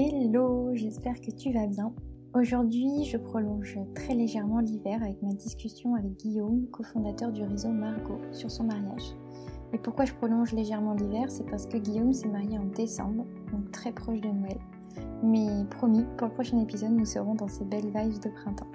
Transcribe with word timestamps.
Hello, 0.00 0.70
j'espère 0.74 1.20
que 1.20 1.32
tu 1.32 1.52
vas 1.52 1.66
bien. 1.66 1.92
Aujourd'hui, 2.32 3.04
je 3.04 3.16
prolonge 3.16 3.80
très 3.96 4.14
légèrement 4.14 4.60
l'hiver 4.60 5.02
avec 5.02 5.20
ma 5.24 5.32
discussion 5.32 5.96
avec 5.96 6.16
Guillaume, 6.18 6.68
cofondateur 6.70 7.32
du 7.32 7.42
réseau 7.42 7.70
Margot, 7.70 8.20
sur 8.30 8.48
son 8.48 8.62
mariage. 8.62 9.16
Et 9.72 9.78
pourquoi 9.78 10.04
je 10.04 10.14
prolonge 10.14 10.52
légèrement 10.52 10.94
l'hiver 10.94 11.28
C'est 11.28 11.50
parce 11.50 11.66
que 11.66 11.78
Guillaume 11.78 12.12
s'est 12.12 12.28
marié 12.28 12.56
en 12.58 12.66
décembre, 12.66 13.26
donc 13.50 13.72
très 13.72 13.90
proche 13.90 14.20
de 14.20 14.28
Noël. 14.28 14.60
Mais 15.24 15.64
promis, 15.68 16.04
pour 16.16 16.28
le 16.28 16.34
prochain 16.34 16.60
épisode, 16.60 16.92
nous 16.92 17.04
serons 17.04 17.34
dans 17.34 17.48
ces 17.48 17.64
belles 17.64 17.90
vibes 17.90 18.22
de 18.22 18.30
printemps. 18.30 18.70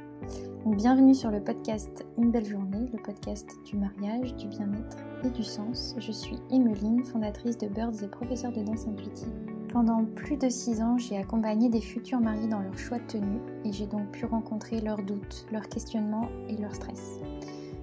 Bienvenue 0.66 1.16
sur 1.16 1.32
le 1.32 1.42
podcast 1.42 2.06
Une 2.18 2.32
belle 2.32 2.46
journée, 2.46 2.90
le 2.92 3.02
podcast 3.02 3.50
du 3.64 3.78
mariage, 3.78 4.36
du 4.36 4.50
bien-être 4.50 4.98
et 5.24 5.30
du 5.30 5.44
sens. 5.44 5.96
Je 6.00 6.12
suis 6.12 6.36
Emeline, 6.52 7.02
fondatrice 7.06 7.58
de 7.58 7.70
Birds 7.70 8.04
et 8.04 8.10
professeure 8.10 8.52
de 8.52 8.62
danse 8.62 8.86
intuitive. 8.88 9.53
Pendant 9.74 10.06
plus 10.06 10.38
de 10.38 10.50
six 10.50 10.84
ans, 10.84 11.00
j'ai 11.00 11.18
accompagné 11.18 11.68
des 11.68 11.82
futurs 11.82 12.20
mariés 12.20 12.48
dans 12.48 12.60
leur 12.60 12.78
choix 12.78 13.00
de 13.00 13.08
tenue 13.08 13.40
et 13.66 13.74
j'ai 13.74 13.88
donc 13.88 14.12
pu 14.12 14.24
rencontrer 14.26 14.80
leurs 14.82 15.02
doutes, 15.02 15.48
leurs 15.52 15.68
questionnements 15.68 16.30
et 16.48 16.56
leur 16.58 16.76
stress. 16.76 17.20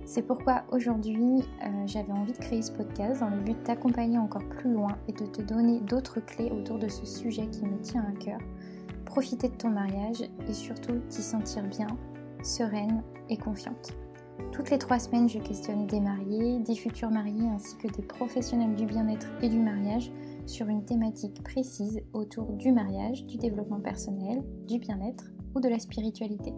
C'est 0.04 0.22
pourquoi 0.22 0.62
aujourd'hui, 0.70 1.40
euh, 1.64 1.86
j'avais 1.86 2.12
envie 2.12 2.32
de 2.32 2.38
créer 2.38 2.62
ce 2.62 2.70
podcast 2.70 3.18
dans 3.18 3.30
le 3.30 3.40
but 3.40 3.58
de 3.58 3.64
t'accompagner 3.64 4.18
encore 4.18 4.48
plus 4.50 4.72
loin 4.72 4.98
et 5.08 5.12
de 5.12 5.26
te 5.26 5.42
donner 5.42 5.80
d'autres 5.80 6.20
clés 6.20 6.52
autour 6.52 6.78
de 6.78 6.86
ce 6.86 7.04
sujet 7.04 7.48
qui 7.48 7.64
me 7.64 7.80
tient 7.80 8.06
à 8.08 8.12
cœur. 8.12 8.38
Profiter 9.04 9.48
de 9.48 9.56
ton 9.56 9.70
mariage 9.70 10.22
et 10.48 10.54
surtout 10.54 11.00
t'y 11.08 11.22
sentir 11.22 11.64
bien, 11.64 11.88
sereine 12.44 13.02
et 13.28 13.36
confiante. 13.36 13.94
Toutes 14.52 14.70
les 14.70 14.78
trois 14.78 15.00
semaines, 15.00 15.28
je 15.28 15.40
questionne 15.40 15.88
des 15.88 16.00
mariés, 16.00 16.60
des 16.60 16.76
futurs 16.76 17.10
mariés 17.10 17.48
ainsi 17.52 17.76
que 17.78 17.88
des 17.88 18.02
professionnels 18.02 18.76
du 18.76 18.86
bien-être 18.86 19.26
et 19.42 19.48
du 19.48 19.58
mariage 19.58 20.12
sur 20.46 20.68
une 20.68 20.84
thématique 20.84 21.42
précise 21.42 22.00
autour 22.12 22.52
du 22.52 22.72
mariage, 22.72 23.24
du 23.26 23.36
développement 23.36 23.80
personnel, 23.80 24.42
du 24.66 24.78
bien-être 24.78 25.30
ou 25.54 25.60
de 25.60 25.68
la 25.68 25.78
spiritualité. 25.78 26.52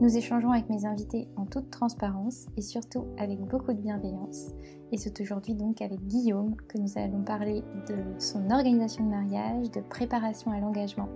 Nous 0.00 0.16
échangeons 0.16 0.52
avec 0.52 0.70
mes 0.70 0.86
invités 0.86 1.28
en 1.36 1.44
toute 1.44 1.70
transparence 1.70 2.46
et 2.56 2.62
surtout 2.62 3.06
avec 3.18 3.40
beaucoup 3.40 3.72
de 3.72 3.80
bienveillance. 3.80 4.52
Et 4.92 4.96
c'est 4.96 5.20
aujourd'hui 5.20 5.54
donc 5.54 5.82
avec 5.82 6.00
Guillaume 6.06 6.54
que 6.68 6.78
nous 6.78 6.96
allons 6.96 7.24
parler 7.24 7.64
de 7.88 7.96
son 8.18 8.48
organisation 8.50 9.04
de 9.04 9.10
mariage, 9.10 9.70
de 9.72 9.80
préparation 9.80 10.52
à 10.52 10.60
l'engagement, 10.60 11.08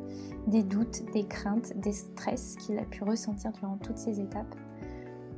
des 0.48 0.64
doutes, 0.64 1.02
des 1.12 1.24
craintes, 1.24 1.72
des 1.80 1.92
stress 1.92 2.56
qu'il 2.56 2.76
a 2.78 2.84
pu 2.84 3.04
ressentir 3.04 3.52
durant 3.52 3.76
toutes 3.76 3.98
ces 3.98 4.20
étapes 4.20 4.56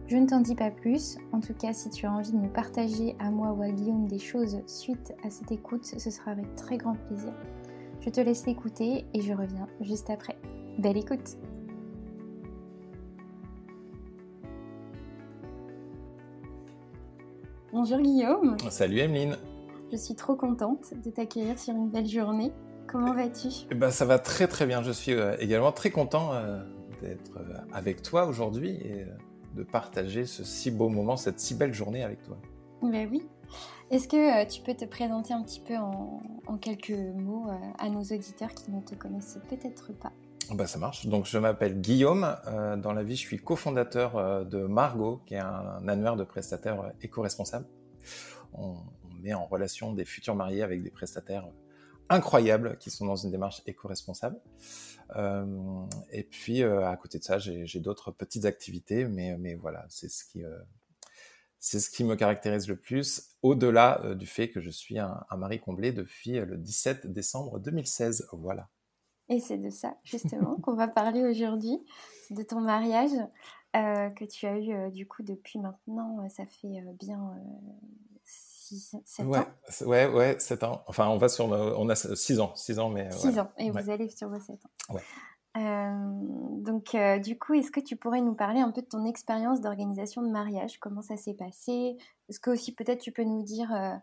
je 0.06 0.16
ne 0.16 0.26
t'en 0.26 0.40
dis 0.40 0.54
pas 0.54 0.70
plus, 0.70 1.16
en 1.32 1.40
tout 1.40 1.54
cas 1.54 1.72
si 1.72 1.88
tu 1.90 2.06
as 2.06 2.12
envie 2.12 2.32
de 2.32 2.36
me 2.36 2.48
partager 2.48 3.16
à 3.18 3.30
moi 3.30 3.52
ou 3.52 3.62
à 3.62 3.70
Guillaume 3.70 4.06
des 4.06 4.18
choses 4.18 4.58
suite 4.66 5.14
à 5.24 5.30
cette 5.30 5.50
écoute, 5.50 5.84
ce 5.84 6.10
sera 6.10 6.32
avec 6.32 6.54
très 6.56 6.76
grand 6.76 6.94
plaisir. 7.08 7.32
Je 8.00 8.10
te 8.10 8.20
laisse 8.20 8.46
l'écouter 8.46 9.06
et 9.14 9.20
je 9.22 9.32
reviens 9.32 9.66
juste 9.80 10.10
après. 10.10 10.36
Belle 10.78 10.98
écoute 10.98 11.36
Bonjour 17.72 17.98
Guillaume 18.00 18.56
Salut 18.70 18.98
Emeline 18.98 19.36
Je 19.90 19.96
suis 19.96 20.14
trop 20.14 20.36
contente 20.36 20.92
de 21.04 21.10
t'accueillir 21.10 21.58
sur 21.58 21.74
une 21.74 21.90
belle 21.90 22.06
journée. 22.06 22.52
Comment 22.86 23.12
vas-tu? 23.12 23.48
eh 23.70 23.74
ben, 23.74 23.90
Ça 23.90 24.04
va 24.04 24.18
très 24.18 24.46
très 24.46 24.66
bien, 24.66 24.82
je 24.82 24.92
suis 24.92 25.12
euh, 25.12 25.34
également 25.40 25.72
très 25.72 25.90
content 25.90 26.32
euh, 26.32 26.58
d'être 27.02 27.38
euh, 27.38 27.54
avec 27.72 28.02
toi 28.02 28.26
aujourd'hui 28.26 28.70
et 28.70 29.06
de 29.54 29.62
partager 29.62 30.26
ce 30.26 30.44
si 30.44 30.70
beau 30.70 30.88
moment, 30.88 31.16
cette 31.16 31.40
si 31.40 31.54
belle 31.54 31.72
journée 31.72 32.02
avec 32.02 32.22
toi. 32.22 32.36
Ben 32.82 33.08
oui. 33.10 33.22
Est-ce 33.90 34.08
que 34.08 34.42
euh, 34.42 34.46
tu 34.46 34.62
peux 34.62 34.74
te 34.74 34.84
présenter 34.84 35.32
un 35.34 35.42
petit 35.42 35.60
peu 35.60 35.76
en, 35.76 36.20
quelques 36.60 36.90
mots 36.90 37.48
euh, 37.48 37.54
à 37.78 37.88
nos 37.88 38.02
auditeurs 38.02 38.52
qui 38.54 38.70
ne 38.70 38.80
te 38.80 38.94
connaissent 38.94 39.38
peut-être 39.48 39.92
pas? 39.92 40.12
Bah, 40.50 40.66
ça 40.66 40.78
marche. 40.78 41.06
Donc, 41.06 41.26
je 41.26 41.38
m'appelle 41.38 41.80
Guillaume. 41.80 42.36
Euh, 42.46 42.76
dans 42.76 42.92
la 42.92 43.02
vie, 43.02 43.16
je 43.16 43.20
suis 43.20 43.38
cofondateur 43.38 44.44
de 44.46 44.66
Margot, 44.66 45.20
qui 45.26 45.34
est 45.34 45.38
un, 45.38 45.86
annuaire 45.88 46.16
de 46.16 46.24
prestataires 46.24 46.92
éco-responsables. 47.02 47.66
On, 48.52 48.74
on, 49.04 49.22
met 49.22 49.32
en 49.34 49.46
relation 49.46 49.92
des 49.92 50.04
futurs 50.04 50.34
mariés 50.34 50.62
avec 50.62 50.82
des 50.82 50.90
prestataires 50.90 51.46
incroyables 52.10 52.76
qui 52.78 52.90
sont 52.90 53.06
dans 53.06 53.16
une 53.16 53.30
démarche 53.30 53.62
éco-responsable. 53.66 54.38
Euh, 55.16 55.86
et 56.10 56.22
puis, 56.22 56.62
euh, 56.62 56.86
à 56.86 56.96
côté 56.96 57.18
de 57.18 57.24
ça, 57.24 57.38
j'ai 57.38 57.80
d'autres 57.80 58.10
petites 58.10 58.44
activités, 58.44 59.04
mais, 59.04 59.36
mais 59.38 59.54
voilà, 59.54 59.84
c'est 59.88 60.08
ce 60.08 60.24
qui 60.24 60.44
euh, 60.44 60.58
ce 61.60 61.88
qui 61.88 62.04
me 62.04 62.14
caractérise 62.14 62.68
le 62.68 62.76
plus, 62.76 63.36
au-delà 63.40 64.14
du 64.16 64.26
fait 64.26 64.50
que 64.50 64.60
je 64.60 64.68
suis 64.68 64.98
un, 64.98 65.24
mari 65.34 65.60
comblé 65.60 65.92
depuis 65.92 66.32
le 66.32 66.58
17 66.58 67.06
décembre 67.06 67.58
2016. 67.58 68.28
Voilà. 68.32 68.68
Et 69.30 69.40
c'est 69.40 69.56
de 69.56 69.70
ça, 69.70 69.96
justement, 70.04 70.56
qu'on 70.56 70.74
va 70.74 70.88
parler 70.88 71.24
aujourd'hui. 71.24 71.78
De 72.28 72.42
ton 72.42 72.60
mariage 72.60 73.12
que 73.72 74.24
tu 74.26 74.44
as 74.44 74.58
eu, 74.58 74.90
du 74.92 75.08
coup, 75.08 75.22
depuis 75.22 75.58
maintenant, 75.58 76.28
ça 76.28 76.44
fait 76.44 76.82
bien 77.00 77.34
6, 78.74 78.96
7 79.04 79.26
ouais, 79.26 79.38
ans. 79.38 79.46
Ouais, 79.86 80.06
ouais, 80.06 80.36
7 80.38 80.62
ans. 80.64 80.82
Enfin, 80.86 81.08
on 81.08 81.16
va 81.16 81.28
sur 81.28 81.46
on 81.46 81.88
a 81.88 81.94
6 81.94 82.40
ans, 82.40 82.52
6 82.54 82.78
ans, 82.78 82.90
mais. 82.90 83.10
6 83.10 83.38
ans, 83.38 83.50
et 83.58 83.70
vous 83.70 83.90
allez 83.90 84.08
sur 84.10 84.28
vos 84.28 84.40
7 84.40 84.56
ans. 84.56 84.94
Ouais. 84.94 85.02
Euh, 85.56 85.92
donc, 86.62 86.94
euh, 86.94 87.18
du 87.18 87.38
coup, 87.38 87.54
est-ce 87.54 87.70
que 87.70 87.80
tu 87.80 87.96
pourrais 87.96 88.20
nous 88.20 88.34
parler 88.34 88.60
un 88.60 88.72
peu 88.72 88.82
de 88.82 88.86
ton 88.86 89.04
expérience 89.04 89.60
d'organisation 89.60 90.22
de 90.22 90.28
mariage? 90.28 90.78
Comment 90.80 91.02
ça 91.02 91.16
s'est 91.16 91.34
passé? 91.34 91.96
Est-ce 92.28 92.40
que 92.40 92.50
aussi 92.50 92.74
peut-être 92.74 93.00
tu 93.00 93.12
peux 93.12 93.22
nous 93.22 93.42
dire 93.42 93.72
euh, 93.72 93.94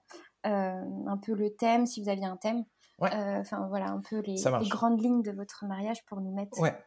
un 0.45 1.17
peu 1.17 1.33
le 1.33 1.53
thème, 1.53 1.85
si 1.85 2.01
vous 2.01 2.09
aviez 2.09 2.25
un 2.25 2.37
thème? 2.37 2.63
Ouais. 2.99 3.09
Enfin, 3.39 3.65
voilà, 3.67 3.89
un 3.89 3.99
peu 3.99 4.19
les, 4.19 4.35
les, 4.35 4.69
grandes 4.69 5.01
lignes 5.01 5.23
de 5.23 5.31
votre 5.31 5.65
mariage 5.65 6.05
pour 6.05 6.21
nous 6.21 6.31
mettre. 6.31 6.59
Ouais. 6.59 6.77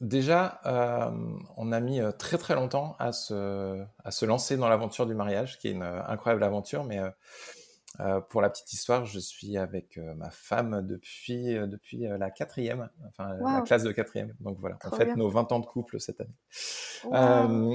Déjà, 0.00 0.60
euh, 0.64 1.10
on 1.58 1.72
a 1.72 1.80
mis 1.80 2.00
euh, 2.00 2.10
très 2.10 2.38
très 2.38 2.54
longtemps 2.54 2.96
à 2.98 3.12
se, 3.12 3.84
à 4.02 4.10
se 4.10 4.24
lancer 4.24 4.56
dans 4.56 4.68
l'aventure 4.68 5.06
du 5.06 5.14
mariage, 5.14 5.58
qui 5.58 5.68
est 5.68 5.72
une 5.72 5.82
euh, 5.82 6.02
incroyable 6.06 6.42
aventure. 6.42 6.84
Mais 6.84 7.00
pour 8.30 8.40
la 8.40 8.48
petite 8.48 8.72
histoire, 8.72 9.04
je 9.04 9.18
suis 9.18 9.58
avec 9.58 9.98
ma 10.16 10.30
femme 10.30 10.86
depuis, 10.86 11.52
depuis 11.68 12.06
la 12.06 12.30
quatrième, 12.30 12.88
enfin 13.08 13.34
la 13.34 13.60
classe 13.60 13.82
de 13.82 13.92
quatrième. 13.92 14.34
Donc 14.40 14.58
voilà, 14.58 14.78
en 14.84 14.96
fait 14.96 15.16
nos 15.16 15.28
20 15.28 15.52
ans 15.52 15.58
de 15.58 15.66
couple 15.66 16.00
cette 16.00 16.18
année. 16.18 16.32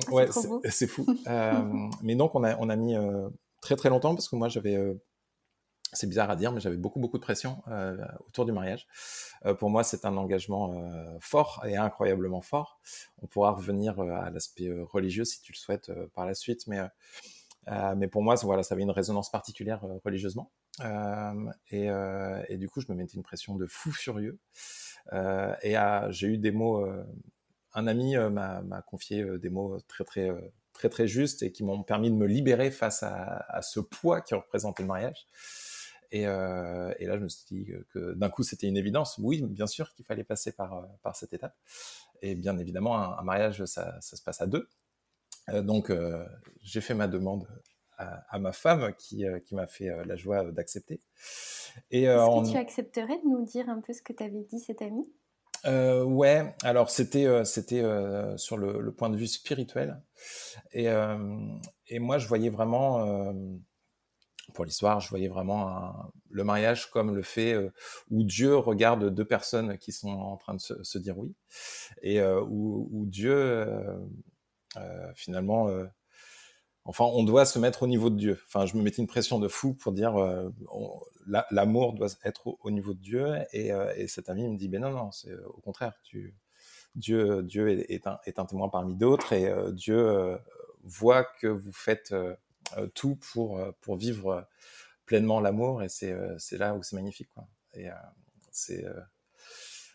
ouais, 0.09 0.27
c'est 0.71 0.87
fou. 0.87 1.05
mais 2.01 2.15
donc 2.15 2.33
on 2.33 2.43
a, 2.43 2.57
on 2.57 2.69
a 2.69 2.75
mis 2.75 2.95
très 3.61 3.75
très 3.75 3.89
longtemps 3.89 4.15
parce 4.15 4.27
que 4.27 4.35
moi 4.35 4.47
j'avais 4.47 4.97
c'est 5.95 6.07
bizarre 6.07 6.29
à 6.29 6.35
dire, 6.35 6.51
mais 6.51 6.59
j'avais 6.59 6.77
beaucoup, 6.77 6.99
beaucoup 6.99 7.17
de 7.17 7.23
pression 7.23 7.63
euh, 7.67 7.97
autour 8.27 8.45
du 8.45 8.51
mariage. 8.51 8.87
Euh, 9.45 9.53
pour 9.53 9.69
moi, 9.69 9.83
c'est 9.83 10.05
un 10.05 10.15
engagement 10.17 10.73
euh, 10.73 11.17
fort 11.19 11.63
et 11.65 11.77
incroyablement 11.77 12.41
fort. 12.41 12.79
On 13.21 13.27
pourra 13.27 13.51
revenir 13.51 13.99
à 13.99 14.29
l'aspect 14.29 14.71
religieux 14.71 15.25
si 15.25 15.41
tu 15.41 15.51
le 15.51 15.57
souhaites 15.57 15.91
par 16.13 16.25
la 16.25 16.33
suite, 16.33 16.67
mais, 16.67 16.79
mais 17.95 18.07
pour 18.07 18.21
moi, 18.21 18.35
voilà, 18.35 18.63
ça 18.63 18.75
avait 18.75 18.83
une 18.83 18.91
résonance 18.91 19.31
particulière 19.31 19.81
religieusement. 20.03 20.51
Et, 21.71 22.57
du 22.57 22.69
coup, 22.69 22.81
je 22.81 22.91
me 22.91 22.95
mettais 22.95 23.15
une 23.15 23.23
pression 23.23 23.55
de 23.55 23.65
fou 23.65 23.91
furieux. 23.91 24.39
et 25.11 25.75
j'ai 26.09 26.27
eu 26.27 26.37
des 26.37 26.51
mots. 26.51 26.85
un 27.73 27.87
ami 27.87 28.15
m'a 28.17 28.81
confié 28.85 29.25
des 29.39 29.49
mots 29.49 29.79
très, 29.87 30.03
très, 30.03 30.29
très, 30.73 30.89
très 30.89 31.07
justes 31.07 31.41
et 31.41 31.51
qui 31.51 31.63
m'ont 31.63 31.83
permis 31.83 32.11
de 32.11 32.15
me 32.15 32.27
libérer 32.27 32.69
face 32.69 33.01
à 33.03 33.61
ce 33.61 33.79
poids 33.79 34.21
qui 34.21 34.35
représentait 34.35 34.83
le 34.83 34.87
mariage. 34.87 35.27
Euh, 36.13 36.93
et, 36.99 37.05
là, 37.05 37.17
je 37.17 37.23
me 37.23 37.29
suis 37.29 37.45
dit 37.49 37.71
que, 37.89 38.13
d'un 38.13 38.29
coup, 38.29 38.43
c'était 38.43 38.67
une 38.67 38.77
évidence. 38.77 39.17
Oui, 39.19 39.41
bien 39.41 39.67
sûr 39.67 39.93
qu'il 39.93 40.05
fallait 40.05 40.23
passer 40.23 40.51
par, 40.51 40.73
euh, 40.77 40.81
par 41.03 41.15
cette 41.15 41.33
étape. 41.33 41.55
Et 42.21 42.35
bien 42.35 42.57
évidemment, 42.57 42.97
un, 42.97 43.23
mariage, 43.23 43.65
ça, 43.65 43.99
se 44.01 44.21
passe 44.21 44.41
à 44.41 44.47
deux. 44.47 44.67
Euh, 45.49 45.61
donc, 45.61 45.91
j'ai 46.61 46.81
fait 46.81 46.93
ma 46.93 47.07
demande 47.07 47.47
à, 47.97 48.39
ma 48.39 48.51
femme 48.51 48.93
qui, 48.97 49.25
qui 49.45 49.55
m'a 49.55 49.67
fait 49.67 49.89
la 50.05 50.15
joie 50.15 50.51
d'accepter. 50.51 51.01
Est-ce 51.91 52.45
que 52.45 52.51
tu 52.51 52.57
accepterais 52.57 53.17
de 53.19 53.29
nous 53.29 53.45
dire 53.45 53.69
un 53.69 53.79
peu 53.79 53.93
ce 53.93 54.01
que 54.01 54.13
tu 54.13 54.23
avais 54.23 54.43
dit 54.43 54.59
cet 54.59 54.81
ami? 54.81 55.09
Euh, 55.65 56.03
ouais, 56.03 56.53
alors 56.61 56.91
c'était 56.91 57.43
c'était 57.43 57.81
sur 58.37 58.57
le, 58.57 58.81
le, 58.81 58.91
point 58.91 59.09
de 59.09 59.15
vue 59.15 59.25
spirituel 59.27 59.99
et, 60.73 60.87
et 61.87 61.99
moi 61.99 62.17
je 62.19 62.27
voyais 62.27 62.49
vraiment 62.49 63.33
pour 64.55 64.65
l'histoire, 64.65 64.99
je 64.99 65.09
voyais 65.09 65.27
vraiment 65.27 66.11
le 66.31 66.43
mariage 66.43 66.89
comme 66.89 67.15
le 67.15 67.21
fait 67.21 67.53
euh, 67.53 67.69
où 68.09 68.23
Dieu 68.23 68.55
regarde 68.55 69.13
deux 69.13 69.25
personnes 69.25 69.77
qui 69.77 69.91
sont 69.91 70.09
en 70.09 70.37
train 70.37 70.55
de 70.55 70.59
se, 70.59 70.97
dire 70.97 71.17
oui, 71.17 71.35
et 72.01 72.19
euh, 72.19 72.41
où, 72.41 73.05
Dieu, 73.05 73.35
euh, 73.35 75.13
finalement, 75.13 75.69
enfin, 76.85 77.05
on 77.05 77.23
doit 77.23 77.45
se 77.45 77.59
mettre 77.59 77.83
au 77.83 77.87
niveau 77.87 78.09
de 78.09 78.17
Dieu. 78.17 78.41
Enfin, 78.47 78.65
je 78.65 78.75
me 78.75 78.81
mettais 78.81 79.01
une 79.01 79.07
pression 79.07 79.39
de 79.39 79.47
fou 79.47 79.73
pour 79.73 79.91
dire 79.91 80.15
l'amour 81.51 81.93
doit 81.93 82.09
être 82.23 82.57
au, 82.61 82.71
niveau 82.71 82.93
de 82.93 82.99
Dieu, 82.99 83.35
et, 83.53 84.07
cet 84.07 84.29
ami 84.29 84.47
me 84.47 84.57
dit, 84.57 84.69
ben 84.69 84.81
non, 84.81 84.91
non, 84.91 85.11
c'est 85.11 85.33
au 85.45 85.61
contraire, 85.61 85.93
Dieu, 86.95 87.43
Dieu 87.43 87.91
est, 87.91 88.07
un, 88.07 88.45
témoin 88.45 88.69
parmi 88.69 88.95
d'autres, 88.95 89.33
et 89.33 89.53
Dieu 89.73 90.37
voit 90.83 91.23
que 91.23 91.47
vous 91.47 91.73
faites 91.73 92.13
tout 92.93 93.15
pour, 93.33 93.57
euh, 93.57 93.71
pour 93.81 93.95
vivre 93.95 94.29
euh, 94.29 94.41
pleinement 95.05 95.39
l'amour 95.39 95.83
et 95.83 95.89
c'est 95.89 96.15
là 96.53 96.73
où 96.75 96.83
c'est 96.83 96.95
magnifique. 96.95 97.29
Quoi. 97.33 97.47
Et 97.73 97.87
c'est 98.51 98.85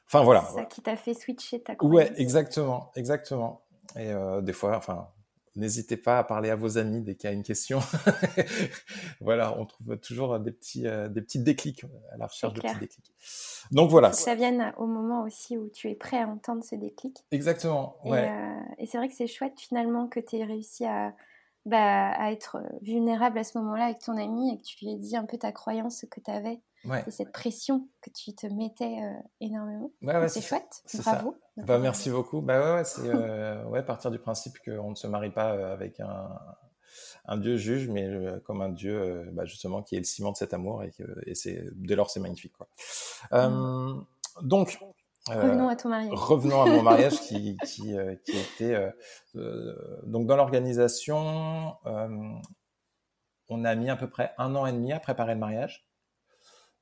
Enfin 0.06 0.22
voilà. 0.22 0.44
C'est 0.48 0.60
ça 0.60 0.64
qui 0.64 0.82
t'a 0.82 0.96
fait 0.96 1.14
switcher 1.14 1.62
ta 1.62 1.74
croyance. 1.74 2.10
Ouais, 2.10 2.20
exactement, 2.20 2.92
exactement. 2.94 3.62
Et 3.96 4.12
des 4.42 4.52
fois, 4.52 4.76
enfin, 4.76 5.08
N'hésitez 5.56 5.96
pas 5.96 6.18
à 6.18 6.24
parler 6.24 6.48
à 6.48 6.54
vos 6.54 6.78
amis 6.78 7.02
dès 7.02 7.16
qu'il 7.16 7.28
y 7.28 7.32
a 7.32 7.34
une 7.34 7.42
question. 7.42 7.80
voilà, 9.20 9.58
on 9.58 9.66
trouve 9.66 9.96
toujours 9.98 10.38
des 10.38 10.52
petits, 10.52 10.86
euh, 10.86 11.08
des 11.08 11.20
petits 11.20 11.40
déclics 11.40 11.84
à 12.12 12.16
la 12.18 12.26
recherche 12.28 12.54
de 12.54 12.60
petits 12.60 12.78
déclics. 12.78 13.12
Donc 13.72 13.90
voilà. 13.90 14.12
ça 14.12 14.36
vienne 14.36 14.72
au 14.76 14.86
moment 14.86 15.22
aussi 15.22 15.58
où 15.58 15.68
tu 15.68 15.90
es 15.90 15.96
prêt 15.96 16.20
à 16.20 16.28
entendre 16.28 16.62
ce 16.62 16.76
déclic. 16.76 17.24
Exactement. 17.32 17.96
Ouais. 18.04 18.30
Euh, 18.30 18.60
et, 18.78 18.86
c'est 18.86 18.96
vrai 18.96 19.08
que 19.08 19.14
c'est 19.14 19.26
chouette 19.26 19.58
finalement 19.58 20.06
que 20.06 20.20
tu 20.20 20.36
aies 20.36 20.44
réussi 20.44 20.84
à, 20.84 21.14
bah, 21.66 22.10
à 22.12 22.32
être 22.32 22.58
vulnérable 22.82 23.38
à 23.38 23.44
ce 23.44 23.58
moment-là 23.58 23.86
avec 23.86 23.98
ton 23.98 24.16
ami 24.16 24.54
et 24.54 24.58
que 24.58 24.62
tu 24.62 24.84
lui 24.84 24.96
dit 24.96 25.16
un 25.16 25.26
peu 25.26 25.38
ta 25.38 25.52
croyance 25.52 26.04
que 26.10 26.20
tu 26.20 26.30
avais 26.30 26.60
et 27.06 27.10
cette 27.10 27.32
pression 27.32 27.88
que 28.00 28.10
tu 28.10 28.34
te 28.34 28.46
mettais 28.46 28.98
euh, 29.02 29.12
énormément. 29.40 29.92
c'est 30.28 30.40
chouette, 30.40 30.82
bravo. 31.02 31.36
Bah, 31.58 31.78
merci 31.78 32.10
beaucoup. 32.10 32.40
Bah 32.40 32.76
ouais, 32.76 32.84
c'est 32.84 33.06
euh, 33.06 33.62
ouais, 33.68 33.82
partir 33.82 34.10
du 34.10 34.18
principe 34.18 34.54
qu'on 34.64 34.90
ne 34.90 34.94
se 34.94 35.06
marie 35.06 35.30
pas 35.30 35.52
euh, 35.52 35.74
avec 35.74 36.00
un, 36.00 36.30
un 37.26 37.36
dieu 37.36 37.56
juge, 37.58 37.88
mais 37.88 38.08
comme 38.44 38.62
un 38.62 38.70
dieu 38.70 39.28
bah, 39.32 39.44
justement 39.44 39.82
qui 39.82 39.96
est 39.96 39.98
le 39.98 40.04
ciment 40.04 40.32
de 40.32 40.36
cet 40.36 40.54
amour 40.54 40.82
et, 40.82 40.92
et 41.26 41.34
c'est 41.34 41.64
dès 41.74 41.96
lors 41.96 42.10
c'est 42.10 42.20
magnifique. 42.20 42.54
Quoi. 42.56 42.68
Mm. 43.32 44.06
donc 44.42 44.78
Revenons 45.36 45.68
à 45.68 45.76
ton 45.76 45.88
mariage. 45.88 46.12
Revenons 46.12 46.62
à 46.62 46.66
mon 46.66 46.82
mariage 46.82 47.20
qui, 47.20 47.56
qui, 47.66 47.94
qui 48.24 48.38
était 48.38 48.92
donc 50.04 50.26
dans 50.26 50.36
l'organisation. 50.36 51.74
on 53.48 53.64
a 53.64 53.74
mis 53.74 53.90
à 53.90 53.96
peu 53.96 54.08
près 54.08 54.32
un 54.38 54.54
an 54.54 54.66
et 54.66 54.72
demi 54.72 54.92
à 54.92 55.00
préparer 55.00 55.34
le 55.34 55.40
mariage. 55.40 55.90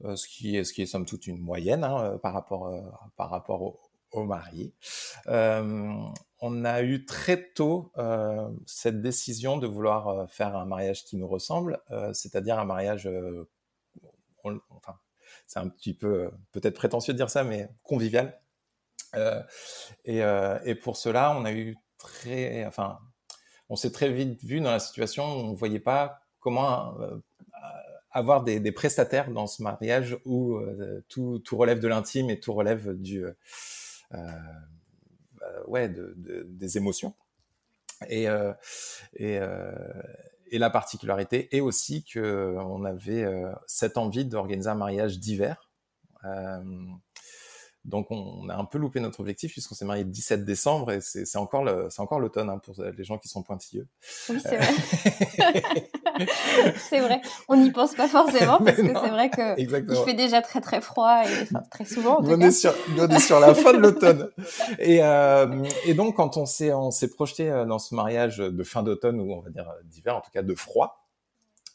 Euh, 0.04 0.14
ce, 0.14 0.28
qui 0.28 0.56
est, 0.56 0.64
ce 0.64 0.72
qui 0.72 0.82
est 0.82 0.86
somme 0.86 1.06
toute 1.06 1.26
une 1.26 1.38
moyenne 1.38 1.82
hein, 1.82 2.00
euh, 2.04 2.18
par 2.18 2.32
rapport, 2.32 2.68
euh, 2.68 2.80
par 3.16 3.30
rapport 3.30 3.62
au, 3.62 3.80
au 4.12 4.24
marié. 4.24 4.72
on 5.26 6.64
a 6.64 6.82
eu 6.82 7.04
très 7.04 7.50
tôt 7.50 7.92
cette 8.64 9.02
décision 9.02 9.58
de 9.58 9.66
vouloir 9.66 10.30
faire 10.30 10.56
un 10.56 10.64
mariage 10.64 11.04
qui 11.04 11.16
nous 11.16 11.28
ressemble, 11.28 11.82
c'est-à-dire 12.14 12.58
un 12.58 12.64
mariage, 12.64 13.06
enfin, 14.70 14.94
c'est 15.48 15.58
un 15.58 15.68
petit 15.68 15.94
peu 15.94 16.30
peut-être 16.52 16.76
prétentieux 16.76 17.12
de 17.12 17.18
dire 17.18 17.30
ça, 17.30 17.42
mais 17.42 17.68
convivial. 17.82 18.38
Et, 20.04 20.20
et, 20.64 20.74
pour 20.76 20.96
cela, 20.96 21.34
on 21.36 21.44
a 21.44 21.52
eu 21.52 21.76
très, 21.96 22.64
enfin, 22.66 22.98
on 23.68 23.74
s'est 23.74 23.90
très 23.90 24.12
vite 24.12 24.44
vu 24.44 24.60
dans 24.60 24.70
la 24.70 24.78
situation 24.78 25.24
où 25.24 25.40
on 25.40 25.50
ne 25.52 25.56
voyait 25.56 25.80
pas 25.80 26.20
comment 26.38 26.94
avoir 28.10 28.42
des, 28.44 28.72
prestataires 28.72 29.30
dans 29.30 29.46
ce 29.46 29.62
mariage 29.62 30.18
où 30.24 30.56
euh, 30.56 31.04
tout, 31.08 31.40
relève 31.52 31.80
de 31.80 31.88
l'intime 31.88 32.30
et 32.30 32.40
tout 32.40 32.52
relève 32.52 32.94
du 32.94 33.24
euh, 33.24 33.32
euh 34.14 35.64
ouais 35.66 35.88
de, 35.88 36.14
de, 36.16 36.44
des 36.48 36.76
émotions 36.76 37.14
euh, 38.10 38.52
et, 39.14 39.38
et, 40.50 40.58
la 40.58 40.70
particularité 40.70 41.54
est 41.56 41.60
aussi 41.60 42.04
que 42.04 42.56
on 42.58 42.84
avait 42.84 43.26
cette 43.66 43.98
envie 43.98 44.24
d'organiser 44.24 44.68
un 44.68 44.74
mariage 44.74 45.18
d'hiver 45.18 45.70
donc 47.88 48.10
on, 48.10 48.48
a 48.48 48.56
un 48.56 48.64
peu 48.64 48.78
loupé 48.78 49.00
notre 49.00 49.20
objectif 49.20 49.52
puisqu'on 49.52 49.74
s'est 49.74 49.84
marié 49.84 50.04
le 50.04 50.10
17 50.10 50.44
décembre 50.44 50.92
et 50.92 51.00
c'est 51.00 51.36
encore 51.36 51.66
c'est 51.90 52.02
encore 52.02 52.20
l'automne 52.20 52.50
hein, 52.50 52.58
pour 52.58 52.74
les 52.82 53.04
gens 53.04 53.18
qui 53.18 53.28
sont 53.28 53.42
pointilleux. 53.42 53.88
Oui, 54.28 54.40
c'est 54.42 54.56
vrai. 54.56 55.90
c'est 56.76 57.00
vrai. 57.00 57.20
On 57.48 57.56
n'y 57.56 57.70
pense 57.70 57.94
pas 57.94 58.08
forcément 58.08 58.58
parce 58.64 58.76
que 58.76 58.86
c'est 58.86 59.10
vrai 59.10 59.30
que 59.30 59.60
il 59.60 60.04
fait 60.04 60.14
déjà 60.14 60.42
très 60.42 60.60
très 60.60 60.80
froid 60.80 61.22
et 61.24 61.48
très 61.70 61.84
souvent. 61.84 62.18
En 62.18 62.24
on 62.24 62.40
est 62.40 62.50
sur, 62.50 62.74
on 62.98 63.08
est 63.08 63.20
sur 63.20 63.40
la 63.40 63.54
fin 63.54 63.72
de 63.72 63.78
l'automne. 63.78 64.30
Et, 64.78 65.02
euh, 65.02 65.64
et 65.86 65.94
donc 65.94 66.16
quand 66.16 66.36
on 66.36 66.46
s'est 66.46 66.72
on 66.72 66.90
s'est 66.90 67.10
projeté 67.10 67.50
euh, 67.50 67.64
dans 67.64 67.78
ce 67.78 67.94
mariage 67.94 68.38
de 68.38 68.62
fin 68.62 68.82
d'automne 68.82 69.20
ou 69.20 69.32
on 69.32 69.40
va 69.40 69.50
dire 69.50 69.70
d'hiver, 69.84 70.16
en 70.16 70.20
tout 70.20 70.30
cas 70.30 70.42
de 70.42 70.54
froid. 70.54 71.04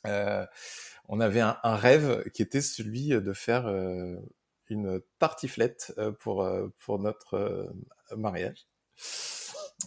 Euh, 0.06 0.46
on 1.10 1.20
avait 1.20 1.42
un, 1.42 1.58
un, 1.64 1.76
rêve 1.76 2.24
qui 2.34 2.42
était 2.42 2.62
celui 2.62 3.10
de 3.10 3.34
faire 3.34 3.68
euh, 3.68 4.16
une 4.70 5.02
tartiflette 5.20 5.94
euh, 5.98 6.12
pour, 6.12 6.44
euh, 6.44 6.68
pour 6.86 7.00
notre 7.00 7.36
euh, 7.36 7.68
mariage. 8.16 8.66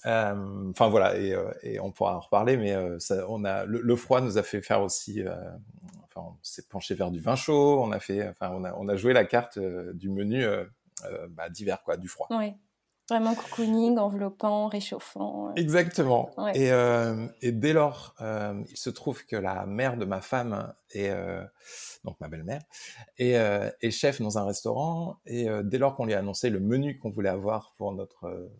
Enfin 0.05 0.89
voilà, 0.89 1.19
et, 1.19 1.37
et, 1.63 1.81
on 1.81 1.91
pourra 1.91 2.17
en 2.17 2.21
reparler, 2.21 2.57
mais 2.57 2.75
ça, 3.01 3.27
on 3.29 3.45
a 3.45 3.65
le, 3.65 3.97
froid 3.97 4.21
nous 4.21 4.39
a 4.39 4.43
fait 4.43 4.63
faire 4.63 4.83
aussi. 4.83 5.23
enfin, 6.05 6.29
on 6.29 6.37
s'est 6.43 6.67
penché 6.69 6.95
vers 6.95 7.11
du 7.11 7.21
vin 7.21 7.37
chaud. 7.37 7.83
On 7.83 7.93
a 7.93 7.99
fait, 7.99 8.29
enfin, 8.29 8.51
on 8.53 8.65
a, 8.65 8.75
on 8.75 8.89
a 8.89 8.97
joué 8.97 9.13
la 9.13 9.25
carte 9.25 9.59
du 9.59 10.11
menu 10.11 10.45
bah, 11.31 11.49
d'hiver, 11.49 11.83
quoi, 11.85 11.97
du 11.97 12.09
froid. 12.09 12.29
Oui. 12.31 12.55
Vraiment 13.09 13.37
cocooning, 13.37 13.99
enveloppant, 13.99 14.67
réchauffant. 14.67 15.55
Exactement. 15.55 16.31
Et, 16.55 16.73
euh, 16.73 17.29
et, 17.41 17.53
dès 17.53 17.73
lors, 17.73 18.17
euh, 18.21 18.61
il 18.69 18.77
se 18.77 18.91
trouve 18.91 19.25
que 19.27 19.37
la 19.37 19.65
mère 19.65 19.97
de 19.97 20.05
ma 20.05 20.21
femme 20.21 20.75
est 20.91 21.11
euh, 21.11 21.41
donc 22.03 22.19
ma 22.21 22.27
belle-mère 22.27 22.63
est, 23.19 23.37
est, 23.81 23.91
chef 23.93 24.21
dans 24.21 24.39
un 24.39 24.45
restaurant. 24.45 25.19
Et 25.25 25.47
dès 25.63 25.79
lors 25.79 25.95
qu'on 25.95 26.05
lui 26.05 26.15
a 26.15 26.19
annoncé 26.19 26.51
le 26.51 26.59
menu 26.59 26.99
qu'on 26.99 27.11
voulait 27.11 27.29
avoir 27.29 27.75
pour 27.77 27.93
notre 27.93 28.51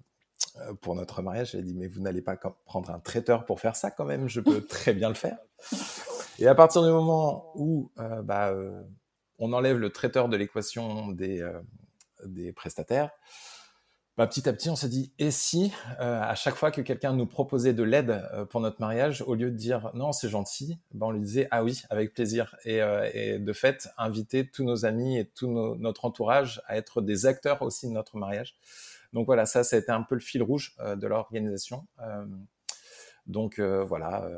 pour 0.81 0.95
notre 0.95 1.23
mariage, 1.23 1.55
elle 1.55 1.65
dit 1.65 1.75
mais 1.75 1.87
vous 1.87 2.01
n'allez 2.01 2.23
pas 2.23 2.37
prendre 2.65 2.91
un 2.91 2.99
traiteur 2.99 3.45
pour 3.45 3.61
faire 3.61 3.77
ça 3.77 3.91
quand 3.91 4.05
même. 4.05 4.29
Je 4.29 4.41
peux 4.41 4.65
très 4.65 4.95
bien 4.95 5.09
le 5.09 5.15
faire. 5.15 5.39
Et 6.39 6.47
à 6.47 6.55
partir 6.55 6.83
du 6.83 6.91
moment 6.91 7.53
où 7.55 7.91
bah, 8.23 8.55
on 9.39 9.53
enlève 9.53 9.79
le 9.79 9.91
traiteur 9.91 10.29
de 10.29 10.37
l'équation 10.37 11.13
des 11.13 12.53
prestataires 12.55 13.11
bah, 14.17 14.27
petit 14.27 14.49
à 14.49 14.55
petit, 14.55 14.71
on 14.71 14.77
s'est 14.77 14.89
dit, 14.89 15.13
et 15.19 15.31
si 15.31 15.73
euh, 16.01 16.23
à 16.23 16.35
chaque 16.35 16.55
fois 16.55 16.71
que 16.71 16.81
quelqu'un 16.81 17.13
nous 17.13 17.27
proposait 17.27 17.75
de 17.75 17.83
l'aide 17.83 18.27
euh, 18.33 18.47
pour 18.47 18.63
notre 18.63 18.81
mariage, 18.81 19.23
au 19.27 19.35
lieu 19.35 19.51
de 19.51 19.57
dire 19.57 19.91
non, 19.93 20.13
c'est 20.13 20.31
gentil, 20.31 20.79
bah, 20.95 21.07
on 21.07 21.11
lui 21.11 21.21
disait 21.21 21.49
ah 21.51 21.63
oui, 21.63 21.83
avec 21.91 22.15
plaisir. 22.15 22.57
Euh, 22.67 23.11
et 23.13 23.39
de 23.39 23.53
fait, 23.53 23.91
inviter 23.99 24.49
tous 24.49 24.65
nos 24.65 24.87
amis 24.87 25.19
et 25.19 25.27
tout 25.27 25.77
notre 25.79 26.07
entourage 26.07 26.63
à 26.67 26.79
être 26.79 27.03
des 27.03 27.27
acteurs 27.27 27.61
aussi 27.61 27.89
de 27.89 27.93
notre 27.93 28.17
mariage. 28.17 28.57
Donc 29.17 29.27
voilà, 29.27 29.47
ça, 29.47 29.65
ça 29.65 29.77
a 29.77 29.79
été 29.79 29.91
un 29.91 30.03
peu 30.03 30.15
le 30.15 30.21
fil 30.21 30.43
rouge 30.43 30.77
de 30.79 31.07
l'organisation. 31.07 31.87
donc 33.27 33.59
voilà. 33.59 34.29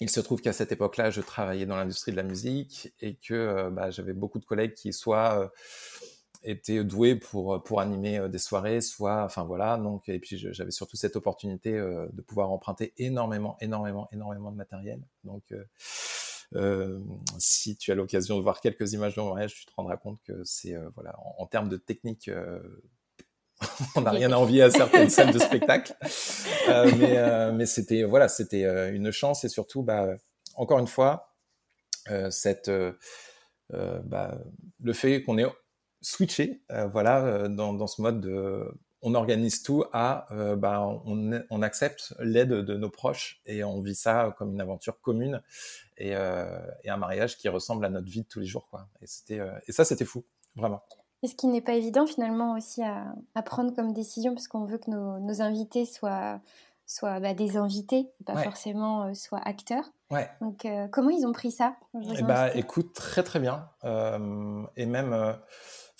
Il 0.00 0.08
se 0.08 0.20
trouve 0.20 0.40
qu'à 0.40 0.54
cette 0.54 0.72
époque-là, 0.72 1.10
je 1.10 1.20
travaillais 1.20 1.66
dans 1.66 1.76
l'industrie 1.76 2.10
de 2.10 2.16
la 2.16 2.22
musique 2.22 2.94
et 3.00 3.16
que 3.16 3.68
bah, 3.68 3.90
j'avais 3.90 4.14
beaucoup 4.14 4.38
de 4.38 4.46
collègues 4.46 4.72
qui 4.72 4.94
soit 4.94 5.52
était 6.42 6.82
doué 6.84 7.16
pour 7.16 7.80
animer 7.80 8.18
euh, 8.18 8.28
des 8.28 8.38
soirées, 8.38 8.80
soit, 8.80 9.24
enfin 9.24 9.44
voilà. 9.44 9.76
Donc 9.76 10.08
et 10.08 10.18
puis 10.18 10.38
j'avais 10.38 10.70
surtout 10.70 10.96
cette 10.96 11.16
opportunité 11.16 11.74
euh, 11.74 12.06
de 12.12 12.22
pouvoir 12.22 12.50
emprunter 12.50 12.92
énormément, 12.98 13.56
énormément, 13.60 14.08
énormément 14.12 14.50
de 14.50 14.56
matériel. 14.56 15.00
Donc 15.24 15.42
euh, 15.52 15.64
euh 16.54 17.00
si 17.38 17.76
tu 17.76 17.92
as 17.92 17.94
l'occasion 17.94 18.36
de 18.36 18.42
voir 18.42 18.60
quelques 18.60 18.92
images 18.92 19.14
de 19.14 19.20
mon 19.20 19.30
mariage, 19.30 19.54
tu 19.54 19.66
te 19.66 19.72
rendras 19.76 19.96
compte 19.96 20.20
que 20.24 20.42
c'est 20.44 20.74
voilà 20.94 21.16
en, 21.38 21.46
termes 21.46 21.68
de 21.68 21.76
technique. 21.76 22.30
on 23.96 24.02
n'a 24.02 24.10
rien 24.10 24.32
à 24.32 24.36
envier 24.36 24.62
à 24.62 24.70
certaines 24.70 25.10
scènes 25.10 25.32
de 25.32 25.38
spectacle, 25.38 25.94
mais, 26.68 27.52
mais 27.52 27.66
c'était 27.66 28.04
voilà, 28.04 28.28
c'était 28.28 28.64
une 28.90 29.10
chance 29.10 29.44
et 29.44 29.48
surtout, 29.48 29.82
bah, 29.82 30.08
encore 30.54 30.78
une 30.78 30.86
fois, 30.86 31.34
cette 32.30 32.70
bah, 33.70 34.38
le 34.82 34.92
fait 34.92 35.22
qu'on 35.22 35.38
ait 35.38 35.46
switcher, 36.02 36.62
euh, 36.70 36.86
voilà, 36.86 37.24
euh, 37.24 37.48
dans, 37.48 37.74
dans, 37.74 37.86
ce 37.86 38.00
mode 38.00 38.20
de, 38.20 38.64
on 39.02 39.14
organise 39.14 39.62
tout 39.62 39.84
à, 39.92 40.32
euh, 40.32 40.56
bah, 40.56 40.80
on, 40.82 41.42
on, 41.50 41.62
accepte 41.62 42.14
l'aide 42.20 42.50
de 42.50 42.76
nos 42.76 42.90
proches 42.90 43.40
et 43.46 43.64
on 43.64 43.80
vit 43.80 43.94
ça 43.94 44.34
comme 44.38 44.52
une 44.52 44.60
aventure 44.60 45.00
commune 45.00 45.42
et, 45.98 46.10
et, 46.10 46.90
un 46.90 46.96
mariage 46.96 47.36
qui 47.36 47.48
ressemble 47.48 47.84
à 47.84 47.90
notre 47.90 48.08
vie 48.08 48.22
de 48.22 48.28
tous 48.28 48.40
les 48.40 48.46
jours, 48.46 48.68
quoi. 48.68 48.88
Et 49.02 49.34
et 49.66 49.72
ça, 49.72 49.84
c'était 49.84 50.04
fou, 50.04 50.24
vraiment. 50.56 50.82
Et 51.22 51.28
ce 51.28 51.34
qui 51.34 51.46
n'est 51.46 51.60
pas 51.60 51.74
évident 51.74 52.06
finalement 52.06 52.54
aussi 52.54 52.82
à, 52.82 53.14
à 53.34 53.42
prendre 53.42 53.74
comme 53.74 53.92
décision, 53.92 54.34
parce 54.34 54.48
qu'on 54.48 54.64
veut 54.64 54.78
que 54.78 54.90
nos, 54.90 55.18
nos, 55.18 55.42
invités 55.42 55.84
soient, 55.84 56.40
soient 56.86 57.20
bah, 57.20 57.34
des 57.34 57.56
invités, 57.56 58.08
pas 58.24 58.42
forcément 58.42 59.12
soient 59.14 59.42
acteurs. 59.44 59.84
Ouais. 60.10 60.28
Donc, 60.40 60.66
comment 60.90 61.10
ils 61.10 61.26
ont 61.26 61.32
pris 61.32 61.50
ça? 61.52 61.76
Eh 61.94 62.22
bah, 62.22 62.54
écoute, 62.56 62.94
très 62.94 63.22
très 63.22 63.38
bien. 63.38 63.66
et 64.76 64.86
même 64.86 65.36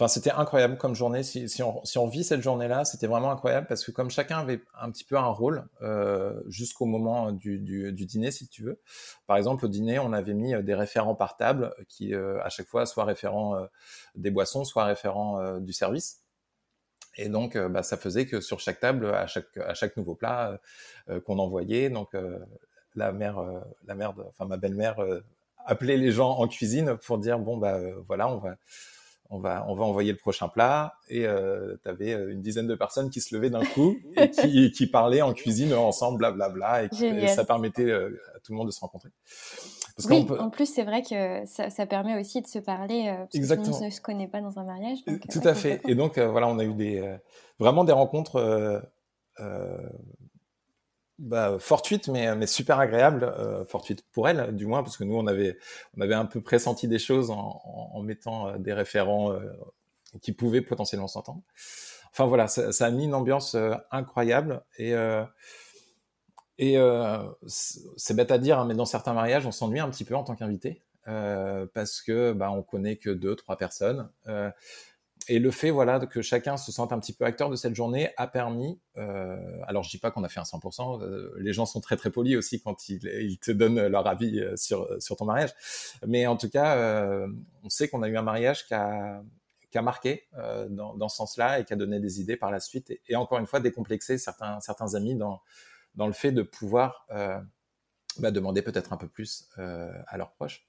Enfin, 0.01 0.09
c'était 0.09 0.31
incroyable 0.31 0.79
comme 0.79 0.95
journée. 0.95 1.23
Si, 1.23 1.63
on, 1.63 1.85
si 1.85 1.99
on, 1.99 2.07
vit 2.07 2.25
cette 2.25 2.41
journée-là, 2.41 2.87
c'était 2.87 3.07
vraiment 3.07 3.31
incroyable 3.31 3.67
parce 3.67 3.85
que 3.85 3.91
comme 3.91 4.09
chacun 4.09 4.39
avait 4.39 4.63
un 4.81 4.91
petit 4.91 5.05
peu 5.05 5.19
un 5.19 5.27
rôle 5.27 5.69
euh, 5.83 6.41
jusqu'au 6.47 6.87
moment 6.87 7.33
du, 7.33 7.59
du, 7.59 7.93
dîner, 7.93 8.31
si 8.31 8.49
tu 8.49 8.63
veux. 8.63 8.81
Par 9.27 9.37
exemple, 9.37 9.67
au 9.67 9.69
dîner, 9.69 9.99
on 9.99 10.15
avait 10.15 10.33
mis 10.33 10.55
euh, 10.55 10.63
des 10.63 10.75
référents 10.75 11.15
par 11.15 11.37
table 11.37 11.75
qui, 11.87 12.15
euh, 12.15 12.43
à 12.43 12.49
chaque 12.49 12.67
fois, 12.67 12.87
soit 12.87 13.05
référents 13.05 13.59
des 14.15 14.31
boissons, 14.31 14.65
soit 14.65 14.85
référents 14.85 15.59
du 15.59 15.75
service. 15.75 16.23
Et 17.19 17.29
donc, 17.29 17.59
bah, 17.59 17.83
ça 17.83 17.99
faisait 17.99 18.25
que 18.25 18.41
sur 18.41 18.59
chaque 18.59 18.81
table, 18.81 19.05
à 19.05 19.27
chaque, 19.27 19.55
à 19.59 19.75
chaque 19.75 19.99
nouveau 19.99 20.15
plat 20.15 20.59
qu'on 21.27 21.39
envoyait, 21.39 21.91
donc 21.91 22.17
la 22.95 23.13
mère, 23.13 23.39
la 23.85 24.15
enfin 24.29 24.47
ma 24.47 24.57
belle-mère 24.57 24.97
appelait 25.67 25.99
les 25.99 26.11
gens 26.11 26.31
en 26.39 26.49
cuisine 26.49 26.97
pour 26.97 27.19
dire 27.19 27.39
bon 27.39 27.59
bah 27.59 27.79
voilà, 28.07 28.29
on 28.29 28.39
va 28.39 28.57
on 29.31 29.39
va, 29.39 29.65
on 29.69 29.75
va 29.75 29.85
envoyer 29.85 30.13
le 30.13 30.19
prochain 30.19 30.49
plat. 30.49 30.95
Et 31.09 31.27
euh, 31.27 31.77
tu 31.83 31.89
avais 31.89 32.13
une 32.13 32.43
dizaine 32.43 32.67
de 32.67 32.75
personnes 32.75 33.11
qui 33.11 33.21
se 33.21 33.35
levaient 33.35 33.51
d'un 33.51 33.65
coup 33.65 33.97
et 34.17 34.31
qui, 34.31 34.71
qui 34.73 34.87
parlaient 34.87 35.23
en 35.23 35.33
cuisine 35.33 35.73
ensemble, 35.73 36.19
blablabla. 36.19 36.89
Bla, 36.89 37.13
bla, 37.13 37.23
et, 37.23 37.29
ça 37.29 37.45
permettait 37.45 37.93
à 37.93 38.09
tout 38.45 38.53
le 38.53 38.57
monde 38.57 38.67
de 38.67 38.73
se 38.73 38.81
rencontrer. 38.81 39.11
oui, 40.09 40.27
en 40.39 40.51
plus, 40.51 40.67
c'est 40.67 40.85
vrai 40.85 41.03
que 41.03 41.47
ça, 41.47 41.71
ça, 41.71 41.87
permet 41.87 42.21
aussi 42.21 42.43
de 42.43 42.47
se 42.47 42.59
parler. 42.59 43.09
Euh, 43.09 43.19
parce 43.19 43.35
Exactement. 43.35 43.65
Que 43.65 43.71
tout 43.71 43.75
le 43.77 43.81
monde 43.81 43.91
ne 43.91 43.95
se 43.95 44.01
connaît 44.01 44.29
pas 44.29 44.41
dans 44.41 44.59
un 44.59 44.65
mariage. 44.65 44.99
Donc, 45.07 45.21
tout 45.29 45.43
à 45.45 45.55
fait. 45.55 45.81
Et 45.87 45.95
donc, 45.95 46.19
voilà, 46.19 46.49
on 46.49 46.59
a 46.59 46.65
eu 46.65 46.75
des, 46.75 47.17
vraiment 47.59 47.85
des 47.85 47.93
rencontres 47.93 48.83
bah, 51.21 51.59
fortuite, 51.59 52.09
mais, 52.09 52.35
mais 52.35 52.47
super 52.47 52.79
agréable, 52.79 53.25
euh, 53.25 53.65
fortuite 53.67 54.05
pour 54.11 54.27
elle, 54.27 54.57
du 54.57 54.65
moins, 54.65 54.83
parce 54.83 54.97
que 54.97 55.05
nous, 55.05 55.17
on 55.17 55.27
avait, 55.27 55.59
on 55.97 56.01
avait 56.01 56.15
un 56.15 56.25
peu 56.25 56.41
pressenti 56.41 56.89
des 56.89 56.99
choses 56.99 57.31
en, 57.31 58.01
mettant 58.03 58.49
euh, 58.49 58.59
des 58.59 58.73
référents 58.73 59.33
euh, 59.33 59.41
qui 60.23 60.33
pouvaient 60.33 60.63
potentiellement 60.63 61.09
s'entendre. 61.09 61.43
Enfin 62.11 62.25
voilà, 62.25 62.49
ça, 62.49 62.87
a 62.87 62.91
mis 62.91 63.05
une 63.05 63.15
ambiance 63.15 63.55
euh, 63.55 63.75
incroyable 63.91 64.63
et 64.79 64.95
et 66.59 66.77
c'est 67.47 68.15
bête 68.15 68.31
à 68.31 68.39
dire, 68.39 68.59
hein, 68.59 68.67
mais 68.67 68.75
dans 68.75 68.85
certains 68.85 69.15
mariages, 69.15 69.47
on 69.47 69.53
s'ennuie 69.53 69.81
un 69.81 69.89
petit 69.89 70.05
peu 70.05 70.15
en 70.15 70.25
tant 70.25 70.37
qu'invité 70.37 70.83
parce 71.75 72.03
que 72.03 72.33
bah, 72.33 72.51
on 72.51 72.63
connaît 72.63 72.97
que 72.97 73.11
deux, 73.11 73.35
trois 73.35 73.57
personnes 73.57 74.11
et 75.31 75.39
le 75.39 75.53
fait 75.53 75.71
voilà 75.71 76.05
que 76.05 76.23
chacun 76.23 76.57
se 76.57 76.73
sente 76.73 76.93
un 76.93 76.99
petit 76.99 77.13
peu 77.13 77.25
acteur 77.25 77.51
de 77.51 77.57
cette 77.57 77.77
journée 77.77 78.11
a 78.17 78.27
permis 78.27 78.81
euh, 78.97 79.37
alors 79.69 79.85
je 79.85 79.91
dis 79.91 79.99
pas 79.99 80.11
qu'on 80.11 80.25
a 80.25 80.29
fait 80.29 80.41
un 80.41 80.43
100% 80.43 81.03
euh, 81.03 81.33
les 81.39 81.53
gens 81.53 81.67
sont 81.67 81.81
très 81.81 81.97
très 81.97 82.11
polis 82.11 82.37
aussi 82.37 82.61
quand 82.61 82.89
ils, 82.89 83.39
te 83.39 83.53
donnent 83.53 83.87
leur 83.87 84.07
avis 84.09 84.41
euh, 84.41 84.57
sur 84.57 84.89
sur 85.01 85.17
ton 85.17 85.25
mariage. 85.25 85.55
Mais 86.05 86.27
en 86.27 86.37
tout 86.37 86.51
cas 86.51 86.77
euh, 86.77 87.29
on 87.63 87.71
sait 87.71 87.89
qu'on 87.89 88.03
a 88.03 88.09
eu 88.09 88.17
un 88.17 88.23
mariage 88.23 88.67
qui 88.67 88.75
a 88.75 89.23
qui 89.71 89.79
a 89.79 89.83
marqué 89.83 90.27
euh, 90.37 90.69
dans, 90.69 90.97
dans 90.97 91.09
ce 91.09 91.17
sens-là 91.19 91.61
et 91.61 91.65
qui 91.65 91.73
a 91.73 91.77
donné 91.77 92.01
des 92.01 92.21
idées 92.21 92.37
par 92.37 92.51
la 92.51 92.59
suite 92.59 92.91
et, 92.91 93.01
et 93.07 93.15
encore 93.15 93.39
une 93.39 93.47
fois 93.47 93.61
décomplexé 93.61 94.19
certains 94.19 94.59
certains 94.59 94.97
amis 94.97 95.15
dans 95.15 95.41
dans 95.95 96.09
le 96.09 96.13
fait 96.13 96.33
de 96.33 96.43
pouvoir 96.43 97.07
bah, 98.19 98.33
demander 98.33 98.63
peut-être 98.63 98.93
un 98.93 98.97
peu 98.97 99.07
plus 99.07 99.49
à 99.57 100.17
leurs 100.17 100.33
proches. 100.33 100.67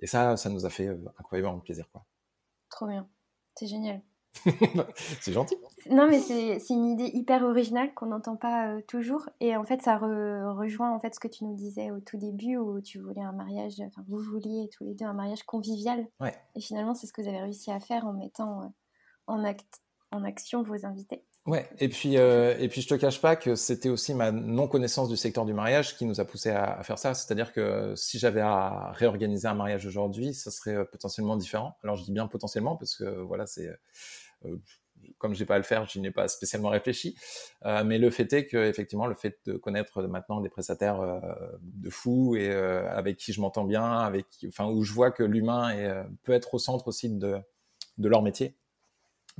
Et 0.00 0.08
ça 0.08 0.36
ça 0.36 0.50
nous 0.50 0.66
a 0.66 0.70
fait 0.70 0.88
incroyablement 1.16 1.60
plaisir 1.60 1.88
quoi. 1.92 2.04
Trop 2.70 2.88
bien 2.88 3.08
c'est 3.60 3.66
génial. 3.66 4.00
c'est 5.20 5.32
gentil. 5.32 5.56
Non, 5.90 6.08
mais 6.08 6.20
c'est 6.20 6.58
une 6.70 6.86
idée 6.86 7.10
hyper 7.12 7.42
originale 7.42 7.92
qu'on 7.92 8.06
n'entend 8.06 8.36
pas 8.36 8.68
euh, 8.68 8.80
toujours. 8.88 9.28
Et 9.40 9.54
en 9.54 9.64
fait, 9.64 9.82
ça 9.82 9.98
rejoint 9.98 10.94
en 10.94 10.98
fait 10.98 11.14
ce 11.14 11.20
que 11.20 11.28
tu 11.28 11.44
nous 11.44 11.54
disais 11.54 11.90
au 11.90 12.00
tout 12.00 12.16
début 12.16 12.56
où 12.56 12.80
tu 12.80 12.98
voulais 13.00 13.20
un 13.20 13.32
mariage, 13.32 13.74
enfin, 13.80 14.02
vous 14.08 14.18
vouliez 14.18 14.70
tous 14.72 14.84
les 14.84 14.94
deux 14.94 15.04
un 15.04 15.12
mariage 15.12 15.42
convivial. 15.42 16.06
Ouais. 16.20 16.34
Et 16.54 16.60
finalement, 16.60 16.94
c'est 16.94 17.06
ce 17.06 17.12
que 17.12 17.20
vous 17.20 17.28
avez 17.28 17.40
réussi 17.40 17.70
à 17.70 17.80
faire 17.80 18.06
en 18.06 18.14
mettant 18.14 18.62
euh, 18.62 18.66
en, 19.26 19.44
acte, 19.44 19.82
en 20.10 20.24
action 20.24 20.62
vos 20.62 20.86
invités. 20.86 21.22
Ouais, 21.50 21.68
et 21.80 21.88
puis, 21.88 22.16
euh, 22.16 22.54
et 22.60 22.68
puis 22.68 22.80
je 22.80 22.86
te 22.86 22.94
cache 22.94 23.20
pas 23.20 23.34
que 23.34 23.56
c'était 23.56 23.88
aussi 23.88 24.14
ma 24.14 24.30
non-connaissance 24.30 25.08
du 25.08 25.16
secteur 25.16 25.44
du 25.44 25.52
mariage 25.52 25.96
qui 25.96 26.04
nous 26.04 26.20
a 26.20 26.24
poussé 26.24 26.50
à, 26.50 26.78
à 26.78 26.82
faire 26.84 26.96
ça. 26.96 27.12
C'est-à-dire 27.12 27.52
que 27.52 27.92
si 27.96 28.20
j'avais 28.20 28.40
à 28.40 28.92
réorganiser 28.92 29.48
un 29.48 29.54
mariage 29.54 29.84
aujourd'hui, 29.84 30.32
ça 30.32 30.52
serait 30.52 30.76
euh, 30.76 30.84
potentiellement 30.84 31.36
différent. 31.36 31.76
Alors 31.82 31.96
je 31.96 32.04
dis 32.04 32.12
bien 32.12 32.28
potentiellement 32.28 32.76
parce 32.76 32.94
que 32.94 33.04
voilà, 33.22 33.46
c'est 33.46 33.68
euh, 34.44 34.56
comme 35.18 35.34
j'ai 35.34 35.44
pas 35.44 35.56
à 35.56 35.58
le 35.58 35.64
faire, 35.64 35.88
je 35.88 35.98
n'ai 35.98 36.12
pas 36.12 36.28
spécialement 36.28 36.68
réfléchi. 36.68 37.16
Euh, 37.64 37.82
mais 37.82 37.98
le 37.98 38.10
fait 38.10 38.32
est 38.32 38.46
que 38.46 38.68
effectivement, 38.68 39.06
le 39.06 39.16
fait 39.16 39.38
de 39.46 39.54
connaître 39.54 40.02
maintenant 40.02 40.40
des 40.40 40.50
prestataires 40.50 41.00
euh, 41.00 41.20
de 41.62 41.90
fous 41.90 42.36
et 42.36 42.48
euh, 42.48 42.88
avec 42.90 43.16
qui 43.16 43.32
je 43.32 43.40
m'entends 43.40 43.64
bien, 43.64 43.98
avec, 43.98 44.26
enfin 44.46 44.66
où 44.66 44.84
je 44.84 44.92
vois 44.92 45.10
que 45.10 45.24
l'humain 45.24 46.04
peut 46.22 46.32
être 46.32 46.54
au 46.54 46.58
centre 46.58 46.86
aussi 46.86 47.10
de 47.10 47.38
de 47.98 48.08
leur 48.08 48.22
métier, 48.22 48.56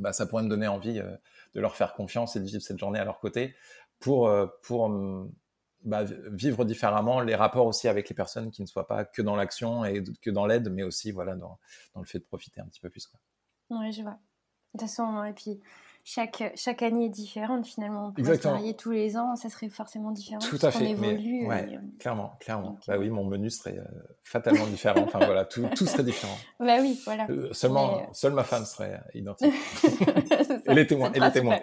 bah 0.01 0.13
ça 0.13 0.27
pourrait 0.27 0.43
me 0.43 0.49
donner 0.49 0.67
envie 0.67 1.01
de 1.55 1.61
leur 1.61 1.77
faire 1.77 1.95
confiance 1.95 2.37
et 2.37 2.41
de 2.41 2.45
vivre 2.45 2.63
cette 2.63 2.79
journée 2.79 2.99
à 2.99 3.05
leur 3.05 3.21
côté 3.21 3.55
pour, 4.01 4.29
euh, 4.29 4.47
pour 4.63 4.89
mm, 4.89 5.31
bah, 5.85 6.05
vivre 6.05 6.65
différemment 6.65 7.21
les 7.21 7.35
rapports 7.35 7.67
aussi 7.67 7.87
avec 7.87 8.09
les 8.09 8.15
personnes 8.15 8.51
qui 8.51 8.63
ne 8.63 8.67
soient 8.67 8.87
pas 8.87 9.05
que 9.05 9.23
dans 9.23 9.37
l'action 9.37 9.85
et 9.85 10.03
que 10.23 10.31
dans 10.31 10.47
l'aide, 10.47 10.71
mais 10.73 10.83
aussi 10.83 11.13
voilà, 11.13 11.37
dans, 11.37 11.59
dans, 11.95 12.01
le 12.01 12.07
fait 12.07 12.19
de 12.19 12.25
profiter 12.25 12.61
un 12.61 12.67
petit 12.67 12.81
peu 12.81 12.91
plus. 12.91 13.09
Oui, 13.71 13.93
je 13.93 14.03
vois. 14.03 14.19
De 14.75 14.79
toute 14.79 14.89
façon, 14.89 15.25
et 15.25 15.33
puis 15.33 15.61
chaque, 16.13 16.53
chaque 16.57 16.83
année 16.83 17.05
est 17.05 17.11
différente 17.11 17.65
finalement. 17.67 18.13
On 18.19 18.25
se 18.25 18.49
marier 18.49 18.75
tous 18.75 18.91
les 18.91 19.17
ans, 19.17 19.37
ça 19.37 19.49
serait 19.49 19.69
forcément 19.69 20.11
différent. 20.11 20.41
Tout 20.41 20.59
à 20.61 20.73
fait. 20.73 20.91
Évolue, 20.91 21.47
ouais, 21.47 21.79
Clairement, 22.01 22.33
clairement. 22.41 22.77
Bah 22.89 22.99
oui, 22.99 23.11
mon 23.11 23.25
menu 23.25 23.49
serait 23.49 23.79
euh, 23.79 23.85
fatalement 24.25 24.67
différent. 24.67 25.03
Enfin 25.05 25.21
voilà, 25.21 25.45
tout, 25.45 25.65
tout, 25.77 25.87
serait 25.87 26.03
différent. 26.03 26.37
Bah 26.59 26.79
oui, 26.81 27.01
voilà. 27.05 27.27
Euh, 27.31 27.53
seulement, 27.53 28.13
seule 28.13 28.33
ma 28.33 28.43
femme 28.43 28.65
serait 28.65 29.01
identique. 29.15 29.55
et 30.67 30.75
les 30.75 30.87
témoins. 30.87 31.13
Et 31.13 31.21
les 31.21 31.31
témoins. 31.31 31.61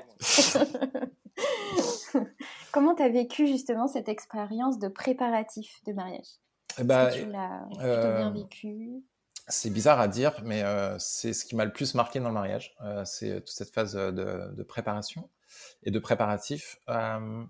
Comment 2.71 2.95
tu 2.95 3.03
as 3.03 3.09
vécu 3.09 3.47
justement 3.47 3.87
cette 3.87 4.07
expérience 4.07 4.79
de 4.79 4.87
préparatif 4.87 5.83
de 5.85 5.91
mariage? 5.91 6.39
Eh 6.79 6.83
bah, 6.85 7.09
Tu 7.11 7.25
l'as 7.25 7.65
plutôt 7.69 8.15
bien 8.15 8.31
vécu? 8.31 9.03
C'est 9.47 9.69
bizarre 9.69 9.99
à 9.99 10.07
dire, 10.07 10.33
mais 10.43 10.63
euh, 10.63 10.97
c'est 10.99 11.33
ce 11.33 11.45
qui 11.45 11.55
m'a 11.55 11.65
le 11.65 11.71
plus 11.71 11.93
marqué 11.93 12.19
dans 12.19 12.27
le 12.27 12.33
mariage. 12.33 12.75
Euh, 12.81 13.05
c'est 13.05 13.35
toute 13.37 13.49
cette 13.49 13.73
phase 13.73 13.93
de, 13.93 14.11
de, 14.11 14.63
préparation 14.63 15.29
et 15.83 15.91
de 15.91 15.99
préparatif. 15.99 16.79
Euh, 16.89 17.43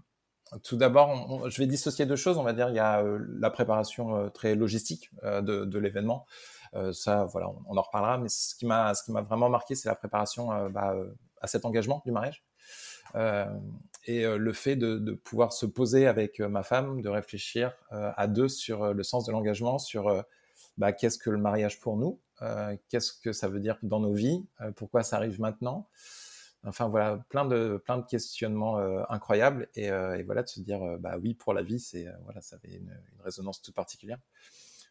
tout 0.64 0.78
d'abord, 0.78 1.50
je 1.50 1.58
vais 1.58 1.68
dissocier 1.68 2.06
deux 2.06 2.16
choses. 2.16 2.38
On 2.38 2.44
va 2.44 2.54
dire, 2.54 2.70
il 2.70 2.76
y 2.76 2.80
a 2.80 3.02
euh, 3.02 3.20
la 3.40 3.50
préparation 3.50 4.16
euh, 4.16 4.30
très 4.30 4.56
logistique 4.56 5.10
de, 5.24 5.66
de 5.66 5.80
l'événement. 5.80 6.26
ça, 6.92 7.26
voilà, 7.26 7.50
on, 7.50 7.64
on, 7.68 7.78
en 7.78 7.82
reparlera. 7.82 8.18
Mais 8.20 8.30
ce 8.30 8.56
qui 8.56 8.66
m'a, 8.66 8.94
ce 8.94 9.04
qui 9.04 9.12
m'a 9.12 9.22
vraiment 9.22 9.50
marqué, 9.50 9.74
c'est 9.74 9.90
la 9.90 9.96
préparation 9.96 10.70
bah, 10.70 10.96
à 11.42 11.48
cet 11.48 11.66
engagement 11.66 12.02
du 12.06 12.12
mariage. 12.12 12.44
et 14.06 14.24
le 14.24 14.54
fait 14.54 14.76
de, 14.76 14.98
de, 14.98 15.14
pouvoir 15.14 15.52
se 15.54 15.66
poser 15.66 16.06
avec 16.06 16.40
ma 16.40 16.62
femme, 16.62 17.02
de 17.02 17.10
réfléchir 17.10 17.74
à 17.90 18.28
deux 18.28 18.50
sur 18.50 18.94
le 18.94 19.04
sens 19.04 19.26
de 19.26 19.32
l'engagement, 19.32 19.80
sur 19.80 20.24
bah, 20.78 20.94
qu'est-ce 20.94 21.18
que 21.18 21.30
le 21.30 21.38
mariage 21.38 21.80
pour 21.80 21.98
nous, 21.98 22.20
euh, 22.42 22.76
qu'est-ce 22.90 23.14
que 23.14 23.34
ça 23.34 23.48
veut 23.48 23.60
dire 23.60 23.78
dans 23.82 24.00
nos 24.00 24.14
vies, 24.14 24.46
euh, 24.62 24.72
pourquoi 24.72 25.04
ça 25.04 25.18
arrive 25.18 25.40
maintenant? 25.40 25.90
Enfin 26.64 26.88
voilà, 26.88 27.18
plein 27.30 27.46
de 27.46 27.82
plein 27.84 27.98
de 27.98 28.06
questionnements 28.06 28.78
euh, 28.80 29.04
incroyables 29.10 29.70
et, 29.76 29.86
et, 29.86 30.24
voilà 30.24 30.44
de 30.44 30.50
se 30.50 30.60
dire 30.60 30.80
bah 31.00 31.18
oui 31.22 31.34
pour 31.34 31.54
la 31.54 31.62
vie 31.62 31.80
c'est 31.80 32.08
voilà 32.24 32.42
ça 32.42 32.58
avait 32.58 32.76
une, 32.76 32.90
une, 33.14 33.22
résonance 33.22 33.62
toute 33.62 33.76
particulière. 33.76 34.20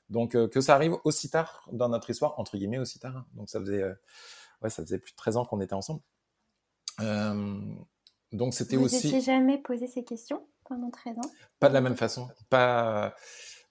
Donc 0.08 0.32
que 0.48 0.60
ça 0.60 0.74
arrive 0.74 0.96
aussi 1.04 1.28
tard 1.28 1.68
dans 1.72 1.88
notre 1.88 2.08
histoire 2.08 2.38
entre 2.38 2.56
guillemets 2.56 2.78
aussi 2.78 2.98
tard. 2.98 3.16
Hein. 3.16 3.26
Donc 3.34 3.50
ça 3.50 3.60
faisait 3.60 3.84
ouais 4.62 4.70
ça 4.70 4.82
faisait 4.82 4.98
plus 4.98 5.12
de 5.12 5.16
13 5.16 5.36
ans 5.36 5.44
qu'on 5.44 5.60
était 5.60 5.74
ensemble. 5.74 6.00
donc 8.32 8.54
c'était 8.54 8.76
aussi. 8.76 9.12
Vous 9.12 9.20
jamais 9.20 9.58
posé 9.58 9.86
ces 9.86 10.04
questions 10.04 10.46
pendant 10.64 10.90
13 10.90 11.18
ans? 11.18 11.30
Pas 11.58 11.68
de 11.68 11.74
la 11.74 11.80
même 11.80 11.96
façon. 11.96 12.28
Pas 12.48 13.14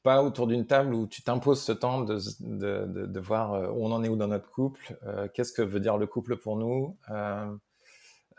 pas 0.06 0.22
autour 0.22 0.46
d'une 0.46 0.68
table 0.68 0.94
où 0.94 1.08
tu 1.08 1.24
t'imposes 1.24 1.64
ce 1.64 1.72
temps 1.72 2.02
de, 2.02 2.20
de, 2.40 3.08
de, 3.08 3.20
voir 3.20 3.54
euh, 3.54 3.70
où 3.72 3.88
on 3.88 3.92
en 3.92 4.04
est 4.04 4.08
où 4.08 4.16
dans 4.16 4.28
notre 4.28 4.52
couple, 4.52 4.96
euh, 5.08 5.28
qu'est-ce 5.34 5.52
que 5.52 5.64
veut 5.64 5.80
dire 5.80 5.98
le 5.98 6.06
couple 6.06 6.38
pour 6.38 6.58
nous, 6.58 6.96
euh, 7.10 7.52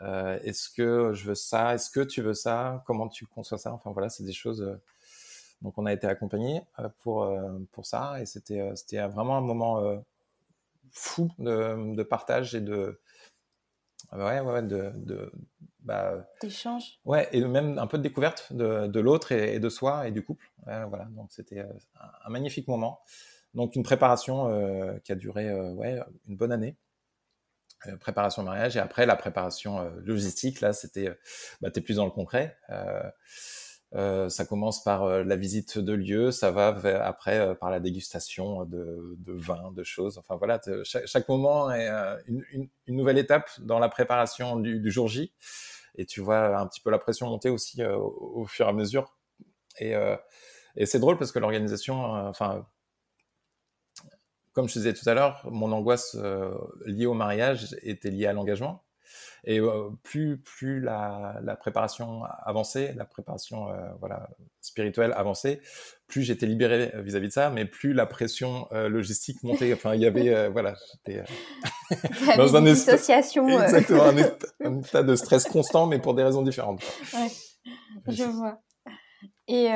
euh, 0.01 0.39
est-ce 0.45 0.69
que 0.69 1.11
je 1.13 1.27
veux 1.27 1.35
ça, 1.35 1.75
est-ce 1.75 1.89
que 1.89 1.99
tu 1.99 2.21
veux 2.21 2.33
ça, 2.33 2.83
comment 2.87 3.09
tu 3.09 3.25
conçois 3.25 3.57
ça, 3.57 3.73
enfin 3.73 3.91
voilà, 3.91 4.07
c'est 4.07 4.23
des 4.23 4.31
choses. 4.31 4.61
Euh, 4.61 4.81
donc 5.61 5.77
on 5.77 5.85
a 5.85 5.91
été 5.91 6.07
accompagné 6.07 6.61
pour 6.99 7.27
pour 7.71 7.87
ça 7.87 8.21
et 8.21 8.27
c'était 8.27 8.71
c'était 8.75 8.99
vraiment 9.07 9.37
un 9.39 9.41
moment 9.41 10.03
fou 10.91 11.31
de 11.39 12.03
partage 12.03 12.53
et 12.53 12.61
de 12.61 13.01
ouais 14.13 14.39
ouais 14.39 14.63
de, 14.63 14.91
de 14.95 15.31
bah, 15.87 16.27
d'échange. 16.41 16.99
Ouais, 17.05 17.29
et 17.31 17.43
même 17.45 17.79
un 17.79 17.87
peu 17.87 17.97
de 17.97 18.03
découverte 18.03 18.51
de, 18.51 18.87
de 18.87 18.99
l'autre 18.99 19.31
et, 19.31 19.55
et, 19.55 19.59
de 19.59 19.69
soi 19.69 20.07
et 20.07 20.11
du 20.11 20.21
couple. 20.21 20.51
Euh, 20.67 20.85
voilà, 20.85 21.05
donc 21.05 21.31
c'était 21.31 21.59
euh, 21.59 21.73
un, 22.25 22.29
magnifique 22.29 22.67
moment. 22.67 22.99
Donc 23.53 23.75
une 23.75 23.83
préparation 23.83 24.49
euh, 24.49 24.99
qui 24.99 25.13
a 25.13 25.15
duré 25.15 25.49
euh, 25.49 25.71
ouais, 25.71 25.99
une 26.27 26.35
bonne 26.35 26.51
année. 26.51 26.75
Euh, 27.85 27.95
préparation 27.95 28.43
mariage 28.43 28.75
et 28.75 28.79
après 28.79 29.05
la 29.05 29.15
préparation 29.15 29.89
logistique, 30.03 30.59
là 30.59 30.73
c'était, 30.73 31.09
bah, 31.61 31.71
t'es 31.71 31.79
plus 31.79 31.95
dans 31.95 32.05
le 32.05 32.11
concret. 32.11 32.57
Euh, 33.95 34.27
ça 34.27 34.45
commence 34.45 34.83
par 34.83 35.03
euh, 35.03 35.23
la 35.23 35.37
visite 35.37 35.77
de 35.77 35.93
lieu, 35.93 36.31
ça 36.31 36.51
va 36.51 36.77
après 37.05 37.39
euh, 37.39 37.55
par 37.55 37.69
la 37.69 37.79
dégustation 37.79 38.65
de, 38.65 39.15
de 39.17 39.31
vin, 39.31 39.71
de 39.71 39.83
choses. 39.83 40.17
Enfin 40.17 40.35
voilà, 40.35 40.59
chaque, 40.83 41.07
chaque, 41.07 41.29
moment 41.29 41.71
est 41.71 41.87
une, 42.27 42.43
une, 42.51 42.69
nouvelle 42.87 43.17
étape 43.17 43.49
dans 43.59 43.79
la 43.79 43.87
préparation 43.87 44.57
du, 44.57 44.81
du, 44.81 44.91
jour 44.91 45.07
J 45.07 45.33
et 45.95 46.05
tu 46.05 46.19
vois 46.19 46.57
un 46.57 46.67
petit 46.67 46.81
peu 46.81 46.89
la 46.91 46.99
pression 46.99 47.27
monter 47.27 47.49
aussi 47.49 47.81
au, 47.83 48.45
fur 48.45 48.65
et 48.65 48.69
à 48.69 48.73
mesure. 48.73 49.15
Et, 49.79 49.93
et 50.75 50.85
c'est 50.85 50.99
drôle 50.99 51.17
parce 51.17 51.31
que 51.31 51.39
l'organisation, 51.39 52.01
enfin, 52.27 52.67
comme 54.53 54.67
je 54.67 54.73
disais 54.73 54.93
tout 54.93 55.07
à 55.09 55.13
l'heure, 55.13 55.41
mon 55.49 55.71
angoisse 55.71 56.15
liée 56.85 57.05
au 57.05 57.13
mariage 57.13 57.75
était 57.81 58.11
liée 58.11 58.27
à 58.27 58.33
l'engagement. 58.33 58.83
Et 59.49 59.61
plus, 60.03 60.37
plus 60.37 60.81
la, 60.81 61.39
la, 61.41 61.55
préparation 61.55 62.23
avançait, 62.43 62.93
la 62.97 63.05
préparation 63.05 63.67
voilà, 64.01 64.29
spirituelle 64.59 65.13
avançait, 65.15 65.61
plus 66.05 66.23
j'étais 66.23 66.45
libéré 66.45 66.91
vis-à-vis 66.95 67.29
de 67.29 67.33
ça, 67.33 67.49
mais 67.49 67.63
plus 67.63 67.93
la 67.93 68.05
pression 68.05 68.67
logistique 68.71 69.41
montait. 69.43 69.73
Enfin, 69.73 69.95
il 69.95 70.01
y 70.01 70.05
avait, 70.05 70.49
voilà, 70.49 70.75
j'étais 70.91 71.23
dans 72.37 72.57
un 72.57 72.61
dissociation. 72.61 73.47
Exactement, 73.47 74.03
un 74.03 74.17
état, 74.17 74.47
un 74.65 74.79
état, 74.79 75.01
de 75.01 75.15
stress 75.15 75.45
constant, 75.45 75.87
mais 75.87 75.99
pour 75.99 76.13
des 76.13 76.23
raisons 76.23 76.41
différentes. 76.41 76.83
Ouais, 77.13 77.31
je 78.09 78.25
vois. 78.25 78.59
Et, 79.47 79.69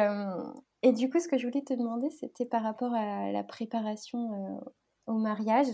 et 0.83 0.91
du 0.91 1.09
coup, 1.09 1.21
ce 1.21 1.29
que 1.29 1.37
je 1.37 1.47
voulais 1.47 1.63
te 1.63 1.73
demander, 1.73 2.09
c'était 2.09 2.45
par 2.45 2.63
rapport 2.63 2.93
à 2.93 3.31
la 3.31 3.43
préparation 3.45 4.59
au 5.07 5.13
mariage. 5.13 5.67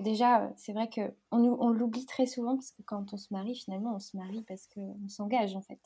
Déjà, 0.00 0.50
c'est 0.56 0.72
vrai 0.72 0.88
qu'on 0.88 1.12
on, 1.30 1.70
l'oublie 1.70 2.06
très 2.06 2.26
souvent 2.26 2.56
parce 2.56 2.70
que 2.70 2.82
quand 2.82 3.12
on 3.12 3.16
se 3.16 3.28
marie, 3.30 3.54
finalement, 3.54 3.94
on 3.94 3.98
se 3.98 4.16
marie 4.16 4.44
parce 4.48 4.66
qu'on 4.68 5.08
s'engage 5.08 5.54
en 5.56 5.62
fait. 5.62 5.80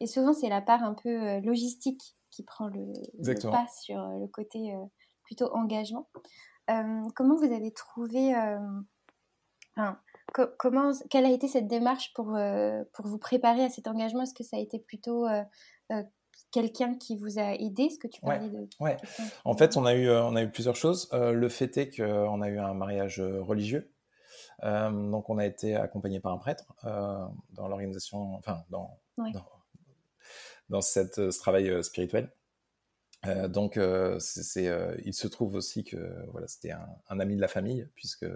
Et 0.00 0.06
souvent, 0.06 0.32
c'est 0.32 0.48
la 0.48 0.60
part 0.60 0.82
un 0.82 0.94
peu 0.94 1.08
euh, 1.08 1.40
logistique 1.40 2.16
qui 2.30 2.42
prend 2.42 2.68
le, 2.68 2.92
pas 3.50 3.66
sur 3.68 4.00
euh, 4.00 4.18
le 4.18 4.26
côté 4.26 4.74
euh, 4.74 4.84
plutôt 5.24 5.52
engagement. 5.54 6.08
comment 7.14 7.36
vous 7.36 7.52
avez 7.52 7.72
trouvé, 7.72 8.34
comment, 10.58 10.92
quelle 11.10 11.26
a 11.26 11.30
été 11.30 11.48
cette 11.48 11.66
démarche 11.66 12.12
pour, 12.14 12.36
pour 12.94 13.06
vous 13.06 13.18
préparer 13.18 13.64
à 13.64 13.70
cet 13.70 13.88
engagement? 13.88 14.22
Est-ce 14.22 14.34
que 14.34 14.44
ça 14.44 14.56
a 14.56 14.60
été 14.60 14.78
plutôt 14.78 15.26
quelqu'un 16.50 16.94
qui 16.94 17.16
vous 17.16 17.38
a 17.38 17.54
aidé 17.54 17.84
Est-ce 17.84 17.98
que 17.98 18.08
tu 18.08 18.20
parlais 18.20 18.48
de 18.48 18.68
Ouais. 18.80 18.96
En 19.44 19.56
fait, 19.56 19.76
on 19.76 19.84
a 19.84 19.94
eu 19.94 20.10
on 20.10 20.36
a 20.36 20.42
eu 20.42 20.50
plusieurs 20.50 20.76
choses. 20.76 21.08
le 21.12 21.48
fait 21.48 21.76
est 21.76 21.94
qu'on 21.96 22.40
a 22.40 22.48
eu 22.48 22.58
un 22.58 22.74
mariage 22.74 23.20
religieux. 23.20 23.92
donc, 24.62 25.30
on 25.30 25.38
a 25.38 25.46
été 25.46 25.76
accompagné 25.76 26.20
par 26.20 26.32
un 26.32 26.38
prêtre 26.38 26.64
dans 26.82 27.68
l'organisation, 27.68 28.34
enfin 28.36 28.64
dans, 28.70 28.98
dans, 30.68 30.80
cette, 30.80 31.30
ce 31.30 31.38
travail 31.38 31.82
spirituel. 31.84 32.32
donc, 33.48 33.78
c'est, 34.18 34.70
il 35.04 35.14
se 35.14 35.28
trouve 35.28 35.54
aussi 35.54 35.84
que 35.84 36.26
voilà, 36.30 36.48
c'était 36.48 36.72
un, 36.72 36.88
un, 37.08 37.20
ami 37.20 37.36
de 37.36 37.40
la 37.40 37.48
famille, 37.48 37.88
puisque 37.94 38.26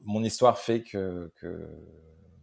mon 0.00 0.22
histoire 0.22 0.58
fait 0.58 0.82
que, 0.82 1.32
que 1.36 1.68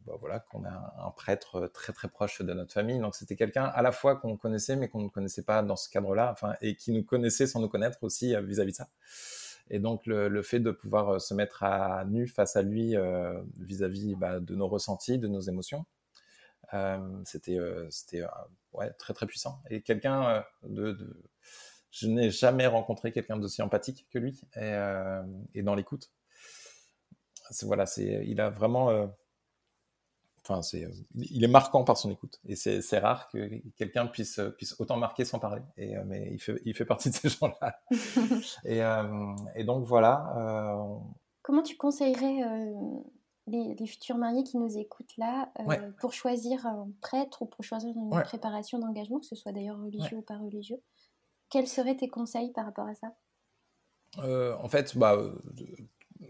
bah, 0.06 0.14
voilà, 0.20 0.40
qu'on 0.40 0.64
a 0.66 0.94
un 1.00 1.10
prêtre 1.12 1.68
très 1.74 1.92
très 1.92 2.08
proche 2.08 2.42
de 2.42 2.54
notre 2.54 2.74
famille. 2.74 3.00
Donc 3.00 3.16
c'était 3.16 3.36
quelqu'un 3.36 3.66
à 3.66 3.82
la 3.82 3.92
fois 3.92 4.16
qu'on 4.16 4.38
connaissait 4.38 4.76
mais 4.76 4.88
qu'on 4.88 5.02
ne 5.02 5.10
connaissait 5.10 5.44
pas 5.44 5.64
dans 5.64 5.76
ce 5.76 5.90
cadre-là, 5.90 6.32
enfin, 6.32 6.56
et 6.62 6.76
qui 6.76 6.92
nous 6.92 7.04
connaissait 7.04 7.48
sans 7.48 7.60
nous 7.60 7.70
connaître 7.70 8.04
aussi 8.04 8.36
euh, 8.36 8.42
vis-à-vis 8.42 8.72
de 8.72 8.78
ça. 8.78 8.90
Et 9.70 9.80
donc 9.80 10.06
le, 10.06 10.42
fait 10.44 10.60
de 10.60 10.70
pouvoir 10.70 11.16
euh, 11.16 11.20
se 11.20 11.34
mettre 11.34 11.64
à 11.64 12.06
nu 12.06 12.28
face 12.28 12.56
à 12.56 12.62
lui 12.62 12.96
euh, 12.96 13.42
vis-à-vis 13.60 14.16
bah, 14.16 14.40
de 14.40 14.56
nos 14.56 14.68
ressentis, 14.68 15.18
de 15.18 15.28
nos 15.28 15.42
émotions, 15.42 15.86
c'était 17.24 17.58
ouais, 18.74 18.92
très 19.00 19.14
très 19.14 19.26
puissant. 19.26 19.62
Et 19.70 19.82
quelqu'un 19.82 20.44
de, 20.64 20.92
de, 20.92 21.24
je 21.90 22.08
n'ai 22.08 22.30
jamais 22.30 22.68
rencontré 22.68 23.12
quelqu'un 23.12 23.38
d'aussi 23.38 23.62
empathique 23.62 24.08
que 24.12 24.20
lui 24.20 24.42
et, 24.56 24.76
et 25.54 25.64
dans 25.64 25.74
l'écoute. 25.74 26.12
Voilà, 27.62 27.86
c'est 27.86 28.26
il 28.26 28.42
a 28.42 28.50
vraiment 28.50 29.08
Enfin, 30.48 30.62
c'est, 30.62 30.86
euh, 30.86 30.92
il 31.16 31.44
est 31.44 31.48
marquant 31.48 31.84
par 31.84 31.98
son 31.98 32.12
écoute. 32.12 32.40
Et 32.46 32.56
c'est, 32.56 33.00
rare 33.00 33.28
que 33.30 33.62
quelqu'un 33.78 34.06
puisse, 34.06 34.38
euh, 34.38 34.52
puisse 34.52 34.80
autant 34.80 34.96
marquer 34.96 35.26
sans 35.26 35.40
parler. 35.40 35.64
Et, 35.76 35.98
euh, 35.98 36.04
mais 36.06 36.30
il 36.32 36.40
fait, 36.40 36.62
il 36.66 36.76
fait 36.76 36.86
partie 36.86 37.10
de 37.10 37.16
ces 37.16 37.30
gens-là. 37.30 37.82
et, 38.64 38.82
et, 39.60 39.64
donc 39.64 39.86
voilà. 39.86 40.78
Comment 41.42 41.64
tu 41.64 41.78
conseillerais 41.78 42.74
les, 43.48 43.88
futurs 43.88 44.18
mariés 44.18 44.44
qui 44.44 44.58
nous 44.58 44.78
écoutent 44.78 45.18
là 45.18 45.52
pour 46.00 46.14
choisir 46.14 46.66
un 46.68 46.90
prêtre 47.02 47.42
ou 47.42 47.46
pour 47.48 47.64
choisir 47.64 47.96
une 47.96 48.12
préparation 48.22 48.78
d'engagement, 48.78 49.20
que 49.20 49.26
ce 49.26 49.36
soit 49.36 49.52
d'ailleurs 49.52 49.80
religieux 49.80 50.18
ou 50.18 50.22
pas 50.22 50.38
religieux 50.38 50.82
Quels 51.50 51.68
seraient 51.68 51.98
tes 51.98 52.10
conseils 52.10 52.52
par 52.52 52.66
rapport 52.66 52.88
à 52.88 52.94
ça? 52.94 53.16
En 54.62 54.70
fait, 54.70 54.96
bah, 54.96 55.18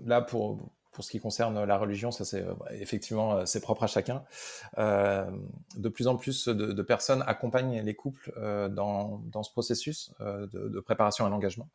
là, 0.03 0.21
pour, 0.21 0.71
pour 0.95 1.03
ce 1.03 1.12
qui 1.12 1.19
concerne 1.19 1.62
la 1.65 1.77
religion, 1.77 2.10
ça 2.10 2.23
c'est 2.23 2.41
euh, 2.41 2.53
effectivement 2.71 3.34
euh, 3.34 3.45
c'est 3.45 3.60
propre 3.60 3.84
à 3.84 3.88
chacun. 3.88 4.23
Euh, 4.77 5.29
de 5.75 5.89
plus 5.89 6.08
en 6.08 6.15
plus 6.15 6.47
de, 6.47 6.81
personnes 6.81 7.23
accompagnent 7.27 7.81
les 7.81 7.95
couples 7.95 8.31
dans, 8.71 9.21
dans, 9.25 9.43
ce 9.43 9.51
processus 9.51 10.13
de, 10.19 10.79
préparation 10.79 11.25
à 11.25 11.29
l'engagement. 11.29 11.67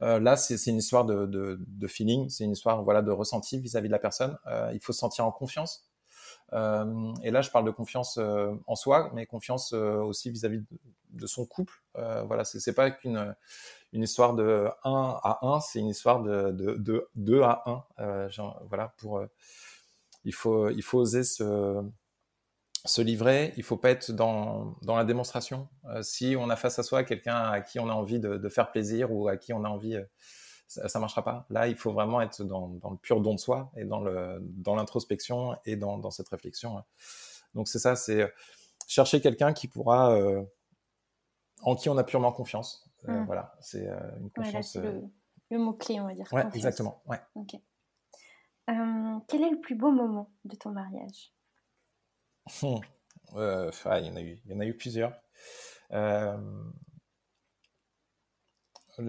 là, 0.00 0.36
c'est 0.36 0.70
une 0.70 0.78
histoire 0.78 1.04
de, 1.04 1.86
feeling, 1.86 2.30
c'est 2.30 2.44
une 2.44 2.52
histoire 2.52 2.82
voilà 2.84 3.02
de 3.02 3.10
ressenti 3.10 3.58
vis-à-vis 3.58 3.88
de 3.88 3.92
la 3.92 3.98
personne. 3.98 4.38
il 4.72 4.80
faut 4.80 4.92
se 4.92 5.00
sentir 5.00 5.26
en 5.26 5.32
confiance. 5.32 5.90
et 6.52 7.30
là, 7.30 7.42
je 7.42 7.50
parle 7.50 7.66
de 7.66 7.70
confiance 7.70 8.18
en 8.66 8.76
soi, 8.76 9.10
mais 9.14 9.26
confiance 9.26 9.72
aussi 9.72 10.30
vis-à-vis 10.30 10.62
de, 11.10 11.26
son 11.26 11.44
couple. 11.44 11.74
voilà, 11.94 12.44
c'est 12.44 12.74
pas 12.74 12.90
qu'une 12.90 13.34
une 13.94 14.02
histoire 14.02 14.34
de 14.34 14.68
1 14.82 15.20
à 15.22 15.38
1, 15.42 15.60
c'est 15.60 15.78
une 15.78 15.88
histoire 15.88 16.20
de, 16.20 16.50
de, 16.50 17.08
2 17.14 17.42
à 17.42 17.62
1. 17.64 17.84
Euh, 18.00 18.28
voilà, 18.68 18.92
pour, 18.98 19.18
euh, 19.18 19.26
il, 20.24 20.34
faut, 20.34 20.68
il 20.68 20.82
faut 20.82 20.98
oser 20.98 21.22
se, 21.22 21.80
se 22.84 23.00
livrer, 23.00 23.54
il 23.56 23.62
faut 23.62 23.76
pas 23.76 23.90
être 23.90 24.10
dans, 24.10 24.76
dans 24.82 24.96
la 24.96 25.04
démonstration. 25.04 25.68
Euh, 25.86 26.02
si 26.02 26.34
on 26.36 26.50
a 26.50 26.56
face 26.56 26.76
à 26.80 26.82
soi 26.82 27.04
quelqu'un 27.04 27.36
à 27.36 27.60
qui 27.60 27.78
on 27.78 27.88
a 27.88 27.92
envie 27.92 28.18
de, 28.18 28.48
faire 28.48 28.72
plaisir 28.72 29.12
ou 29.12 29.28
à 29.28 29.36
qui 29.36 29.52
on 29.52 29.62
a 29.62 29.68
envie, 29.68 29.96
ça, 30.66 30.88
ne 30.92 31.00
marchera 31.00 31.22
pas. 31.22 31.46
Là, 31.48 31.68
il 31.68 31.76
faut 31.76 31.92
vraiment 31.92 32.20
être 32.20 32.42
dans, 32.42 32.66
dans 32.66 32.90
le 32.90 32.96
pur 32.96 33.20
don 33.20 33.34
de 33.34 33.40
soi 33.40 33.70
et 33.76 33.84
dans 33.84 34.00
le 34.00 34.38
dans 34.40 34.74
l'introspection 34.74 35.56
et 35.66 35.76
dans, 35.76 35.98
dans 35.98 36.10
cette 36.10 36.28
réflexion. 36.28 36.82
Donc 37.54 37.68
c'est 37.68 37.78
ça, 37.78 37.94
c'est 37.94 38.28
chercher 38.88 39.20
quelqu'un 39.20 39.52
qui 39.52 39.68
pourra 39.68 40.18
en 41.62 41.76
qui 41.76 41.88
on 41.88 41.96
a 41.96 42.02
purement 42.02 42.32
confiance. 42.32 42.83
Euh, 43.08 43.20
mmh. 43.20 43.26
Voilà, 43.26 43.54
c'est 43.60 43.88
euh, 43.88 44.18
une 44.20 44.30
confiance. 44.30 44.76
Euh, 44.76 45.00
le, 45.50 45.58
mot-clé, 45.58 46.00
on 46.00 46.06
va 46.06 46.14
dire. 46.14 46.26
Ouais, 46.32 46.44
exactement. 46.54 47.02
Ouais. 47.06 47.20
quel 49.28 49.42
est 49.42 49.50
le 49.50 49.60
plus 49.60 49.74
beau 49.74 49.90
moment 49.90 50.30
de 50.44 50.56
ton 50.56 50.70
mariage? 50.70 51.32
Hum, 52.62 52.80
ah, 53.36 54.00
il, 54.00 54.06
y 54.06 54.10
en 54.10 54.16
a 54.16 54.22
eu, 54.22 54.40
il 54.44 54.52
y 54.52 54.54
en 54.54 54.60
a 54.60 54.66
eu 54.66 54.76
plusieurs. 54.76 55.18
la 55.90 56.36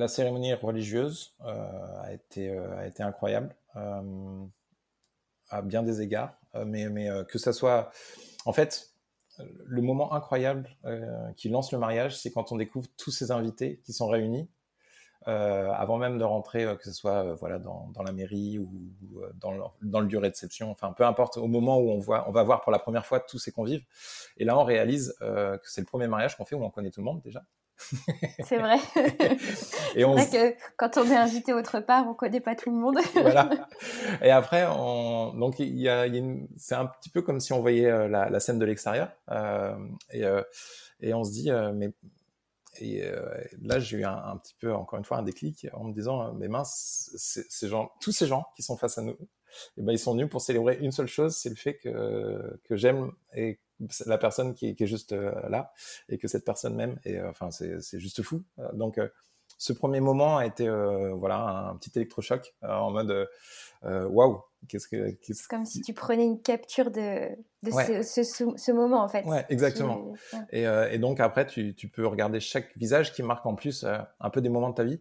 cérémonie 0.08 0.54
religieuse 0.54 1.36
a, 1.40 2.12
été, 2.12 2.50
a 2.58 2.88
été 2.88 3.04
incroyable 3.04 3.56
à 5.50 5.62
bien 5.62 5.84
des 5.84 6.02
égards, 6.02 6.38
mais, 6.66 6.90
mais 6.90 7.10
que 7.28 7.38
ça 7.38 7.54
soit... 7.54 7.92
En 8.46 8.54
fait, 8.54 8.95
le 9.66 9.82
moment 9.82 10.14
incroyable 10.14 10.70
euh, 10.86 11.32
qui 11.36 11.50
lance 11.50 11.72
le 11.72 11.78
mariage, 11.78 12.18
c'est 12.18 12.32
quand 12.32 12.52
on 12.52 12.58
découvre 12.58 12.88
tous 12.98 13.12
ces 13.12 13.32
invités 13.32 13.82
qui 13.84 13.94
sont 13.94 14.08
réunis 14.08 14.48
euh, 15.28 15.72
avant 15.72 15.98
même 15.98 16.20
de 16.20 16.24
rentrer, 16.24 16.66
euh, 16.66 16.76
que 16.76 16.84
ce 16.84 16.92
soit 16.92 17.34
voilà 17.36 17.58
dans, 17.58 17.92
la 18.06 18.12
mairie 18.12 18.60
ou, 18.60 18.70
dans, 19.36 19.52
le, 19.52 19.60
dans, 19.82 20.00
le, 20.00 20.08
lieu 20.08 20.18
de 20.18 20.28
réception, 20.28 20.70
enfin 20.70 20.94
peu 20.94 21.06
importe, 21.06 21.38
au 21.38 21.48
moment 21.48 21.80
où 21.80 21.90
on 21.90 22.00
voit, 22.00 22.30
on 22.30 22.32
va 22.32 22.44
voir 22.44 22.62
pour 22.62 22.72
la 22.72 22.80
première 22.80 23.06
fois 23.06 23.20
tous 23.20 23.40
ces 23.40 23.52
convives. 23.52 23.84
Et 24.38 24.46
là, 24.46 24.58
on 24.58 24.64
réalise 24.64 25.16
que 25.20 25.60
c'est 25.64 25.82
le 25.82 25.88
premier 25.88 26.08
mariage 26.08 26.38
qu'on 26.38 26.46
fait 26.46 26.56
où 26.56 26.64
on 26.64 26.70
connaît 26.70 26.92
tout 26.92 27.02
le 27.02 27.06
monde 27.06 27.22
déjà. 27.22 27.44
C'est 27.78 28.58
vrai. 28.58 28.78
c'est 29.94 30.04
vrai 30.04 30.30
que 30.30 30.56
quand 30.78 30.98
on 30.98 31.06
est 31.06 31.16
invité 31.16 31.54
autre 31.54 31.80
part, 31.80 32.08
on 32.08 32.14
connaît 32.14 32.40
pas 32.40 32.56
tout 32.56 32.72
le 32.72 32.78
monde. 32.78 32.98
voilà. 33.14 33.50
Et 34.22 34.32
après, 34.32 34.66
on... 34.68 35.34
donc 35.34 35.60
il 35.60 35.80
y 35.80 35.90
a, 35.90 36.06
c'est 36.58 36.76
un 36.76 36.86
petit 36.86 37.10
peu 37.10 37.22
comme 37.22 37.40
si 37.40 37.54
on 37.54 37.62
voyait 37.62 37.90
euh, 37.90 38.08
la, 38.08 38.40
scène 38.40 38.60
de 38.60 38.66
l'extérieur 38.66 39.12
euh, 39.32 39.76
et, 40.12 40.24
euh, 40.24 40.42
et 41.02 41.14
on 41.14 41.24
se 41.24 41.32
dit 41.32 41.52
mais 41.74 41.92
et 42.80 43.04
là 43.62 43.80
j'ai 43.80 44.00
eu 44.00 44.06
un, 44.06 44.38
petit 44.38 44.56
peu 44.60 44.74
encore 44.74 45.00
une 45.00 45.06
fois 45.06 45.18
un 45.18 45.24
déclic 45.24 45.68
en 45.74 45.86
me 45.86 45.94
disant 45.94 46.34
mais 46.34 46.48
mince, 46.48 47.12
ces 47.16 47.68
gens, 47.68 47.92
tous 48.02 48.12
ces 48.12 48.28
gens 48.28 48.46
qui 48.56 48.64
sont 48.64 48.76
face 48.76 48.98
à 48.98 49.02
nous, 49.02 49.14
et 49.14 49.18
eh 49.78 49.82
ben 49.82 49.94
ils 49.94 50.00
sont 50.00 50.12
venus 50.14 50.30
pour 50.30 50.42
célébrer 50.42 50.78
une 50.82 50.92
seule 50.92 51.08
chose, 51.08 51.38
c'est 51.38 51.50
le 51.50 51.56
fait 51.56 51.78
que 51.78 52.60
que 52.66 52.76
j'aime 52.76 53.12
et 53.34 53.60
la 54.06 54.18
personne 54.18 54.54
qui 54.54 54.76
est, 54.78 54.86
juste 54.86 55.14
euh, 55.14 55.32
là 55.50 55.74
et 56.10 56.18
que 56.18 56.28
cette 56.28 56.46
personne 56.46 56.76
même 56.76 57.00
et 57.06 57.18
euh, 57.18 57.30
enfin 57.30 57.52
c'est 57.52 58.00
juste 58.00 58.22
fou. 58.22 58.44
Euh, 58.60 58.72
donc 58.74 59.00
ce 59.58 59.74
premier 59.74 60.02
moment 60.02 60.38
a 60.38 60.46
été 60.46 60.68
voilà 61.14 61.70
un 61.70 61.76
petit 61.78 61.92
électrochoc 61.96 62.54
en 62.62 62.92
mode 62.92 63.30
waouh 63.84 64.42
qu'est-ce 64.68 64.88
que 64.88 65.18
c'est 65.22 65.48
comme 65.48 65.66
si 65.66 65.82
tu 65.82 65.94
prenais 65.94 66.26
une 66.26 66.42
capture 66.42 66.92
de, 66.92 67.30
de 67.64 67.72
ce, 68.04 68.24
ce, 68.24 68.72
moment 68.72 69.02
en 69.02 69.08
fait. 69.08 69.24
Ouais 69.26 69.46
exactement. 69.50 70.14
et, 70.52 70.64
et, 70.64 70.98
donc 70.98 71.20
après 71.20 71.46
tu, 71.46 71.74
tu, 71.74 71.88
peux 71.88 72.06
regarder 72.06 72.40
chaque 72.40 72.76
visage 72.76 73.14
qui 73.14 73.24
marque 73.24 73.46
en 73.46 73.56
plus 73.56 73.86
un 73.86 74.30
peu 74.30 74.42
des 74.42 74.50
moments 74.50 74.72
de 74.72 74.76
ta 74.76 74.84
vie 74.84 75.00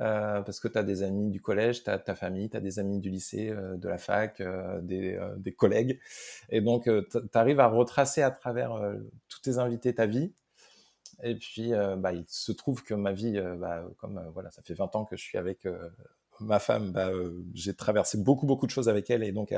euh, 0.00 0.42
parce 0.42 0.60
que 0.60 0.68
tu 0.68 0.76
as 0.76 0.82
des 0.82 1.02
amis 1.02 1.30
du 1.30 1.40
collège, 1.40 1.82
tu 1.84 1.90
as 1.90 1.98
ta 1.98 2.14
famille, 2.14 2.50
tu 2.50 2.56
as 2.56 2.60
des 2.60 2.78
amis 2.78 3.00
du 3.00 3.08
lycée, 3.08 3.48
euh, 3.48 3.76
de 3.76 3.88
la 3.88 3.96
fac, 3.96 4.40
euh, 4.40 4.80
des, 4.82 5.52
collègues. 5.52 5.98
Et 6.50 6.60
donc, 6.60 6.84
tu 6.84 7.18
arrives 7.34 7.60
à 7.60 7.68
retracer 7.68 8.22
à 8.22 8.30
travers 8.30 8.78
tous 9.28 9.40
tes 9.40 9.58
invités 9.58 9.94
ta 9.94 10.06
vie. 10.06 10.34
Et 11.22 11.34
puis, 11.34 11.72
bah, 11.96 12.12
il 12.12 12.24
se 12.28 12.52
trouve 12.52 12.82
que 12.82 12.92
ma 12.92 13.12
vie, 13.12 13.40
bah, 13.58 13.84
comme 13.98 14.22
voilà, 14.34 14.50
ça 14.50 14.60
fait 14.62 14.74
20 14.74 14.94
ans 14.96 15.04
que 15.06 15.16
je 15.16 15.22
suis 15.22 15.38
avec 15.38 15.66
ma 16.40 16.58
femme, 16.58 16.92
bah, 16.92 17.10
j'ai 17.54 17.72
traversé 17.74 18.18
beaucoup, 18.18 18.44
beaucoup 18.44 18.66
de 18.66 18.70
choses 18.70 18.90
avec 18.90 19.08
elle. 19.08 19.22
Et 19.22 19.32
donc, 19.32 19.54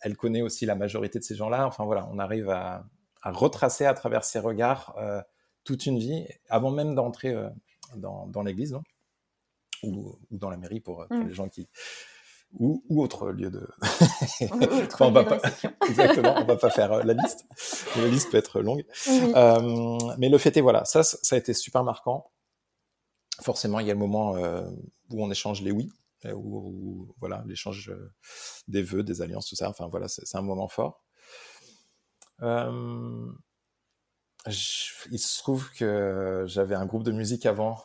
elle 0.00 0.16
connaît 0.16 0.42
aussi 0.42 0.66
la 0.66 0.74
majorité 0.74 1.20
de 1.20 1.24
ces 1.24 1.36
gens-là. 1.36 1.66
Enfin 1.66 1.84
voilà, 1.84 2.08
on 2.10 2.18
arrive 2.18 2.50
à, 2.50 2.84
retracer 3.22 3.84
à 3.86 3.94
travers 3.94 4.24
ses 4.24 4.40
regards 4.40 4.96
toute 5.62 5.86
une 5.86 5.98
vie, 5.98 6.26
avant 6.48 6.72
même 6.72 6.96
d'entrer 6.96 7.36
dans, 7.94 8.42
l'église, 8.42 8.72
donc, 8.72 8.84
ou, 9.82 10.18
dans 10.30 10.50
la 10.50 10.56
mairie 10.56 10.80
pour, 10.80 11.06
mm. 11.10 11.28
les 11.28 11.34
gens 11.34 11.48
qui, 11.48 11.68
ou, 12.58 12.82
autre 13.02 13.30
lieu 13.30 13.50
de. 13.50 13.68
on 15.00 15.10
va 15.10 15.24
pas... 15.24 15.40
Exactement, 15.88 16.34
on 16.38 16.44
va 16.44 16.56
pas 16.56 16.70
faire 16.70 17.04
la 17.04 17.14
liste. 17.14 17.46
La 17.96 18.08
liste 18.08 18.30
peut 18.30 18.38
être 18.38 18.60
longue. 18.60 18.84
mais 20.18 20.28
le 20.28 20.38
fait 20.38 20.56
est, 20.56 20.60
voilà, 20.60 20.84
ça, 20.84 21.02
ça 21.02 21.36
a 21.36 21.38
été 21.38 21.54
super 21.54 21.84
marquant 21.84 22.30
forcément, 23.42 23.80
il 23.80 23.86
y 23.86 23.90
a 23.90 23.94
le 23.94 23.98
moment 23.98 24.36
euh, 24.36 24.68
où 25.10 25.24
on 25.24 25.30
échange 25.30 25.62
les 25.62 25.70
oui, 25.70 25.90
euh, 26.24 26.32
où, 26.34 27.14
voilà, 27.20 27.44
l'échange 27.46 27.90
euh, 27.90 28.12
des 28.68 28.82
vœux, 28.82 29.02
des 29.02 29.22
alliances, 29.22 29.48
tout 29.48 29.56
ça. 29.56 29.68
Enfin 29.68 29.88
voilà, 29.88 30.08
c'est 30.08 30.36
un 30.36 30.42
moment 30.42 30.68
fort. 30.68 31.04
Il 34.46 35.18
se 35.18 35.38
trouve 35.38 35.70
que 35.72 36.44
j'avais 36.46 36.74
un 36.74 36.86
groupe 36.86 37.02
de 37.02 37.12
musique 37.12 37.46
avant 37.46 37.84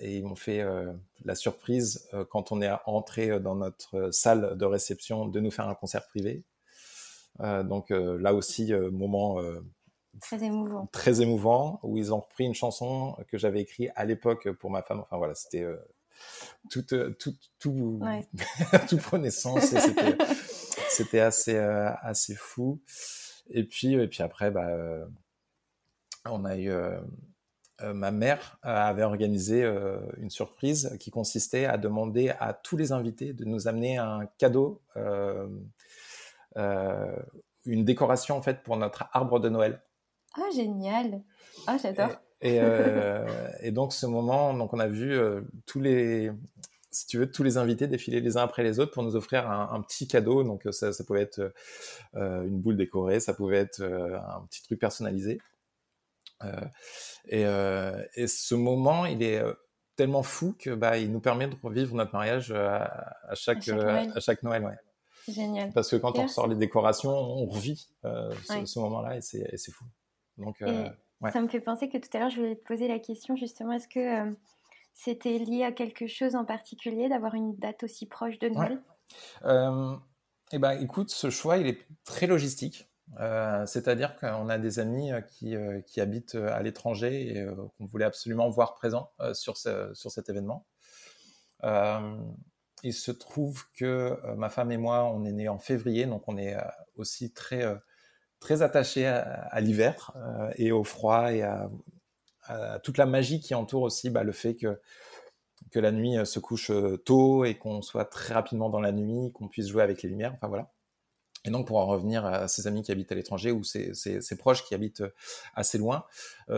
et 0.00 0.16
ils 0.16 0.24
m'ont 0.24 0.34
fait 0.34 0.64
la 1.24 1.34
surprise 1.34 2.08
quand 2.30 2.52
on 2.52 2.62
est 2.62 2.70
entré 2.86 3.40
dans 3.40 3.54
notre 3.54 4.10
salle 4.10 4.56
de 4.56 4.64
réception 4.64 5.26
de 5.26 5.40
nous 5.40 5.50
faire 5.50 5.68
un 5.68 5.74
concert 5.74 6.06
privé. 6.06 6.42
donc 7.38 7.90
là 7.90 8.34
aussi, 8.34 8.72
moment 8.72 9.40
Très 10.20 10.44
émouvant. 10.44 10.88
Très 10.92 11.22
émouvant, 11.22 11.80
où 11.82 11.96
ils 11.96 12.12
ont 12.12 12.20
repris 12.20 12.44
une 12.44 12.54
chanson 12.54 13.16
que 13.28 13.38
j'avais 13.38 13.60
écrite 13.60 13.90
à 13.96 14.04
l'époque 14.04 14.50
pour 14.52 14.70
ma 14.70 14.82
femme. 14.82 15.00
Enfin 15.00 15.16
voilà, 15.16 15.34
c'était 15.34 15.62
euh, 15.62 15.76
tout, 16.70 16.84
euh, 16.94 17.10
tout, 17.18 17.34
tout, 17.58 18.00
tout 18.88 18.96
prenait 18.98 19.30
sens 19.30 19.64
c'était 20.88 21.20
assez, 21.20 21.56
euh, 21.56 21.90
assez 22.02 22.34
fou. 22.34 22.80
Et 23.50 23.64
puis, 23.64 23.94
et 23.94 24.06
puis 24.06 24.22
après, 24.22 24.50
bah, 24.50 24.68
on 26.30 26.44
a 26.44 26.56
eu. 26.56 26.72
ma 27.82 28.10
mère 28.10 28.58
avait 28.62 29.02
organisé 29.02 29.64
une 30.18 30.30
surprise 30.30 30.96
qui 31.00 31.10
consistait 31.10 31.66
à 31.66 31.76
demander 31.76 32.32
à 32.40 32.52
tous 32.52 32.76
les 32.76 32.92
invités 32.92 33.32
de 33.32 33.44
nous 33.44 33.68
amener 33.68 33.98
un 33.98 34.26
cadeau, 34.38 34.80
une 37.66 37.84
décoration 37.84 38.36
en 38.36 38.42
fait 38.42 38.62
pour 38.62 38.76
notre 38.76 39.08
arbre 39.12 39.40
de 39.40 39.48
Noël. 39.48 39.80
Ah, 40.36 40.50
génial. 40.54 41.22
Ah, 41.66 41.76
j'adore. 41.80 42.10
Et, 42.40 42.58
euh, 42.60 43.26
et, 43.62 43.70
donc, 43.70 43.92
ce 43.92 44.06
moment, 44.06 44.52
donc 44.52 44.74
on 44.74 44.78
a 44.78 44.88
vu 44.88 45.16
euh, 45.16 45.40
tous 45.64 45.80
les, 45.80 46.30
si 46.90 47.06
tu 47.06 47.18
veux, 47.18 47.30
tous 47.30 47.42
les 47.42 47.56
invités 47.56 47.86
défiler 47.86 48.20
les 48.20 48.36
uns 48.36 48.42
après 48.42 48.62
les 48.62 48.80
autres 48.80 48.92
pour 48.92 49.02
nous 49.02 49.16
offrir 49.16 49.50
un, 49.50 49.80
petit 49.80 50.06
cadeau. 50.06 50.42
Donc, 50.42 50.66
ça, 50.72 50.92
ça 50.92 51.04
pouvait 51.04 51.22
être 51.22 51.54
euh, 52.16 52.42
une 52.42 52.60
boule 52.60 52.76
décorée, 52.76 53.20
ça 53.20 53.32
pouvait 53.32 53.58
être 53.58 53.82
un 53.82 54.44
petit 54.46 54.62
truc 54.62 54.78
personnalisé. 54.78 55.40
Et, 57.28 57.42
et, 57.42 58.26
ce 58.26 58.54
moment, 58.54 59.06
il 59.06 59.22
est 59.22 59.42
tellement 59.96 60.22
fou 60.22 60.54
que 60.58 60.70
bah, 60.70 60.98
il 60.98 61.10
nous 61.10 61.20
permet 61.20 61.46
de 61.46 61.56
revivre 61.62 61.94
notre 61.94 62.12
mariage 62.12 62.52
à, 62.52 63.34
chaque, 63.34 63.68
à 63.68 64.20
chaque 64.20 64.42
Noël. 64.42 64.64
ouais. 64.64 65.32
Génial. 65.32 65.72
Parce 65.72 65.90
que 65.90 65.96
quand 65.96 66.18
on 66.18 66.24
ressort 66.24 66.48
les 66.48 66.56
décorations, 66.56 67.10
on 67.10 67.46
revit 67.46 67.88
ce, 68.02 68.64
ce 68.66 68.78
moment-là 68.80 69.16
et 69.16 69.20
c'est 69.20 69.72
fou. 69.72 69.84
Donc, 70.38 70.60
euh, 70.62 70.88
Ça 71.32 71.40
me 71.40 71.48
fait 71.48 71.60
penser 71.60 71.88
que 71.88 71.98
tout 71.98 72.08
à 72.14 72.18
l'heure, 72.20 72.30
je 72.30 72.36
voulais 72.40 72.56
te 72.56 72.66
poser 72.66 72.88
la 72.88 72.98
question 72.98 73.36
justement, 73.36 73.72
est-ce 73.72 73.88
que 73.88 74.28
euh, 74.28 74.32
c'était 74.92 75.38
lié 75.38 75.64
à 75.64 75.72
quelque 75.72 76.06
chose 76.06 76.34
en 76.34 76.44
particulier 76.44 77.08
d'avoir 77.08 77.34
une 77.34 77.56
date 77.56 77.84
aussi 77.84 78.06
proche 78.06 78.38
de 78.38 78.48
Noël? 78.48 78.80
Euh, 79.44 79.96
Eh 80.52 80.58
ben, 80.58 80.72
écoute, 80.80 81.10
ce 81.10 81.30
choix, 81.30 81.56
il 81.58 81.66
est 81.66 81.86
très 82.04 82.26
logistique. 82.26 82.88
C'est-à-dire 83.66 84.16
qu'on 84.16 84.48
a 84.48 84.58
des 84.58 84.78
amis 84.78 85.10
qui, 85.28 85.54
qui 85.86 86.00
habitent 86.00 86.34
à 86.34 86.62
l'étranger 86.62 87.36
et 87.36 87.46
qu'on 87.78 87.86
voulait 87.86 88.04
absolument 88.04 88.48
voir 88.48 88.74
présents 88.74 89.10
sur, 89.32 89.56
cet 89.56 90.28
événement. 90.28 90.66
il 91.62 92.92
se 92.92 93.10
trouve 93.10 93.64
que 93.76 94.18
ma 94.36 94.48
femme 94.48 94.72
et 94.72 94.78
moi, 94.78 95.04
on 95.04 95.24
est 95.24 95.32
nés 95.32 95.48
en 95.48 95.58
février, 95.58 96.06
donc 96.06 96.24
on 96.28 96.36
est 96.36 96.56
aussi 96.96 97.32
très 97.32 97.64
très 98.44 98.60
attaché 98.60 99.06
à, 99.06 99.58
l'hiver 99.62 100.12
euh, 100.16 100.50
et 100.56 100.70
au 100.70 100.84
froid 100.84 101.32
et 101.32 101.42
à, 101.42 101.70
toute 102.82 102.98
la 102.98 103.06
magie 103.06 103.40
qui 103.40 103.54
entoure 103.54 103.80
aussi 103.80 104.10
bah, 104.10 104.22
le 104.22 104.32
fait 104.32 104.54
que, 104.54 104.78
que 105.70 105.78
la 105.78 105.92
nuit 105.92 106.18
euh, 106.18 106.26
se 106.26 106.38
couche 106.40 106.70
euh, 106.70 106.98
tôt 106.98 107.46
et 107.46 107.54
qu'on 107.54 107.80
soit 107.80 108.04
très 108.04 108.34
rapidement 108.34 108.68
dans 108.68 108.82
la 108.82 108.92
nuit, 108.92 109.32
qu'on 109.32 109.48
puisse 109.48 109.68
jouer 109.68 109.82
avec 109.82 110.02
les 110.02 110.10
lumières. 110.10 110.34
Enfin 110.34 110.48
voilà. 110.48 110.73
Et 111.46 111.50
donc, 111.50 111.66
pour 111.66 111.78
en 111.78 111.86
revenir 111.86 112.24
à 112.24 112.48
ses 112.48 112.66
amis 112.66 112.82
qui 112.82 112.90
habitent 112.90 113.12
à 113.12 113.14
l'étranger 113.14 113.52
ou 113.52 113.62
ses, 113.64 113.92
proches 114.38 114.64
qui 114.64 114.74
habitent 114.74 115.04
assez 115.54 115.76
loin, 115.76 116.04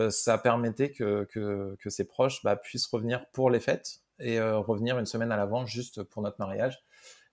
ça 0.09 0.37
permettait 0.37 0.91
que, 0.91 1.25
que, 1.25 1.89
ses 1.89 2.05
proches 2.05 2.41
bah, 2.43 2.55
puissent 2.55 2.87
revenir 2.87 3.25
pour 3.31 3.49
les 3.49 3.59
fêtes 3.59 3.99
et 4.19 4.39
revenir 4.39 4.97
une 4.97 5.05
semaine 5.05 5.31
à 5.33 5.35
l'avant 5.35 5.65
juste 5.65 6.03
pour 6.03 6.21
notre 6.21 6.37
mariage. 6.39 6.85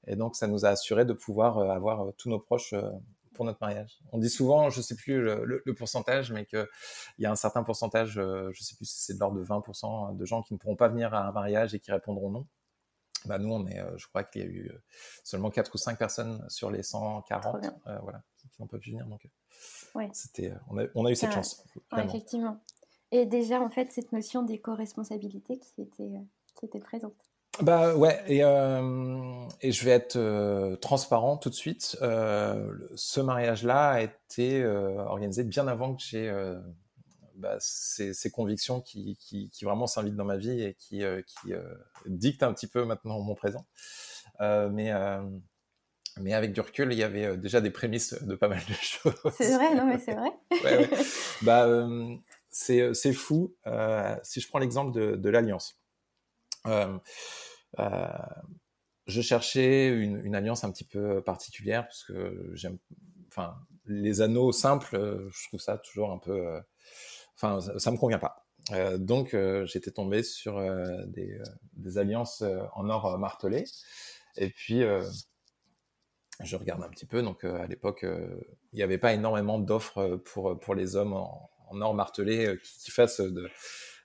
Et 0.08 0.16
donc, 0.16 0.34
ça 0.34 0.48
nous 0.48 0.66
a 0.66 0.70
assuré 0.70 1.04
de 1.04 1.12
pouvoir 1.12 1.58
avoir 1.70 2.12
tous 2.16 2.28
nos 2.28 2.40
proches 2.40 2.74
pour 3.34 3.44
notre 3.44 3.58
mariage. 3.60 3.98
On 4.12 4.18
dit 4.18 4.30
souvent, 4.30 4.70
je 4.70 4.78
ne 4.78 4.82
sais 4.82 4.94
plus 4.94 5.20
le, 5.20 5.74
pourcentage, 5.76 6.32
mais 6.32 6.46
qu'il 6.46 6.66
y 7.18 7.26
a 7.26 7.30
un 7.30 7.36
certain 7.36 7.62
pourcentage, 7.62 8.18
euh, 8.18 8.50
je 8.52 8.60
ne 8.60 8.64
sais 8.64 8.76
plus 8.76 8.86
si 8.86 9.00
c'est 9.00 9.14
de 9.14 9.20
l'ordre 9.20 9.38
de 9.38 9.44
20% 9.44 10.16
de 10.16 10.24
gens 10.24 10.42
qui 10.42 10.54
ne 10.54 10.58
pourront 10.58 10.76
pas 10.76 10.88
venir 10.88 11.12
à 11.12 11.28
un 11.28 11.32
mariage 11.32 11.74
et 11.74 11.80
qui 11.80 11.92
répondront 11.92 12.30
non. 12.30 12.46
Bah 13.26 13.38
nous, 13.38 13.52
on 13.52 13.66
est, 13.66 13.80
euh, 13.80 13.96
je 13.96 14.06
crois 14.08 14.24
qu'il 14.24 14.42
y 14.42 14.44
a 14.44 14.48
eu 14.48 14.68
euh, 14.68 14.82
seulement 15.22 15.50
4 15.50 15.74
ou 15.74 15.78
5 15.78 15.98
personnes 15.98 16.44
sur 16.48 16.70
les 16.70 16.82
140 16.82 17.64
voilà, 18.02 18.22
qui 18.38 18.60
n'ont 18.60 18.66
pas 18.66 18.78
pu 18.78 18.90
venir. 18.90 19.06
Donc, 19.06 19.28
c'était, 20.12 20.52
on, 20.68 20.78
a, 20.78 20.84
on 20.94 21.06
a 21.06 21.10
eu 21.10 21.16
cette 21.16 21.32
chance. 21.32 21.64
effectivement. 21.96 22.60
Et 23.12 23.26
déjà, 23.26 23.60
en 23.60 23.70
fait, 23.70 23.92
cette 23.92 24.12
notion 24.12 24.42
d'éco-responsabilité 24.42 25.58
qui 25.58 25.82
était, 25.82 26.20
qui 26.54 26.66
était 26.66 26.80
présente. 26.80 27.14
Bah 27.62 27.94
ouais, 27.94 28.20
et, 28.26 28.42
euh, 28.42 29.46
et 29.60 29.70
je 29.70 29.84
vais 29.84 29.92
être 29.92 30.16
euh, 30.16 30.74
transparent 30.76 31.36
tout 31.36 31.50
de 31.50 31.54
suite. 31.54 31.96
Euh, 32.02 32.72
ce 32.96 33.20
mariage-là 33.20 33.90
a 33.90 34.00
été 34.00 34.64
organisé 34.66 35.44
bien 35.44 35.68
avant 35.68 35.94
que 35.94 36.02
j'ai 36.02 36.32
bah, 37.34 37.56
ces, 37.60 38.14
ces, 38.14 38.30
convictions 38.30 38.80
qui, 38.80 39.16
qui, 39.16 39.50
qui 39.50 39.64
vraiment 39.64 39.86
s'invitent 39.86 40.16
dans 40.16 40.24
ma 40.24 40.36
vie 40.36 40.62
et 40.62 40.74
qui, 40.74 41.02
qui 41.26 41.52
dictent 42.06 42.42
un 42.42 42.52
petit 42.52 42.66
peu 42.66 42.84
maintenant 42.84 43.20
mon 43.20 43.34
présent. 43.34 43.66
mais, 44.40 44.92
mais 46.20 46.32
avec 46.32 46.52
du 46.52 46.60
recul, 46.60 46.92
il 46.92 46.98
y 46.98 47.02
avait 47.02 47.36
déjà 47.36 47.60
des 47.60 47.70
prémices 47.70 48.14
de 48.22 48.34
pas 48.34 48.48
mal 48.48 48.60
de 48.68 48.74
choses. 48.80 49.14
C'est 49.36 49.54
vrai, 49.54 49.74
non 49.74 49.86
mais 49.86 49.98
c'est 49.98 50.14
vrai. 50.14 50.30
ouais, 50.64 50.78
ouais. 50.78 50.90
Bah, 51.42 51.68
c'est 52.50 53.12
fou. 53.12 53.54
si 54.22 54.40
je 54.40 54.48
prends 54.48 54.58
l'exemple 54.58 54.92
de, 54.92 55.16
de 55.16 55.28
l'Alliance. 55.28 55.78
Euh, 56.66 56.98
euh, 57.78 58.08
je 59.06 59.20
cherchais 59.20 59.88
une, 59.88 60.34
alliance 60.34 60.64
un 60.64 60.70
petit 60.70 60.84
peu 60.84 61.22
particulière 61.22 61.84
parce 61.84 62.04
que 62.04 62.50
j'aime, 62.54 62.78
enfin, 63.28 63.54
les 63.86 64.22
anneaux 64.22 64.52
simples, 64.52 64.96
je 65.30 65.48
trouve 65.48 65.60
ça 65.60 65.76
toujours 65.78 66.10
un 66.10 66.18
peu, 66.18 66.46
euh, 66.46 66.60
enfin, 67.36 67.60
ça, 67.78 67.90
me 67.90 67.96
convient 67.96 68.18
pas. 68.18 68.46
donc, 68.98 69.36
j'étais 69.64 69.90
tombé 69.90 70.22
sur 70.22 70.60
des, 71.06 71.38
des, 71.74 71.98
alliances 71.98 72.42
en 72.74 72.88
or 72.88 73.18
martelé. 73.18 73.64
Et 74.36 74.48
puis, 74.50 74.82
je 76.42 76.56
regarde 76.56 76.82
un 76.82 76.88
petit 76.88 77.06
peu. 77.06 77.22
Donc, 77.22 77.44
à 77.44 77.66
l'époque, 77.66 78.04
il 78.72 78.76
n'y 78.76 78.82
avait 78.82 78.98
pas 78.98 79.12
énormément 79.12 79.58
d'offres 79.58 80.16
pour, 80.24 80.58
pour 80.58 80.74
les 80.74 80.96
hommes 80.96 81.12
en, 81.12 81.50
or 81.80 81.94
martelé 81.94 82.56
qui, 82.62 82.84
qui 82.84 82.90
fassent 82.90 83.20
de, 83.20 83.50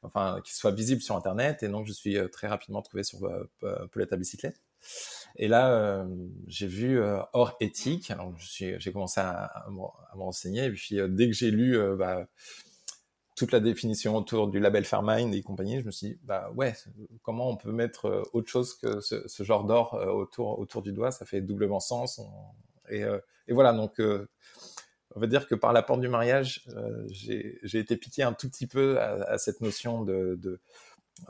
enfin, 0.04 0.42
qui 0.44 0.56
soit 0.56 0.72
visible 0.72 1.02
sur 1.02 1.16
Internet. 1.16 1.64
Et 1.64 1.68
donc, 1.68 1.88
je 1.88 1.94
suis 1.94 2.18
euh, 2.18 2.28
très 2.28 2.48
rapidement 2.48 2.82
trouvé 2.82 3.04
sur 3.04 3.24
euh, 3.26 3.88
Paulette 3.92 4.14
à 4.14 4.18
bicyclette. 4.18 4.62
Et 5.36 5.48
là, 5.48 5.72
euh, 5.72 6.06
j'ai 6.48 6.68
vu 6.68 7.02
Or 7.34 7.58
éthique. 7.60 8.12
Alors, 8.12 8.34
j'ai 8.38 8.92
commencé 8.92 9.20
à, 9.20 9.44
à, 9.44 9.70
me 9.70 10.22
renseigner. 10.22 10.66
Et 10.66 10.72
puis, 10.72 10.98
dès 11.10 11.28
que 11.28 11.34
j'ai 11.34 11.52
lu 11.52 11.78
bah, 11.98 12.28
toute 13.40 13.54
la 13.54 13.62
définition 13.62 14.18
autour 14.18 14.50
du 14.50 14.60
label 14.60 14.84
Fairmind 14.84 15.34
et 15.34 15.42
compagnie, 15.42 15.80
je 15.80 15.86
me 15.86 15.92
suis 15.92 16.10
dit, 16.10 16.20
bah 16.24 16.52
ouais, 16.56 16.76
comment 17.24 17.50
on 17.50 17.56
peut 17.56 17.72
mettre 17.72 18.30
autre 18.34 18.50
chose 18.50 18.74
que 18.76 19.00
ce, 19.00 19.44
genre 19.44 19.64
d'or 19.64 19.94
autour, 19.94 20.60
autour 20.60 20.82
du 20.82 20.92
doigt? 20.92 21.12
Ça 21.12 21.26
fait 21.26 21.40
doublement 21.40 21.80
sens. 21.80 22.20
Et, 22.90 23.06
et, 23.48 23.54
voilà, 23.54 23.72
donc 23.72 24.00
on 25.16 25.20
va 25.20 25.28
dire 25.28 25.48
que 25.48 25.56
par 25.56 25.74
la 25.74 25.82
porte 25.82 26.02
du 26.02 26.08
mariage, 26.08 26.64
euh, 26.76 27.08
j'ai 27.10 27.80
été 27.80 27.98
piqué 27.98 28.24
un 28.24 28.34
tout 28.34 28.50
petit 28.50 28.68
peu 28.68 29.00
à, 29.00 29.38
cette 29.38 29.62
notion 29.62 30.04
de 30.04 30.60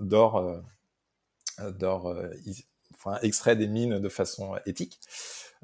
d'or, 0.02 0.38
euh, 0.38 1.72
d'or, 1.72 2.10
euh, 2.10 2.30
enfin 2.94 3.18
extrait 3.22 3.56
des 3.56 3.68
mines 3.68 4.00
de 4.00 4.10
façon 4.10 4.58
éthique. 4.66 5.00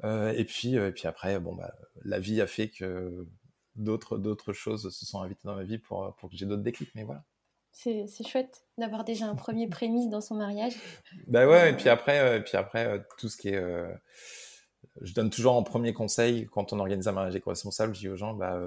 et 0.04 0.44
puis, 0.44 0.76
et 0.76 0.92
puis 0.92 1.08
après, 1.08 1.38
bon 1.40 1.54
bah, 1.54 1.74
la 2.04 2.18
vie 2.18 2.40
a 2.40 2.46
fait 2.46 2.68
que 2.68 3.26
d'autres 3.76 4.18
d'autres 4.18 4.52
choses 4.52 4.90
se 4.90 5.06
sont 5.06 5.20
invitées 5.20 5.42
dans 5.44 5.56
ma 5.56 5.64
vie 5.64 5.78
pour 5.78 6.14
pour 6.16 6.30
que 6.30 6.36
j'ai 6.36 6.46
d'autres 6.46 6.62
déclics. 6.62 6.94
Mais 6.94 7.04
voilà. 7.04 7.24
C'est 7.72 8.26
chouette 8.26 8.64
d'avoir 8.78 9.04
déjà 9.04 9.26
un 9.26 9.34
premier 9.34 9.68
prémisse 9.68 10.08
dans 10.08 10.22
son 10.22 10.34
mariage. 10.34 10.72
Bah 11.26 11.46
ouais, 11.46 11.70
et 11.70 11.72
puis 11.74 11.90
après, 11.90 12.38
et 12.38 12.40
puis 12.40 12.56
après 12.56 13.04
tout 13.18 13.28
ce 13.28 13.36
qui 13.36 13.48
est 13.48 13.62
je 15.02 15.12
donne 15.12 15.30
toujours 15.30 15.54
en 15.54 15.62
premier 15.62 15.92
conseil 15.92 16.46
quand 16.46 16.72
on 16.72 16.78
organise 16.78 17.08
un 17.08 17.12
mariage 17.12 17.36
éco-responsable, 17.36 17.94
je 17.94 18.00
dis 18.00 18.08
aux 18.08 18.16
gens, 18.16 18.34
bah, 18.34 18.58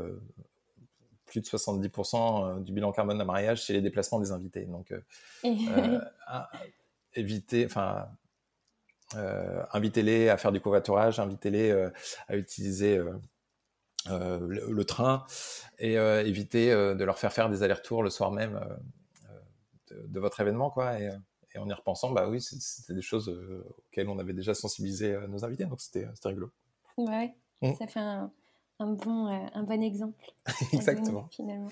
plus 1.26 1.41
de 1.41 1.45
70% 1.45 2.63
du 2.63 2.72
bilan 2.72 2.91
carbone 2.91 3.17
d'un 3.17 3.26
mariage, 3.26 3.63
c'est 3.63 3.74
les 3.74 3.82
déplacements 3.82 4.19
des 4.19 4.32
invités. 4.32 4.65
Donc, 4.65 4.93
éviter, 7.15 7.65
enfin, 7.65 8.08
invitez-les 9.15 10.30
à 10.30 10.38
faire 10.38 10.52
du 10.52 10.62
covoiturage, 10.62 11.19
invitez-les 11.19 11.89
à 12.28 12.36
utiliser 12.36 13.00
euh, 14.12 14.39
le, 14.39 14.86
train 14.86 15.24
et 15.78 15.98
euh, 15.98 16.26
éviter 16.26 16.72
euh, 16.72 16.95
de 16.95 17.04
leur 17.04 17.17
faire 17.19 17.34
faire 17.34 17.50
des 17.50 17.63
allers-retours 17.63 18.04
le 18.04 18.10
soir 18.10 18.32
même 18.32 18.60
de, 19.89 20.19
votre 20.19 20.39
événement, 20.39 20.69
quoi. 20.69 21.00
Et, 21.00 21.10
en 21.58 21.67
y 21.67 21.74
repensant, 21.74 22.12
bah 22.12 22.30
oui, 22.30 22.41
c'était 22.41 22.93
des 22.93 23.02
choses 23.02 23.28
auxquelles 23.78 24.08
on 24.08 24.19
avait 24.19 24.34
déjà 24.34 24.54
sensibilisé 24.54 25.17
nos 25.28 25.43
invités, 25.43 25.65
donc 25.65 25.82
c'était 25.82 26.08
rigolo. 26.24 26.52
Ouais, 26.95 27.34
mmh. 27.62 27.74
ça 27.74 27.88
fait 27.88 28.00
un, 28.00 28.32
bon, 28.80 29.28
un 29.28 29.63
bon 29.63 29.84
exemple. 29.84 30.32
Exactement. 30.74 31.28
finalement. 31.32 31.69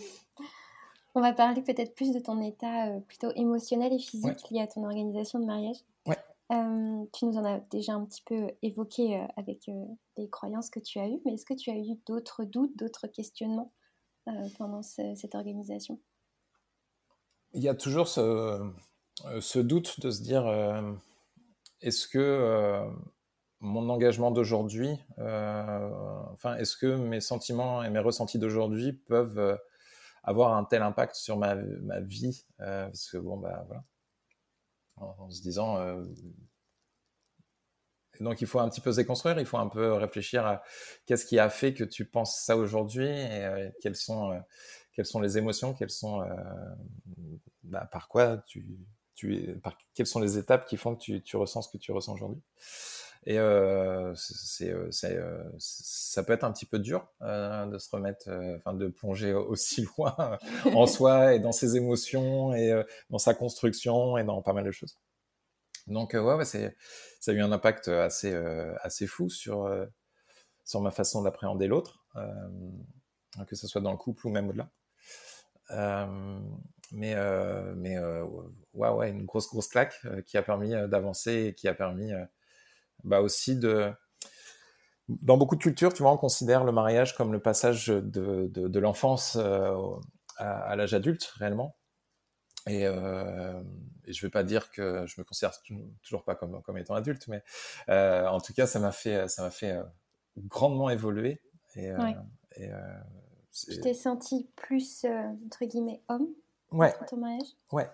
On 1.16 1.22
va 1.22 1.32
parler 1.32 1.62
peut-être 1.62 1.96
plus 1.96 2.12
de 2.12 2.20
ton 2.20 2.42
état 2.42 3.00
plutôt 3.08 3.32
émotionnel 3.36 3.94
et 3.94 4.00
physique 4.00 4.50
lié 4.50 4.62
à 4.62 4.68
ton 4.68 4.84
organisation 4.84 5.40
de 5.40 5.46
mariage. 5.46 5.78
Ouais. 6.06 6.18
Euh, 6.52 7.06
tu 7.12 7.26
nous 7.26 7.38
en 7.38 7.44
as 7.44 7.60
déjà 7.72 7.94
un 7.94 8.06
petit 8.06 8.24
peu 8.26 8.50
évoqué 8.62 9.20
euh, 9.20 9.26
avec 9.36 9.68
euh, 9.68 9.86
les 10.16 10.30
croyances 10.30 10.70
que 10.70 10.80
tu 10.80 10.98
as 10.98 11.08
eues, 11.08 11.20
mais 11.26 11.34
est-ce 11.34 11.46
que 11.46 11.54
tu 11.54 11.70
as 11.70 11.76
eu 11.76 12.00
d'autres 12.06 12.46
doutes, 12.46 12.78
d'autres 12.78 13.08
questionnements 13.08 13.74
pendant 14.58 14.82
cette 14.82 15.36
organisation? 15.36 16.02
Il 17.54 17.64
y 17.64 17.70
a 17.70 17.76
toujours 17.76 18.10
ce, 18.10 19.60
doute 19.60 20.02
de 20.02 20.12
se 20.12 20.22
dire 20.22 20.46
est-ce 21.80 22.10
que 22.10 22.86
mon 23.62 23.90
engagement 23.90 24.32
d'aujourd'hui, 24.32 25.00
enfin, 25.18 26.58
est-ce 26.58 26.76
que 26.76 26.94
mes 26.98 27.22
sentiments 27.22 27.84
et 27.84 27.90
mes 27.90 28.00
ressentis 28.00 28.38
d'aujourd'hui 28.38 28.92
peuvent 28.92 29.58
avoir 30.24 30.58
un 30.58 30.66
tel 30.66 30.82
impact 30.82 31.16
sur 31.16 31.38
ma, 31.38 31.56
ma 31.56 32.02
vie? 32.02 32.44
Parce 32.58 33.10
que 33.10 33.18
bon, 33.18 33.38
bah 33.38 33.64
voilà 33.68 33.86
en, 34.98 35.30
se 35.30 35.42
disant. 35.42 35.78
Euh, 35.80 36.04
donc 38.20 38.42
il 38.42 38.48
faut 38.48 38.60
un 38.60 38.70
petit 38.70 38.82
peu 38.82 38.92
se 38.92 38.98
déconstruire, 38.98 39.40
il 39.40 39.46
faut 39.46 39.58
un 39.58 39.68
peu 39.68 39.94
réfléchir 39.94 40.46
à 40.46 40.64
qu'est-ce 41.06 41.26
qui 41.26 41.38
a 41.38 41.50
fait 41.50 41.74
que 41.74 41.84
tu 41.84 42.06
penses 42.06 42.42
ça 42.42 42.58
aujourd'hui 42.58 43.08
et 43.08 43.46
euh, 43.46 43.70
quelles 43.80 43.96
sont 43.96 44.32
euh, 44.32 44.40
quelles 44.94 45.06
sont 45.06 45.22
les 45.22 45.38
émotions, 45.38 45.76
quelles 45.76 45.92
sont 45.92 46.28
bah, 47.62 47.88
par 47.92 48.08
quoi 48.08 48.38
tu 48.48 48.80
tu 49.14 49.60
par 49.62 49.78
quelles 49.94 50.08
sont 50.08 50.20
les 50.20 50.40
étapes 50.40 50.66
qui 50.66 50.78
font 50.78 50.96
que 50.96 51.02
tu, 51.02 51.22
tu 51.22 51.38
ressens 51.38 51.64
ce 51.64 51.70
que 51.70 51.78
tu 51.78 51.92
ressens 51.92 52.14
aujourd'hui. 52.14 52.42
Et 53.30 53.40
euh, 53.40 54.16
c'est, 54.16 54.72
euh, 54.72 55.44
ça 55.58 56.24
peut 56.24 56.32
être 56.32 56.46
un 56.46 56.52
petit 56.54 56.66
peu 56.66 56.80
dur 56.80 57.10
euh, 57.22 57.66
de 57.66 57.78
se 57.78 57.90
remettre, 57.90 58.30
enfin 58.56 58.74
de 58.74 58.88
plonger 58.88 59.34
aussi 59.34 59.86
loin 59.98 60.40
en 60.74 60.88
soi 60.88 61.34
et 61.34 61.40
dans 61.40 61.52
ses 61.52 61.76
émotions 61.76 62.54
et 62.54 62.86
dans 63.10 63.18
sa 63.18 63.34
construction 63.34 64.18
et 64.18 64.24
dans 64.24 64.42
pas 64.42 64.54
mal 64.54 64.64
de 64.64 64.72
choses. 64.72 64.98
Donc 65.88 66.14
ouais, 66.14 66.22
ouais 66.22 66.46
c'est, 66.46 66.78
ça 67.20 67.32
a 67.32 67.34
eu 67.34 67.42
un 67.42 67.52
impact 67.52 67.90
assez, 67.90 68.34
assez 68.82 69.08
fou 69.08 69.30
sur, 69.30 69.70
sur 70.64 70.80
ma 70.80 70.92
façon 70.92 71.22
d'appréhender 71.22 71.68
l'autre, 71.68 72.06
que 73.46 73.58
ce 73.58 73.68
soit 73.68 73.82
dans 73.82 73.92
le 73.92 73.98
couple 73.98 74.28
ou 74.28 74.30
même 74.30 74.48
au-delà. 74.48 74.70
mais 76.94 77.14
mais 77.76 78.00
ouais, 78.74 78.90
ouais, 78.90 79.10
une 79.10 79.26
grosse 79.26 79.50
grosse 79.50 79.68
claque 79.68 80.02
qui 80.26 80.38
a 80.38 80.44
permis 80.44 80.70
d'avancer 80.70 81.48
et 81.48 81.54
qui 81.54 81.68
a 81.68 81.74
permis 81.74 82.14
bah 83.08 83.22
aussi 83.22 83.56
de 83.56 83.92
dans 85.10 85.38
beaucoup 85.38 85.56
de 85.56 85.62
cultures, 85.62 85.94
tu 85.94 86.04
vois, 86.04 86.12
on 86.12 86.18
considère 86.18 86.64
le 86.64 86.72
mariage 86.72 87.16
comme 87.16 87.32
le 87.32 87.40
passage 87.40 87.88
de, 87.88 88.02
de, 88.48 88.68
de 88.68 88.80
l'enfance 88.80 89.38
euh, 89.40 89.74
à, 90.38 90.76
l'âge 90.76 90.94
adulte, 90.94 91.24
réellement. 91.38 91.78
Et, 92.68 92.86
euh, 92.86 93.64
et 94.04 94.12
je 94.12 94.22
ne 94.22 94.28
vais 94.28 94.32
pas 94.32 94.44
dire 94.44 94.70
que 94.70 95.06
je 95.08 95.20
me 95.22 95.24
considère 95.24 95.54
toujours 96.04 96.26
pas 96.26 96.36
comme, 96.36 96.62
comme 96.62 96.78
étant 96.78 96.96
adulte, 96.96 97.30
mais 97.30 97.42
euh, 97.88 98.28
en 98.28 98.42
tout 98.42 98.54
cas, 98.54 98.68
ça 98.68 98.80
m'a 98.80 98.92
fait, 98.92 99.30
ça 99.30 99.44
m'a 99.44 99.50
fait 99.50 99.80
grandement 100.38 100.90
évoluer. 100.90 101.42
Et, 101.76 101.90
euh, 101.90 102.12
et 102.58 102.70
tu 103.54 103.80
t'es 103.80 103.94
senti 103.94 104.50
plus, 104.58 105.06
entre 105.46 105.64
guillemets, 105.64 106.02
homme 106.10 106.28
ouais. 106.72 106.94
dans 107.00 107.06
ton 107.06 107.18
mariage? 107.18 107.48
Ouais. 107.72 107.90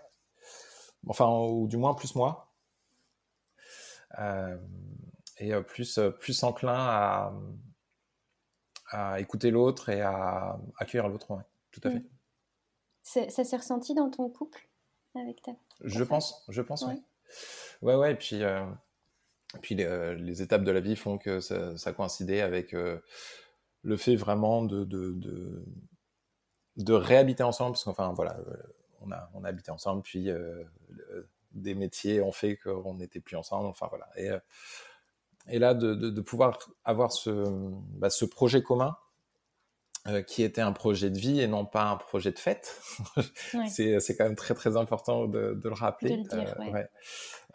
Enfin, 1.07 1.29
ou 1.29 1.67
du 1.67 1.77
moins 1.77 1.93
plus 1.93 2.15
moi. 2.15 2.53
Euh, 4.19 4.57
et 5.43 5.53
euh, 5.53 5.61
plus, 5.61 5.97
euh, 5.97 6.09
plus 6.09 6.41
enclin 6.43 6.73
à, 6.75 7.33
à 8.89 9.19
écouter 9.19 9.51
l'autre 9.51 9.89
et 9.89 10.01
à 10.01 10.57
accueillir 10.77 11.07
l'autre. 11.07 11.27
tout 11.71 11.81
à 11.83 11.91
fait. 11.91 12.03
Ça 13.03 13.43
s'est 13.43 13.57
ressenti 13.57 13.93
dans 13.93 14.09
ton 14.09 14.29
couple 14.29 14.69
avec 15.15 15.41
ta 15.41 15.51
Je 15.83 16.03
pense, 16.03 16.45
je 16.47 16.61
pense, 16.61 16.83
ouais. 16.83 16.97
Ouais, 17.81 17.95
ouais, 17.95 18.13
et 18.13 18.15
puis, 18.15 18.41
puis 19.61 19.75
les, 19.75 20.15
les, 20.15 20.41
étapes 20.41 20.63
de 20.63 20.71
la 20.71 20.79
vie 20.79 20.95
font 20.95 21.17
que 21.17 21.39
ça, 21.41 21.77
ça 21.77 21.91
coïncidait 21.91 22.41
avec 22.41 22.71
le 22.71 23.97
fait 23.97 24.15
vraiment 24.15 24.63
de, 24.63 24.85
de, 24.85 25.11
de, 25.11 25.65
de, 26.77 26.93
réhabiter 26.93 27.43
ensemble, 27.43 27.73
parce 27.73 27.83
qu'enfin, 27.83 28.13
voilà, 28.13 28.37
on 29.01 29.11
a, 29.11 29.29
on 29.33 29.43
a 29.43 29.49
habité 29.49 29.71
ensemble, 29.71 30.01
puis 30.03 30.29
des 31.53 31.75
métiers 31.75 32.21
ont 32.21 32.31
fait 32.31 32.57
qu'on 32.57 32.95
n'était 32.95 33.19
plus 33.19 33.35
ensemble. 33.35 33.67
Enfin 33.67 33.87
voilà. 33.89 34.09
Et, 34.15 34.29
euh, 34.29 34.39
et 35.49 35.59
là, 35.59 35.73
de, 35.73 35.93
de, 35.93 36.21
pouvoir 36.21 36.57
avoir 36.85 37.11
ce, 37.11 37.29
bah, 37.97 38.09
ce 38.09 38.25
projet 38.25 38.61
commun 38.61 38.95
euh, 40.07 40.21
qui 40.21 40.43
était 40.43 40.61
un 40.61 40.71
projet 40.71 41.09
de 41.09 41.17
vie 41.17 41.41
et 41.41 41.47
non 41.47 41.65
pas 41.65 41.85
un 41.85 41.97
projet 41.97 42.31
de 42.31 42.39
fête. 42.39 42.81
c'est, 43.69 43.99
c'est 43.99 44.15
quand 44.15 44.25
même 44.25 44.35
très 44.35 44.53
très 44.53 44.77
important 44.77 45.27
de, 45.27 45.53
de 45.53 45.69
le 45.69 45.75
rappeler. 45.75 46.11
De 46.11 46.23
le 46.23 46.23
dire, 46.23 46.55
euh, 46.59 46.71
ouais. 46.71 46.89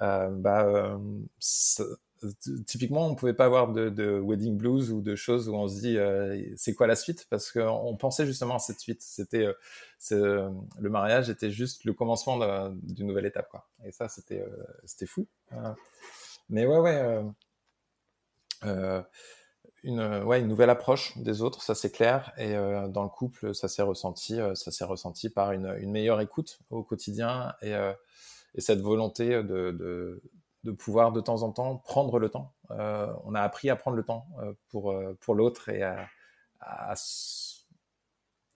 Euh, 0.02 0.28
bah, 0.30 0.98
typiquement, 2.66 3.06
on 3.06 3.14
pouvait 3.14 3.34
pas 3.34 3.44
avoir 3.44 3.72
de, 3.72 3.90
de, 3.90 4.20
wedding 4.20 4.56
blues 4.56 4.90
ou 4.90 5.00
de 5.00 5.14
choses 5.14 5.48
où 5.48 5.54
on 5.54 5.68
se 5.68 5.80
dit 5.80 5.96
euh, 5.96 6.42
c'est 6.56 6.74
quoi 6.74 6.86
la 6.86 6.96
suite? 6.96 7.26
Parce 7.30 7.52
qu'on 7.52 7.96
pensait 7.96 8.26
justement 8.26 8.56
à 8.56 8.58
cette 8.58 8.80
suite. 8.80 9.02
C'était 9.02 9.46
euh, 10.12 10.50
le 10.80 10.90
mariage 10.90 11.30
était 11.30 11.50
juste 11.50 11.84
le 11.84 11.92
commencement 11.92 12.70
d'une 12.82 13.06
nouvelle 13.06 13.26
étape 13.26 13.48
quoi. 13.48 13.68
Et 13.84 13.92
ça 13.92 14.08
c'était 14.08 14.40
euh, 14.40 14.64
c'était 14.84 15.06
fou. 15.06 15.26
mais 16.48 16.66
ouais 16.66 16.78
ouais 16.78 17.22
une 19.84 20.00
ouais 20.24 20.40
une 20.40 20.48
nouvelle 20.48 20.70
approche 20.70 21.16
des 21.18 21.40
autres 21.40 21.62
ça 21.62 21.74
c'est 21.74 21.90
clair 21.90 22.32
et 22.36 22.54
dans 22.88 23.04
le 23.04 23.08
couple 23.08 23.54
ça 23.54 23.68
s'est 23.68 23.82
ressenti 23.82 24.38
ça 24.54 24.72
s'est 24.72 24.84
ressenti 24.84 25.30
par 25.30 25.52
une, 25.52 25.76
une, 25.78 25.92
meilleure 25.92 26.20
écoute 26.20 26.58
au 26.70 26.82
quotidien 26.82 27.54
et, 27.62 27.72
et 28.54 28.60
cette 28.60 28.80
volonté 28.80 29.42
de, 29.42 30.20
de 30.64 30.72
pouvoir 30.72 31.12
de 31.12 31.20
temps 31.20 31.42
en 31.42 31.52
temps 31.52 31.76
prendre 31.76 32.18
le 32.18 32.28
temps. 32.28 32.52
Euh, 32.70 33.12
on 33.24 33.34
a 33.34 33.40
appris 33.40 33.70
à 33.70 33.76
prendre 33.76 33.96
le 33.96 34.04
temps 34.04 34.26
euh, 34.40 34.52
pour, 34.68 34.90
euh, 34.90 35.16
pour 35.20 35.34
l'autre 35.34 35.68
et 35.68 35.82
à, 35.82 36.08
à, 36.60 36.94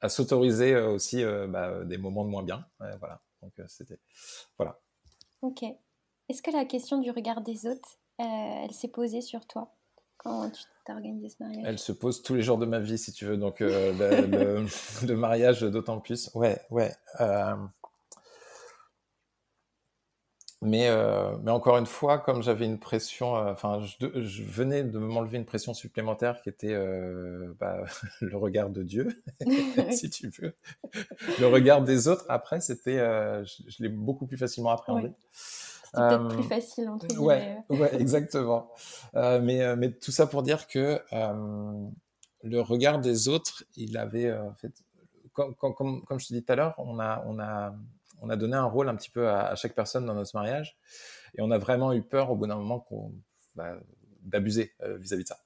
s'autoriser 0.09 0.77
aussi 0.77 1.25
bah, 1.49 1.85
des 1.85 1.97
moments 1.97 2.25
de 2.25 2.31
moins 2.31 2.43
bien. 2.43 2.67
voilà. 2.79 3.21
Donc 3.41 3.53
c'était 3.69 4.01
voilà. 4.59 4.81
Ok. 5.43 5.63
Est-ce 6.29 6.43
que 6.43 6.51
la 6.51 6.65
question 6.65 6.99
du 6.99 7.11
regard 7.11 7.41
des 7.41 7.67
autres, 7.67 7.99
elle 8.19 8.73
s'est 8.73 8.89
posée 8.89 9.21
sur 9.21 9.47
toi? 9.47 9.73
Quand 10.23 10.51
tu 10.51 10.63
t'es 10.85 10.93
organisé 10.93 11.29
ce 11.29 11.43
mariage 11.43 11.65
Elle 11.67 11.79
se 11.79 11.93
pose 11.93 12.23
tous 12.23 12.35
les 12.35 12.43
jours 12.43 12.59
de 12.59 12.67
ma 12.67 12.79
vie, 12.79 12.99
si 12.99 13.13
tu 13.13 13.25
veux. 13.25 13.37
Donc 13.37 13.61
le, 13.61 14.67
le, 15.07 15.17
mariage 15.17 15.63
d'autant 15.63 16.01
plus. 16.01 16.31
Ouais, 16.35 16.61
ouais. 16.71 16.93
Mais, 20.63 20.87
euh, 20.87 21.37
mais 21.43 21.51
encore 21.51 21.77
une 21.77 21.87
fois, 21.87 22.21
comme 22.21 22.41
j'avais 22.41 22.67
une 22.67 22.79
pression, 22.79 23.37
euh, 23.37 23.51
enfin, 23.51 23.81
je, 23.81 24.23
je, 24.23 24.45
venais 24.45 24.85
de 24.85 24.97
m'enlever 24.97 25.37
une 25.37 25.45
pression 25.45 25.75
supplémentaire 25.75 26.41
qui 26.41 26.49
était 26.49 26.73
euh, 26.73 27.53
bah, 27.59 27.83
le 28.21 28.37
regard 28.37 28.71
de 28.71 28.85
Dieu, 28.85 29.25
si 29.91 30.09
tu 30.09 30.29
veux. 30.41 30.55
Le 31.41 31.49
regard 31.49 31.83
des 31.83 32.07
autres, 32.07 32.25
après, 32.29 32.61
c'était, 32.61 33.01
euh, 33.01 33.45
je, 33.45 33.65
je 33.67 33.83
l'ai 33.83 33.89
beaucoup 33.89 34.27
plus 34.27 34.37
facilement 34.37 34.71
appréhendé. 34.71 35.09
Ouais. 35.09 35.15
C'était 35.95 36.09
peut-être 36.09 36.29
plus 36.29 36.43
facile, 36.43 36.89
entre 36.89 37.07
guillemets. 37.07 37.59
Ouais, 37.69 37.79
ouais 37.79 38.01
exactement. 38.01 38.71
mais, 39.15 39.77
mais 39.77 39.93
tout 39.93 40.13
ça 40.13 40.27
pour 40.27 40.43
dire 40.43 40.67
que 40.67 41.01
le 42.45 42.61
regard 42.61 43.01
des 43.01 43.29
autres, 43.29 43.65
il 43.77 43.97
avait, 43.99 44.33
en 44.33 44.55
fait, 44.55 44.73
comme, 45.33 45.55
comme, 45.55 46.03
comme 46.05 46.21
je 46.21 46.29
te 46.29 46.35
dis 46.35 46.43
tout 46.43 46.53
à 46.53 46.57
l'heure, 46.57 46.75
on 46.79 46.99
a, 46.99 47.23
on 47.27 47.39
a 47.39 47.75
on 48.23 48.31
a 48.31 48.37
donné 48.37 48.57
un 48.57 48.65
rôle 48.65 48.89
un 48.89 48.95
petit 48.95 49.11
peu 49.11 49.29
à, 49.29 49.55
chaque 49.57 49.75
personne 49.75 50.07
dans 50.07 50.15
notre 50.15 50.35
mariage. 50.35 50.79
Et 51.35 51.43
on 51.43 51.51
a 51.51 51.59
vraiment 51.59 51.93
eu 51.93 52.03
peur 52.03 52.31
au 52.31 52.37
bout 52.37 52.47
d'un 52.47 52.57
moment 52.57 52.87
bah, 53.57 53.77
d'abuser 54.21 54.73
euh, 54.83 54.97
vis-à-vis 54.97 55.25
de 55.25 55.29
ça. 55.29 55.39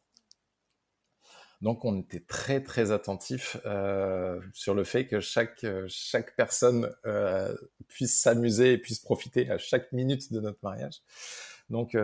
Donc 1.67 1.85
on 1.85 1.99
était 1.99 2.21
très 2.21 2.63
très 2.63 2.93
attentif 2.93 3.57
euh, 3.67 4.41
sur 4.53 4.73
le 4.73 4.85
fait 4.85 5.09
que 5.09 5.19
chaque 5.19 5.67
chaque 5.89 6.37
personne 6.37 6.95
euh, 7.07 7.53
puisse 7.89 8.21
s'amuser 8.21 8.75
et 8.75 8.79
puisse 8.79 9.01
profiter 9.01 9.51
à 9.51 9.59
chaque 9.59 9.91
minute 9.91 10.33
de 10.33 10.39
notre 10.39 10.61
mariage. 10.63 11.03
Donc 11.69 11.97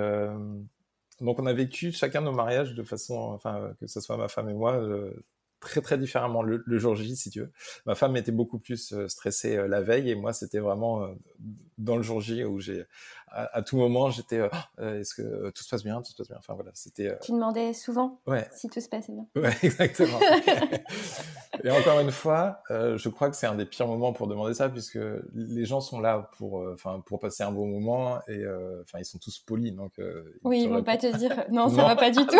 donc 1.20 1.38
on 1.38 1.46
a 1.46 1.52
vécu 1.52 1.92
chacun 1.92 2.22
nos 2.22 2.32
mariages 2.32 2.74
de 2.74 2.82
façon, 2.82 3.14
enfin 3.14 3.72
que 3.78 3.86
ce 3.86 4.00
soit 4.00 4.16
ma 4.16 4.26
femme 4.26 4.48
et 4.48 4.54
moi, 4.54 4.82
très 5.62 5.80
très 5.80 5.96
différemment 5.96 6.42
le, 6.42 6.62
jour 6.78 6.94
J, 6.96 7.16
si 7.16 7.30
tu 7.30 7.40
veux. 7.40 7.52
Ma 7.86 7.94
femme 7.94 8.16
était 8.16 8.32
beaucoup 8.32 8.58
plus 8.58 8.92
euh, 8.92 9.08
stressée 9.08 9.56
euh, 9.56 9.68
la 9.68 9.80
veille 9.80 10.10
et 10.10 10.14
moi 10.14 10.32
c'était 10.32 10.58
vraiment 10.58 11.04
euh, 11.04 11.08
dans 11.78 11.96
le 11.96 12.02
jour 12.02 12.20
J 12.20 12.44
où 12.44 12.60
j'ai 12.60 12.84
à, 13.32 13.62
tout 13.62 13.76
moment 13.76 14.10
j'étais 14.10 14.40
est-ce 14.80 15.14
que 15.14 15.50
tout 15.50 15.62
se 15.62 15.68
passe 15.68 15.82
bien, 15.82 16.00
tout 16.02 16.10
se 16.10 16.16
passe 16.16 16.28
bien. 16.28 16.36
Enfin 16.38 16.54
voilà, 16.54 16.70
c'était. 16.74 17.16
Tu 17.22 17.32
demandais 17.32 17.72
souvent 17.72 18.20
si 18.52 18.68
tout 18.68 18.80
se 18.80 18.88
passait 18.88 19.12
bien. 19.12 19.26
Ouais, 19.36 19.56
exactement. 19.62 20.18
et 21.64 21.70
encore 21.70 22.00
une 22.00 22.10
fois, 22.10 22.62
je 22.70 23.08
crois 23.08 23.30
que 23.30 23.36
c'est 23.36 23.46
un 23.46 23.54
des 23.54 23.66
pires 23.66 23.86
moments 23.86 24.12
pour 24.12 24.26
demander 24.26 24.54
ça 24.54 24.68
puisque 24.68 24.98
les 25.34 25.64
gens 25.64 25.80
sont 25.80 26.00
là 26.00 26.30
pour 26.38 26.64
enfin 26.72 27.02
pour 27.06 27.20
passer 27.20 27.42
un 27.42 27.52
bon 27.52 27.66
moment 27.66 28.20
et 28.28 28.44
enfin 28.82 28.98
ils 28.98 29.04
sont 29.04 29.18
tous 29.18 29.38
polis 29.38 29.74
donc. 29.74 29.92
oui, 30.44 30.62
ils 30.62 30.68
vont 30.68 30.82
pas 30.82 30.96
te 30.96 31.16
dire 31.16 31.44
non, 31.50 31.68
ça 31.68 31.84
va 31.84 31.96
pas 31.96 32.10
du 32.10 32.24
tout. 32.26 32.38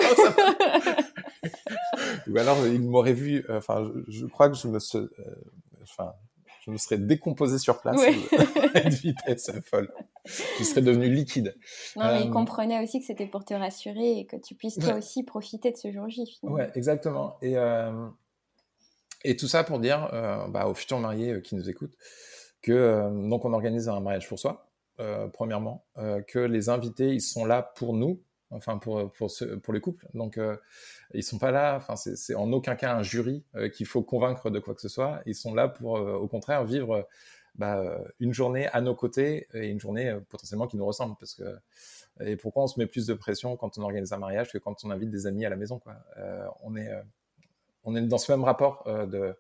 Ou 2.29 2.39
alors, 2.39 2.67
il 2.67 2.83
m'aurait 2.83 3.13
vu, 3.13 3.45
euh, 3.49 3.59
enfin, 3.59 3.91
je, 4.09 4.27
crois 4.27 4.49
que 4.49 4.57
je 4.57 4.69
me, 4.69 4.79
euh, 4.95 5.09
enfin, 5.83 6.13
je 6.65 6.71
me 6.71 6.77
serais 6.77 6.99
décomposé 6.99 7.59
sur 7.59 7.81
place 7.81 8.01
à 8.75 8.81
une 8.81 8.91
vitesse 8.91 9.51
folle. 9.65 9.93
Je 10.25 10.65
serais 10.65 10.83
devenu 10.83 11.13
liquide. 11.13 11.57
Non, 11.97 12.07
mais 12.07 12.23
il 12.23 12.29
euh, 12.29 12.33
comprenait 12.33 12.83
aussi 12.83 13.01
que 13.01 13.07
c'était 13.07 13.27
pour 13.27 13.45
te 13.45 13.55
rassurer 13.55 14.19
et 14.19 14.27
que 14.27 14.37
tu 14.37 14.55
puisses 14.55 14.79
toi 14.79 14.95
aussi 14.95 15.25
profiter 15.25 15.73
de 15.73 15.77
ce 15.77 15.91
jour 15.91 16.09
J. 16.09 16.39
Ouais, 16.43 16.71
exactement. 16.75 17.37
Et, 17.43 17.57
et 19.25 19.37
tout 19.37 19.49
ça 19.49 19.65
pour 19.65 19.81
dire 19.81 20.09
bah, 20.51 20.67
aux 20.67 20.75
futurs 20.75 21.01
mariés 21.01 21.43
qui 21.43 21.57
nous 21.57 21.69
écoutent 21.69 21.97
que 22.63 23.29
donc 23.29 23.45
on 23.45 23.53
organise 23.53 23.89
un 23.89 24.01
mariage 24.01 24.29
pour 24.29 24.39
soi, 24.39 24.71
premièrement, 25.33 25.85
que 26.29 26.39
les 26.39 26.69
invités 26.69 27.09
ils 27.09 27.21
sont 27.21 27.45
là 27.45 27.63
pour 27.63 27.93
nous, 27.93 28.23
enfin 28.53 28.79
pour 28.79 29.11
pour, 29.13 29.31
pour 29.63 29.75
les 29.75 29.81
couples. 29.81 30.07
Donc 30.15 30.39
euh, 30.39 30.57
ils 31.15 31.23
sont 31.23 31.39
pas 31.39 31.51
là, 31.51 31.77
enfin 31.77 31.97
c'est 31.97 32.35
en 32.35 32.53
aucun 32.53 32.77
cas 32.77 32.95
un 32.95 33.03
jury 33.03 33.45
euh, 33.57 33.69
qu'il 33.69 33.87
faut 33.87 34.03
convaincre 34.03 34.51
de 34.51 34.59
quoi 34.59 34.75
que 34.75 34.81
ce 34.81 34.89
soit. 34.89 35.21
Ils 35.27 35.35
sont 35.35 35.55
là 35.55 35.69
pour 35.69 35.97
euh, 35.97 36.15
au 36.15 36.29
contraire 36.29 36.65
vivre 36.65 37.09
bah, 37.55 37.99
une 38.19 38.33
journée 38.33 38.67
à 38.69 38.81
nos 38.81 38.95
côtés 38.95 39.47
et 39.53 39.69
une 39.69 39.81
journée 39.81 40.17
potentiellement 40.29 40.67
qui 40.67 40.77
nous 40.77 40.87
ressemble 40.87 41.17
parce 41.19 41.35
que 41.35 41.59
et 42.21 42.37
pourquoi 42.37 42.65
on 42.65 42.67
se 42.67 42.79
met 42.79 42.87
plus 42.87 43.07
de 43.07 43.15
pression 43.15 43.57
quand 43.57 43.79
on 43.79 43.83
organise 43.83 44.13
un 44.13 44.19
mariage 44.19 44.53
que 44.53 44.59
quand 44.59 44.85
on 44.85 44.91
invite 44.91 45.11
des 45.11 45.27
amis 45.27 45.45
à 45.45 45.51
la 45.51 45.57
maison 45.57 45.79
quoi. 45.79 45.97
on 46.63 46.77
est 46.77 46.91
on 47.85 47.97
est 47.97 48.03
dans 48.03 48.19
ce 48.19 48.33
même 48.33 48.45
rapport 48.45 48.85
de 48.87 49.37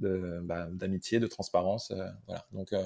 bah, 0.00 0.66
d'amitié, 0.70 1.20
de, 1.20 1.26
transparence. 1.26 1.90
Euh, 1.90 2.08
voilà. 2.26 2.44
Donc, 2.52 2.72
euh, 2.72 2.82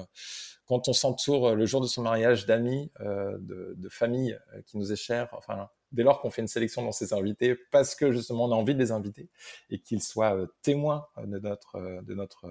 quand 0.67 0.87
on 0.87 0.93
s'entoure 0.93 1.49
euh, 1.49 1.55
le 1.55 1.65
jour 1.65 1.81
de 1.81 1.87
son 1.87 2.03
mariage 2.03 2.45
d'amis, 2.45 2.91
de, 2.99 3.73
de 3.75 3.89
famille 3.89 4.37
qui 4.65 4.77
nous 4.77 4.91
est 4.91 4.95
chère, 4.95 5.29
enfin, 5.33 5.69
dès 5.91 6.03
lors 6.03 6.21
qu'on 6.21 6.29
fait 6.29 6.41
une 6.41 6.47
sélection 6.47 6.83
dans 6.83 6.91
ses 6.91 7.13
invités, 7.13 7.55
parce 7.71 7.95
que 7.95 8.11
justement 8.11 8.45
on 8.45 8.51
a 8.51 8.55
envie 8.55 8.75
de 8.75 8.79
les 8.79 8.91
inviter 8.91 9.29
et 9.69 9.79
qu'ils 9.79 10.03
soient 10.03 10.37
témoins 10.61 11.05
de 11.17 11.39
notre, 11.39 12.01
de 12.03 12.13
notre 12.13 12.47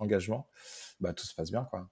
engagement, 0.00 0.48
bah, 0.98 1.12
tout 1.12 1.26
se 1.26 1.34
passe 1.34 1.50
bien. 1.50 1.64
Quoi. 1.64 1.88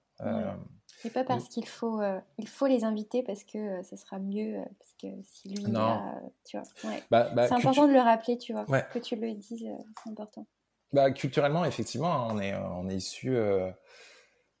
Et 1.05 1.09
pas 1.09 1.23
parce 1.23 1.47
qu'il 1.47 1.65
faut, 1.65 2.01
il 2.37 2.47
faut 2.47 2.67
les 2.67 2.83
inviter 2.83 3.23
parce 3.23 3.45
que 3.45 3.81
ça 3.83 3.95
sera 3.95 4.19
mieux, 4.19 4.57
parce 4.77 4.93
que 5.01 5.07
si 5.23 5.49
lui, 5.49 5.63
tu 5.63 6.57
vois. 6.57 6.63
Bah, 7.09 7.29
bah, 7.33 7.47
c'est 7.47 7.53
important 7.53 7.87
de 7.87 7.93
le 7.93 8.01
rappeler, 8.01 8.37
tu 8.37 8.53
vois, 8.53 8.65
que 8.65 8.99
tu 8.99 9.15
le 9.15 9.33
dises, 9.33 9.65
c'est 10.03 10.09
important. 10.09 10.45
Bah, 10.91 11.11
culturellement, 11.11 11.65
effectivement, 11.65 12.27
on 12.31 12.39
est, 12.39 12.55
on 12.55 12.89
est 12.89 12.95
issu. 12.95 13.35
Euh, 13.35 13.71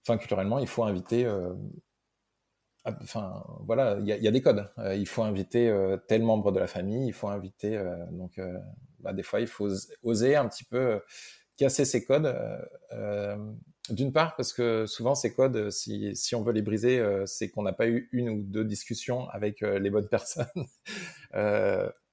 enfin, 0.05 0.17
culturellement, 0.17 0.59
il 0.59 0.67
faut 0.67 0.83
inviter. 0.83 1.25
Euh, 1.25 1.53
enfin, 2.85 3.43
voilà, 3.61 3.97
il 3.99 4.05
y, 4.05 4.27
a 4.27 4.31
des 4.31 4.41
codes. 4.41 4.71
Euh, 4.77 4.95
il 4.95 5.07
faut 5.07 5.23
inviter 5.23 5.73
tel 6.07 6.21
membre 6.21 6.51
de 6.51 6.59
la 6.59 6.67
famille, 6.67 7.07
il 7.07 7.13
faut 7.13 7.29
inviter. 7.29 7.83
donc, 8.11 8.39
bah, 8.99 9.13
des 9.13 9.23
fois, 9.23 9.41
il 9.41 9.47
faut 9.47 9.69
oser 10.03 10.35
un 10.35 10.47
petit 10.47 10.63
peu 10.63 11.01
casser 11.59 11.85
ces 11.85 12.05
codes. 12.05 12.35
D'une 13.89 14.13
part, 14.13 14.35
parce 14.35 14.53
que 14.53 14.85
souvent, 14.85 15.15
ces 15.15 15.33
codes, 15.33 15.71
si, 15.71 16.15
si 16.15 16.35
on 16.35 16.43
veut 16.43 16.53
les 16.53 16.61
briser, 16.61 17.03
c'est 17.25 17.49
qu'on 17.49 17.63
n'a 17.63 17.73
pas 17.73 17.87
eu 17.87 18.07
une 18.11 18.29
ou 18.29 18.43
deux 18.43 18.63
discussions 18.63 19.27
avec 19.29 19.61
les 19.61 19.89
bonnes 19.89 20.07
personnes. 20.09 20.45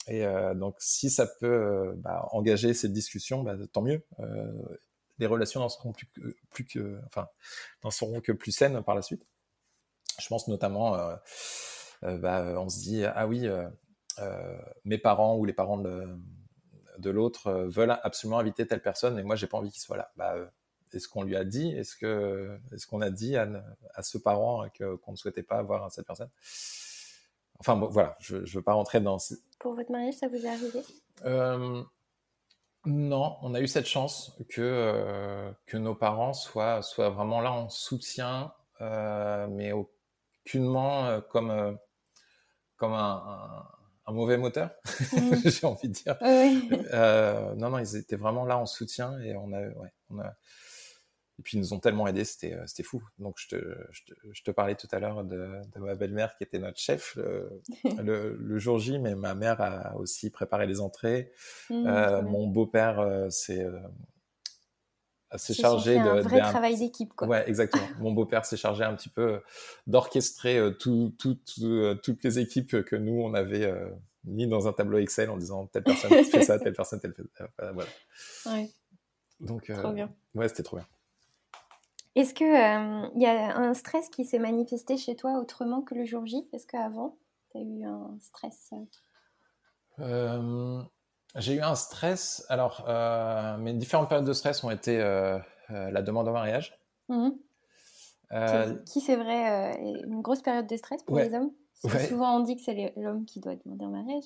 Et 0.08 0.24
euh, 0.24 0.54
donc, 0.54 0.76
si 0.78 1.10
ça 1.10 1.26
peut 1.26 1.46
euh, 1.46 1.92
bah, 1.96 2.28
engager 2.30 2.74
cette 2.74 2.92
discussion, 2.92 3.42
bah, 3.42 3.56
tant 3.72 3.82
mieux. 3.82 4.04
Euh, 4.20 4.52
les 5.18 5.26
relations 5.26 5.60
n'en 5.60 5.68
seront 5.68 5.92
plus 5.92 6.06
que, 6.06 6.36
plus 6.50 6.66
enfin, 7.06 7.26
n'en 7.82 7.90
seront 7.90 8.20
que 8.20 8.32
plus 8.32 8.52
saines 8.52 8.82
par 8.82 8.94
la 8.94 9.02
suite. 9.02 9.26
Je 10.20 10.28
pense 10.28 10.46
notamment, 10.46 10.94
bah, 12.02 12.54
on 12.58 12.68
se 12.68 12.80
dit, 12.80 13.02
ah 13.04 13.26
oui, 13.26 13.48
mes 14.84 14.98
parents 14.98 15.36
ou 15.36 15.46
les 15.46 15.54
parents 15.54 15.78
de, 15.78 16.06
de 16.98 17.10
l'autre 17.10 17.52
veulent 17.68 17.98
absolument 18.02 18.38
inviter 18.38 18.66
telle 18.66 18.82
personne, 18.82 19.14
mais 19.14 19.22
moi, 19.22 19.36
j'ai 19.36 19.46
pas 19.46 19.58
envie 19.58 19.70
qu'il 19.70 19.82
soit 19.82 19.96
là. 19.96 20.10
Bah, 20.16 20.34
est-ce 20.92 21.08
qu'on 21.08 21.22
lui 21.22 21.36
a 21.36 21.44
dit 21.44 21.70
Est-ce 21.72 21.96
que, 21.96 22.58
est-ce 22.72 22.86
qu'on 22.86 23.00
a 23.00 23.10
dit 23.10 23.36
à, 23.36 23.48
à 23.94 24.02
ce 24.02 24.18
parent 24.18 24.66
que, 24.74 24.96
qu'on 24.96 25.12
ne 25.12 25.16
souhaitait 25.16 25.42
pas 25.42 25.58
avoir 25.58 25.90
cette 25.90 26.06
personne? 26.06 26.30
Enfin 27.58 27.76
bon, 27.76 27.86
voilà, 27.88 28.16
je 28.20 28.36
ne 28.36 28.46
veux 28.46 28.62
pas 28.62 28.74
rentrer 28.74 29.00
dans. 29.00 29.18
Pour 29.58 29.74
votre 29.74 29.90
mariage, 29.90 30.14
ça 30.14 30.28
vous 30.28 30.44
est 30.44 30.48
arrivé? 30.48 30.82
Euh, 31.24 31.82
Non, 32.84 33.36
on 33.42 33.54
a 33.54 33.60
eu 33.60 33.66
cette 33.66 33.86
chance 33.86 34.36
que, 34.48 34.60
euh, 34.60 35.50
que 35.66 35.76
nos 35.76 35.94
parents 35.94 36.34
soient, 36.34 36.82
soient 36.82 37.10
vraiment 37.10 37.40
là 37.40 37.52
en 37.52 37.68
soutien, 37.68 38.52
euh, 38.80 39.46
mais 39.50 39.72
aucunement 39.72 41.20
comme, 41.30 41.78
comme 42.76 42.92
un, 42.92 43.22
un, 43.26 43.68
mauvais 44.12 44.36
moteur, 44.36 44.70
mmh. 45.12 45.34
j'ai 45.44 45.66
envie 45.66 45.88
de 45.88 45.94
dire. 45.94 46.16
non, 47.56 47.70
non, 47.70 47.78
ils 47.78 47.96
étaient 47.96 48.16
vraiment 48.16 48.44
là 48.44 48.58
en 48.58 48.66
soutien 48.66 49.18
et 49.20 49.36
on 49.36 49.52
a, 49.52 49.60
ouais, 49.60 49.92
on 50.10 50.18
a 50.20 50.34
et 51.38 51.42
puis 51.42 51.56
ils 51.56 51.60
nous 51.60 51.74
ont 51.74 51.80
tellement 51.80 52.06
aidés, 52.06 52.24
c'était 52.24 52.54
euh, 52.54 52.66
c'était 52.66 52.82
fou. 52.82 53.02
Donc 53.18 53.36
je 53.38 53.48
te, 53.48 53.76
je 54.32 54.42
te, 54.42 54.50
parlais 54.50 54.74
tout 54.74 54.88
à 54.90 54.98
l'heure 54.98 55.22
de, 55.22 55.50
de, 55.74 55.80
ma 55.80 55.94
belle-mère 55.94 56.34
qui 56.36 56.44
était 56.44 56.58
notre 56.58 56.78
chef 56.78 57.16
le, 58.02 58.36
le, 58.38 58.58
jour 58.58 58.78
J, 58.78 58.98
mais 58.98 59.14
ma 59.14 59.34
mère 59.34 59.60
a 59.60 59.96
aussi 59.96 60.30
préparé 60.30 60.66
les 60.66 60.80
entrées. 60.80 61.32
Mmh, 61.68 61.86
euh, 61.86 62.22
mon 62.22 62.46
beau-père 62.46 63.00
euh, 63.00 63.28
s'est 65.38 65.54
chargé 65.54 65.94
de 65.94 66.00
un 66.00 66.20
vrai 66.20 66.40
travail 66.40 66.76
d'équipe 66.76 67.12
quoi. 67.14 67.28
Ouais, 67.28 67.48
exactement. 67.48 67.86
mon 68.00 68.12
beau-père 68.12 68.44
s'est 68.44 68.56
chargé 68.56 68.84
un 68.84 68.94
petit 68.94 69.08
peu 69.08 69.40
d'orchestrer 69.86 70.60
tout, 70.78 71.12
tout, 71.18 71.38
toutes 72.02 72.24
les 72.24 72.38
équipes 72.38 72.82
que 72.84 72.96
nous 72.96 73.20
on 73.20 73.34
avait 73.34 73.72
mis 74.24 74.46
dans 74.46 74.68
un 74.68 74.72
tableau 74.72 74.98
Excel 74.98 75.30
en 75.30 75.36
disant 75.36 75.66
telle 75.66 75.84
personne 75.84 76.10
fait 76.24 76.42
ça, 76.42 76.58
telle 76.58 76.74
personne 76.74 77.00
telle 77.00 77.14
fait 77.14 77.22
ça. 77.36 77.48
Voilà. 77.72 77.90
Ouais. 78.46 78.70
Donc, 79.40 79.70
trop 79.70 79.92
bien. 79.92 80.10
Ouais, 80.34 80.48
c'était 80.48 80.62
trop 80.62 80.76
bien. 80.76 80.86
Est-ce 82.16 82.32
qu'il 82.32 82.46
euh, 82.46 83.08
il 83.14 83.22
y 83.22 83.26
a 83.26 83.56
un 83.56 83.74
stress 83.74 84.08
qui 84.08 84.24
s'est 84.24 84.38
manifesté 84.38 84.96
chez 84.96 85.16
toi 85.16 85.38
autrement 85.38 85.82
que 85.82 85.94
le 85.94 86.06
jour 86.06 86.26
J? 86.26 86.48
Est-ce 86.54 86.66
qu'avant, 86.66 87.18
tu 87.50 87.58
as 87.58 87.60
eu 87.60 87.84
un 87.84 88.16
stress 88.20 88.72
euh, 89.98 90.82
J'ai 91.36 91.54
eu 91.54 91.60
un 91.60 91.74
stress. 91.74 92.44
Alors, 92.48 92.84
euh, 92.88 93.56
mes 93.58 93.74
différentes 93.74 94.08
périodes 94.08 94.26
de 94.26 94.32
stress 94.32 94.64
ont 94.64 94.70
été 94.70 94.98
la 94.98 96.02
demande 96.02 96.28
en 96.28 96.32
mariage. 96.32 96.78
Mmh. 97.08 97.30
Qui, 98.86 99.00
c'est 99.00 99.16
vrai, 99.16 99.78
une 100.04 100.22
grosse 100.22 100.42
période 100.42 100.66
de 100.66 100.76
stress 100.76 101.02
pour 101.02 101.18
les 101.18 101.34
hommes? 101.34 101.52
Souvent, 102.08 102.38
on 102.38 102.40
dit 102.40 102.56
que 102.56 102.62
c'est 102.62 102.92
l'homme 102.96 103.24
qui 103.26 103.40
doit 103.40 103.54
demander 103.64 103.84
en 103.84 103.90
mariage. 103.90 104.24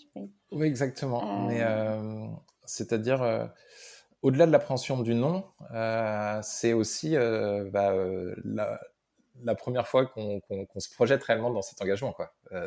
Oui, 0.53 0.67
exactement. 0.67 1.47
Mais 1.47 1.65
c'est-à-dire 2.65 3.51
au-delà 4.23 4.47
de 4.47 4.53
l'appréhension 4.53 5.01
du 5.01 5.15
nom, 5.15 5.45
euh, 5.73 6.41
c'est 6.43 6.73
aussi 6.73 7.17
euh, 7.17 7.71
bah, 7.71 7.93
euh, 7.93 8.35
la, 8.45 9.55
première 9.55 9.89
fois 9.89 10.07
qu'on 10.07 10.41
se 10.77 10.91
projette 10.95 11.23
réellement 11.23 11.51
dans 11.51 11.63
cet 11.63 11.81
engagement. 11.81 12.15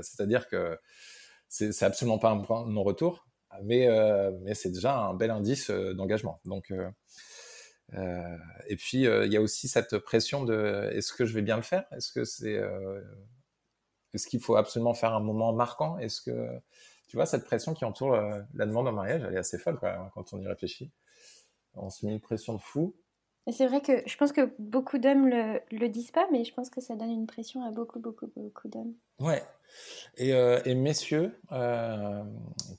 C'est-à-dire 0.02 0.48
que 0.48 0.80
c'est 1.48 1.84
absolument 1.84 2.18
pas 2.18 2.32
un 2.32 2.40
point 2.40 2.66
non-retour, 2.68 3.28
mais, 3.64 3.88
mais 4.42 4.54
c'est 4.56 4.72
déjà 4.72 4.98
un 4.98 5.14
bel 5.14 5.32
indice 5.32 5.70
d'engagement. 5.70 6.40
Donc, 6.46 6.74
et 7.94 8.76
puis, 8.76 9.04
il 9.04 9.32
y 9.32 9.38
a 9.38 9.42
aussi 9.42 9.68
cette 9.68 9.98
pression 10.00 10.44
de 10.44 10.90
est-ce 10.94 11.14
que 11.14 11.26
je 11.26 11.34
vais 11.34 11.42
bien 11.42 11.58
le 11.58 11.64
faire? 11.64 11.86
Est-ce 11.92 12.12
que 12.12 12.24
c'est 12.24 12.60
est-ce 14.14 14.28
qu'il 14.28 14.40
faut 14.40 14.56
absolument 14.56 14.94
faire 14.94 15.14
un 15.14 15.20
moment 15.20 15.54
marquant? 15.54 15.98
Est-ce 15.98 16.22
que 16.22 16.48
tu 17.08 17.18
vois 17.18 17.26
cette 17.26 17.46
pression 17.46 17.74
qui 17.74 17.86
entoure 17.86 18.16
la 18.16 18.66
demande 18.66 18.88
en 18.88 18.94
mariage, 18.94 19.24
elle 19.28 19.36
est 19.36 19.40
assez 19.40 19.58
folle 19.58 19.80
quand 19.80 20.34
on 20.34 20.42
y 20.42 20.48
réfléchit 20.48 20.92
on 21.76 21.90
se 21.90 22.06
met 22.06 22.14
une 22.14 22.20
pression 22.20 22.54
de 22.54 22.62
fou. 22.62 22.96
C'est 23.52 23.68
vrai 23.68 23.82
que 23.82 24.04
je 24.06 24.16
pense 24.18 24.32
que 24.32 24.54
beaucoup 24.58 24.98
d'hommes 24.98 25.28
le, 25.28 25.60
le 25.72 25.90
disent 25.90 26.12
pas, 26.12 26.28
mais 26.32 26.46
je 26.46 26.54
pense 26.54 26.70
que 26.70 26.80
ça 26.80 26.96
donne 26.96 27.12
une 27.12 27.28
pression 27.28 27.64
à 27.64 27.72
beaucoup, 27.72 28.00
beaucoup, 28.00 28.28
beaucoup 28.38 28.70
d'hommes. 28.70 28.94
Ouais. 29.20 29.44
Et, 30.18 30.34
euh, 30.34 30.62
et 30.66 30.76
messieurs 30.76 31.36
euh, 31.52 32.24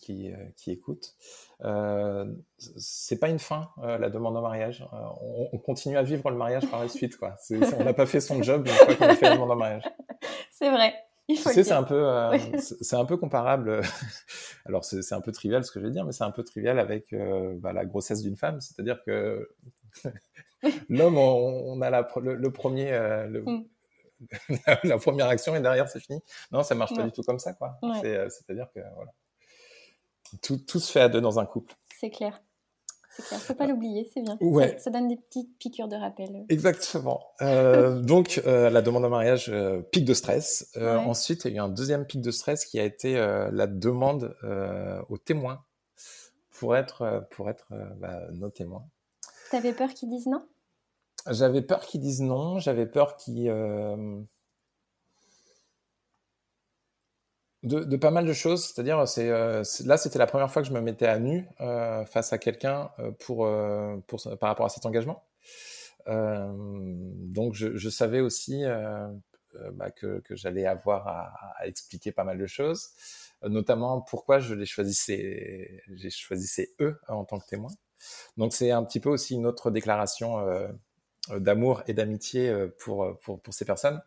qui, 0.00 0.32
euh, 0.32 0.36
qui 0.56 0.70
écoutent, 0.70 1.14
euh, 1.64 2.32
c'est 2.58 3.18
pas 3.18 3.28
une 3.28 3.38
fin 3.38 3.68
la 3.82 4.08
demande 4.08 4.36
en 4.36 4.42
mariage. 4.42 4.86
On, 5.52 5.58
continue 5.58 5.96
à 5.96 6.02
vivre 6.02 6.30
le 6.30 6.36
mariage 6.36 6.68
par 6.70 6.80
la 6.80 6.88
suite, 6.88 7.16
quoi. 7.16 7.36
on 7.50 7.84
n'a 7.84 7.94
pas 7.94 8.06
fait 8.06 8.20
son 8.20 8.42
job 8.42 8.66
une 8.66 8.72
fois 8.72 8.94
qu'on 8.94 9.06
a 9.06 9.16
fait 9.16 9.28
la 9.28 9.34
demande 9.34 9.50
en 9.50 9.56
mariage. 9.56 9.84
C'est 10.50 10.70
vrai. 10.70 10.94
tu 11.28 11.36
sais, 11.36 11.64
c'est 11.64 11.72
un 11.72 11.82
peu, 11.82 12.08
euh, 12.08 12.38
c'est 12.58 12.96
un 12.96 13.04
peu 13.04 13.16
comparable. 13.16 13.82
Alors, 14.66 14.84
c'est 14.84 15.12
un 15.12 15.20
peu 15.20 15.32
trivial 15.32 15.64
ce 15.64 15.72
que 15.72 15.80
je 15.80 15.86
vais 15.86 15.90
dire, 15.90 16.04
mais 16.04 16.12
c'est 16.12 16.24
un 16.24 16.30
peu 16.30 16.44
trivial 16.44 16.78
avec 16.78 17.12
euh, 17.12 17.54
bah, 17.58 17.72
la 17.72 17.84
grossesse 17.84 18.22
d'une 18.22 18.36
femme. 18.36 18.60
C'est-à-dire 18.60 19.02
que 19.04 19.48
l'homme, 20.88 21.18
on, 21.18 21.80
a 21.80 21.90
la, 21.90 22.08
le, 22.22 22.50
premier, 22.50 22.92
euh, 22.92 23.42
mm. 23.44 23.64
la 24.84 24.98
première 24.98 25.28
action 25.28 25.54
et 25.54 25.60
derrière 25.60 25.88
c'est 25.88 26.00
fini. 26.00 26.20
Non, 26.52 26.62
ça 26.62 26.74
marche 26.74 26.94
pas 26.94 27.02
du 27.02 27.12
tout 27.12 27.22
comme 27.22 27.38
ça, 27.38 27.52
quoi. 27.52 27.78
C'est-à-dire 28.02 28.68
que 28.74 28.80
voilà, 28.94 29.12
tout, 30.42 30.58
tout 30.58 30.80
se 30.80 30.90
fait 30.90 31.00
à 31.00 31.08
deux 31.08 31.20
dans 31.20 31.38
un 31.38 31.46
couple. 31.46 31.74
C'est 31.98 32.10
clair. 32.10 32.40
C'est 33.16 33.22
clair, 33.22 33.40
faut 33.40 33.54
pas 33.54 33.66
l'oublier, 33.66 34.10
c'est 34.12 34.22
bien. 34.22 34.36
Ça, 34.78 34.90
donne 34.90 35.08
des 35.08 35.16
petites 35.16 35.56
piqûres 35.58 35.86
de 35.86 35.96
rappel. 35.96 36.44
Exactement. 36.48 37.22
Euh, 37.42 38.00
donc, 38.02 38.42
euh, 38.44 38.70
la 38.70 38.82
demande 38.82 39.04
en 39.04 39.08
mariage, 39.08 39.48
euh, 39.50 39.82
pic 39.82 40.04
de 40.04 40.14
stress. 40.14 40.72
Ensuite, 40.76 41.44
il 41.44 41.52
y 41.52 41.54
a 41.54 41.56
eu 41.58 41.60
un 41.60 41.68
deuxième 41.68 42.06
pic 42.06 42.20
de 42.20 42.30
stress 42.30 42.64
qui 42.64 42.80
a 42.80 42.84
été 42.84 43.14
la 43.14 43.66
demande 43.66 44.36
aux 45.08 45.18
témoins 45.18 45.60
pour 46.50 46.76
être, 46.76 47.26
pour 47.30 47.50
être 47.50 47.68
bah, 47.98 48.22
nos 48.32 48.50
témoins. 48.50 48.84
avais 49.52 49.72
peur 49.72 49.90
qu'ils 49.94 50.08
disent 50.08 50.26
non? 50.26 50.44
J'avais 51.30 51.62
peur 51.62 51.80
qu'ils 51.80 52.00
disent 52.00 52.22
non. 52.22 52.58
J'avais 52.58 52.86
peur 52.86 53.16
qu'ils 53.16 53.50
de, 57.64 57.96
pas 57.96 58.10
mal 58.10 58.26
de 58.26 58.32
choses, 58.32 58.66
c'est-à-dire 58.66 59.06
c'est 59.08 59.30
euh, 59.30 59.62
là 59.84 59.96
c'était 59.96 60.18
la 60.18 60.26
première 60.26 60.50
fois 60.50 60.62
que 60.62 60.68
je 60.68 60.74
me 60.74 60.80
mettais 60.80 61.06
à 61.06 61.18
nu 61.18 61.48
euh, 61.60 62.04
face 62.04 62.32
à 62.32 62.38
quelqu'un 62.38 62.90
euh, 62.98 63.10
pour, 63.12 63.48
pour 64.06 64.38
par 64.38 64.48
rapport 64.50 64.66
à 64.66 64.68
cet 64.68 64.86
engagement. 64.86 65.24
donc 66.06 67.54
je, 67.54 67.76
je, 67.76 67.88
savais 67.88 68.20
aussi 68.20 68.64
bah, 69.72 69.90
que, 69.90 70.20
que 70.20 70.36
j'allais 70.36 70.66
avoir 70.66 71.08
à, 71.08 71.32
à, 71.58 71.66
expliquer 71.66 72.12
pas 72.12 72.24
mal 72.24 72.38
de 72.38 72.46
choses, 72.46 72.90
notamment 73.42 74.02
pourquoi 74.02 74.38
je 74.38 74.54
les 74.54 74.66
choisissais, 74.66 75.82
j'ai 75.94 76.10
choisissais 76.10 76.74
eux 76.80 77.00
en 77.08 77.24
tant 77.24 77.38
que 77.38 77.46
témoin. 77.46 77.70
Donc 78.36 78.52
c'est 78.52 78.70
un 78.70 78.84
petit 78.84 79.00
peu 79.00 79.08
aussi 79.10 79.34
une 79.34 79.46
autre 79.46 79.70
déclaration 79.70 80.40
euh, 80.40 80.68
d'amour 81.30 81.82
et 81.86 81.94
d'amitié 81.94 82.48
euh, 82.48 82.68
pour, 82.78 83.04
euh, 83.04 83.14
pour, 83.22 83.40
pour, 83.40 83.54
ces 83.54 83.64
personnes 83.64 84.02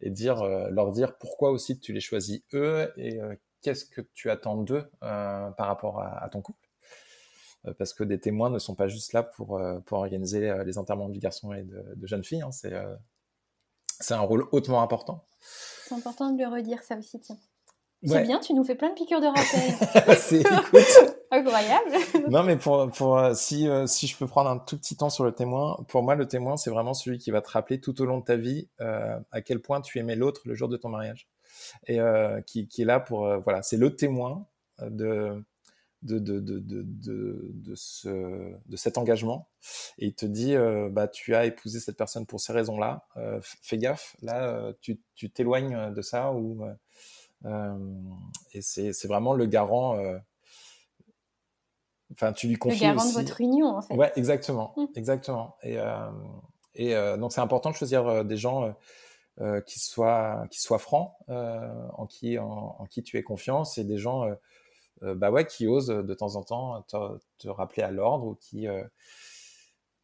et 0.00 0.10
dire, 0.10 0.44
leur 0.44 0.92
dire 0.92 1.16
pourquoi 1.16 1.50
aussi 1.50 1.78
tu 1.78 1.92
les 1.92 2.00
choisis 2.00 2.42
eux 2.52 2.92
et 2.96 3.18
qu'est-ce 3.62 3.86
que 3.86 4.00
tu 4.00 4.30
attends 4.30 4.56
d'eux 4.56 4.84
par 5.00 5.56
rapport 5.56 6.02
à, 6.02 6.28
ton 6.28 6.42
couple. 6.42 6.68
Parce 7.78 7.94
que 7.94 8.04
des 8.04 8.20
témoins 8.20 8.50
ne 8.50 8.58
sont 8.58 8.74
pas 8.74 8.88
juste 8.88 9.14
là 9.14 9.22
pour, 9.22 9.58
pour 9.86 9.98
organiser 9.98 10.52
les 10.64 10.76
enterrements 10.76 11.08
de 11.08 11.18
garçons 11.18 11.54
et 11.54 11.62
de, 11.62 12.06
jeunes 12.06 12.24
filles. 12.24 12.42
Hein. 12.42 12.52
C'est, 12.52 12.74
c'est 13.98 14.12
un 14.12 14.20
rôle 14.20 14.46
hautement 14.52 14.82
important. 14.82 15.24
C'est 15.40 15.94
important 15.94 16.30
de 16.30 16.42
le 16.42 16.48
redire, 16.48 16.82
ça 16.82 16.98
aussi, 16.98 17.18
tiens. 17.18 17.38
C'est 18.06 18.22
bien, 18.22 18.38
tu 18.38 18.54
nous 18.54 18.64
fais 18.64 18.74
plein 18.74 18.90
de 18.90 18.94
piqûres 18.94 19.20
de 19.20 19.26
rappel. 19.26 20.16
c'est, 20.18 20.42
Incroyable. 21.30 21.90
non, 22.30 22.44
mais 22.44 22.56
pour, 22.56 22.90
pour 22.92 23.18
euh, 23.18 23.34
si, 23.34 23.68
euh, 23.68 23.86
si 23.86 24.06
je 24.06 24.16
peux 24.16 24.26
prendre 24.26 24.48
un 24.48 24.58
tout 24.58 24.78
petit 24.78 24.96
temps 24.96 25.10
sur 25.10 25.24
le 25.24 25.32
témoin, 25.32 25.76
pour 25.88 26.02
moi, 26.02 26.14
le 26.14 26.26
témoin, 26.26 26.56
c'est 26.56 26.70
vraiment 26.70 26.94
celui 26.94 27.18
qui 27.18 27.30
va 27.30 27.40
te 27.42 27.50
rappeler 27.50 27.80
tout 27.80 28.00
au 28.00 28.04
long 28.04 28.18
de 28.18 28.24
ta 28.24 28.36
vie 28.36 28.68
euh, 28.80 29.18
à 29.32 29.40
quel 29.40 29.60
point 29.60 29.80
tu 29.80 29.98
aimais 29.98 30.14
l'autre 30.14 30.42
le 30.44 30.54
jour 30.54 30.68
de 30.68 30.76
ton 30.76 30.88
mariage. 30.88 31.28
Et 31.86 32.00
euh, 32.00 32.40
qui, 32.42 32.68
qui 32.68 32.82
est 32.82 32.84
là 32.84 33.00
pour. 33.00 33.26
voilà, 33.40 33.62
c'est 33.62 33.76
le 33.76 33.96
témoin 33.96 34.46
de, 34.80 35.42
de, 36.02 36.18
de, 36.18 36.38
de, 36.38 36.60
de, 36.60 36.84
de, 36.84 37.74
ce, 37.74 38.52
de 38.66 38.76
cet 38.76 38.98
engagement. 38.98 39.48
Et 39.98 40.06
il 40.06 40.14
te 40.14 40.26
dit 40.26 40.54
bah, 40.90 41.08
tu 41.08 41.34
as 41.34 41.46
épousé 41.46 41.80
cette 41.80 41.96
personne 41.96 42.26
pour 42.26 42.40
ces 42.40 42.52
raisons-là. 42.52 43.06
fais 43.40 43.78
gaffe, 43.78 44.16
là, 44.22 44.72
tu 44.80 45.00
t'éloignes 45.30 45.92
de 45.92 46.02
ça. 46.02 46.32
Ou, 46.32 46.62
et 47.44 48.62
c'est 48.62 49.06
vraiment 49.06 49.34
le 49.34 49.46
garant 49.46 49.96
Enfin, 52.12 52.32
tu 52.32 52.46
lui 52.46 52.54
confies 52.54 52.86
le 52.86 52.94
garant 52.94 53.08
de 53.08 53.14
votre 53.14 53.40
union, 53.40 53.66
en 53.66 53.82
fait. 53.82 53.94
Ouais, 53.94 54.12
exactement, 54.14 54.72
mmh. 54.76 54.84
exactement. 54.94 55.56
Et, 55.62 55.76
euh, 55.76 56.08
et 56.76 56.94
euh, 56.94 57.16
donc 57.16 57.32
c'est 57.32 57.40
important 57.40 57.70
de 57.70 57.74
choisir 57.74 58.06
euh, 58.06 58.22
des 58.22 58.36
gens 58.36 58.74
euh, 59.40 59.60
qui 59.62 59.80
soient 59.80 60.46
qui 60.50 60.60
soient 60.60 60.78
francs, 60.78 61.14
en 61.28 62.06
qui 62.06 62.38
en, 62.38 62.76
en, 62.78 62.86
qui 62.86 63.02
tu 63.02 63.16
aies 63.18 63.22
confiance, 63.22 63.78
et 63.78 63.84
des 63.84 63.98
gens 63.98 64.26
bah 65.02 65.30
ouais 65.30 65.46
qui 65.46 65.66
osent 65.66 65.88
de 65.88 66.14
temps 66.14 66.36
en 66.36 66.42
temps 66.42 66.82
te, 66.82 66.96
te 67.38 67.48
rappeler 67.48 67.82
à 67.82 67.90
l'ordre 67.90 68.26
ou 68.26 68.34
qui 68.34 68.66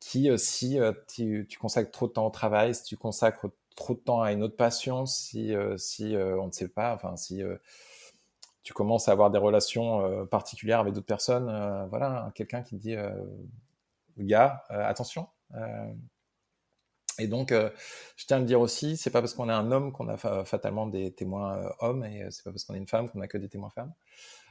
qui 0.01 0.29
si 0.39 0.79
tu, 1.09 1.47
tu, 1.49 1.59
consacres 1.59 1.91
trop 1.91 2.09
de 2.09 2.13
temps 2.13 2.27
au 2.27 2.31
travail, 2.31 2.75
si 2.75 2.83
tu 2.83 2.97
consacres 2.97 3.51
trop 3.75 3.95
de 3.95 4.01
temps 4.01 4.23
à 4.23 4.33
une 4.33 4.43
autre 4.43 4.57
passion, 4.57 5.07
si 5.07 5.55
si 5.77 6.17
on 6.17 6.47
ne 6.47 6.53
sait 6.53 6.69
pas, 6.69 6.95
enfin 6.95 7.17
si 7.17 7.43
tu 8.63 8.73
commences 8.73 9.09
à 9.09 9.13
avoir 9.13 9.31
des 9.31 9.39
relations 9.39 10.05
euh, 10.05 10.25
particulières 10.25 10.81
avec 10.81 10.95
d'autres 10.95 11.07
personnes, 11.07 11.49
euh, 11.49 11.87
voilà, 11.87 12.31
quelqu'un 12.35 12.63
qui 12.63 12.77
te 12.77 12.81
dit, 12.81 12.95
euh, 12.95 13.11
gars, 14.19 14.65
attention. 14.69 15.29
et 17.19 17.27
donc, 17.27 17.53
je 17.53 18.27
tiens 18.27 18.37
à 18.39 18.41
le 18.41 18.47
dire 18.47 18.61
aussi, 18.61 18.97
c'est 18.97 19.11
pas 19.11 19.21
parce 19.21 19.35
qu'on 19.35 19.49
est 19.49 19.53
un 19.53 19.71
homme 19.73 19.93
qu'on 19.93 20.09
a 20.09 20.17
fatalement 20.45 20.87
des 20.87 21.13
témoins 21.13 21.73
hommes, 21.81 22.05
et 22.05 22.27
c'est 22.31 22.45
pas 22.45 22.51
parce 22.51 22.65
qu'on 22.65 22.75
est 22.75 22.79
une 22.79 22.87
femme 22.87 23.09
qu'on 23.09 23.21
a 23.21 23.27
que 23.27 23.39
des 23.39 23.49
témoins 23.49 23.71
femmes. 23.71 23.93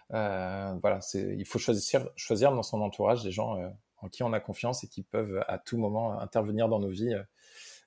voilà, 0.09 0.99
il 1.13 1.45
faut 1.45 1.59
choisir, 1.59 2.09
choisir 2.15 2.51
dans 2.51 2.63
son 2.63 2.81
entourage 2.81 3.23
des 3.23 3.31
gens 3.31 3.57
en 3.97 4.09
qui 4.09 4.23
on 4.23 4.33
a 4.33 4.39
confiance 4.39 4.83
et 4.83 4.87
qui 4.87 5.03
peuvent 5.03 5.43
à 5.47 5.59
tout 5.59 5.77
moment 5.77 6.19
intervenir 6.19 6.67
dans 6.67 6.79
nos 6.79 6.89
vies 6.89 7.15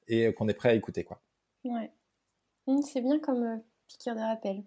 et 0.09 0.33
qu'on 0.35 0.49
est 0.49 0.55
prêt 0.55 0.71
à 0.71 0.75
écouter, 0.75 1.05
quoi. 1.05 1.21
Ouais. 1.65 1.91
Mmh, 2.67 2.83
c'est 2.83 3.01
bien 3.01 3.19
comme 3.19 3.63
piqûre 3.89 4.15
de 4.15 4.21
rappel. 4.21 4.65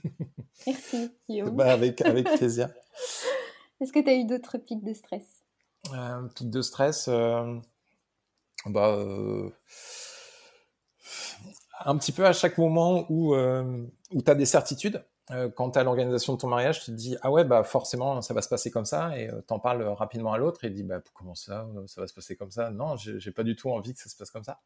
Merci, 0.66 1.12
Guillaume. 1.28 1.56
Bah, 1.56 1.72
avec, 1.72 2.00
avec 2.02 2.26
plaisir. 2.36 2.70
Est-ce 3.80 3.92
que 3.92 4.00
tu 4.00 4.08
as 4.08 4.14
eu 4.14 4.24
d'autres 4.24 4.58
pics 4.58 4.84
de 4.84 4.94
stress? 4.94 5.42
Euh, 5.92 6.28
Pics 6.34 6.50
de 6.50 6.62
stress 6.62 7.08
euh, 7.08 7.58
bah, 8.66 8.88
euh, 8.96 9.50
Un 11.84 11.96
petit 11.98 12.12
peu 12.12 12.24
à 12.24 12.32
chaque 12.32 12.56
moment 12.56 13.04
où, 13.10 13.34
euh, 13.34 13.84
où 14.12 14.22
tu 14.22 14.30
as 14.30 14.34
des 14.34 14.46
certitudes. 14.46 15.04
Quant 15.54 15.70
à 15.70 15.82
l'organisation 15.82 16.34
de 16.34 16.38
ton 16.38 16.48
mariage, 16.48 16.80
tu 16.80 16.86
te 16.86 16.90
dis 16.90 17.16
ah 17.22 17.30
ouais 17.30 17.44
bah 17.44 17.64
forcément 17.64 18.20
ça 18.20 18.34
va 18.34 18.42
se 18.42 18.48
passer 18.50 18.70
comme 18.70 18.84
ça 18.84 19.18
et 19.18 19.30
t'en 19.46 19.58
parles 19.58 19.82
rapidement 19.82 20.34
à 20.34 20.38
l'autre 20.38 20.64
et 20.64 20.70
dis 20.70 20.82
bah 20.82 21.00
comment 21.14 21.34
ça 21.34 21.66
ça 21.86 22.02
va 22.02 22.06
se 22.06 22.12
passer 22.12 22.36
comme 22.36 22.50
ça? 22.50 22.70
Non 22.70 22.96
j'ai 22.96 23.30
pas 23.30 23.42
du 23.42 23.56
tout 23.56 23.70
envie 23.70 23.94
que 23.94 24.00
ça 24.00 24.10
se 24.10 24.16
passe 24.16 24.30
comme 24.30 24.44
ça 24.44 24.60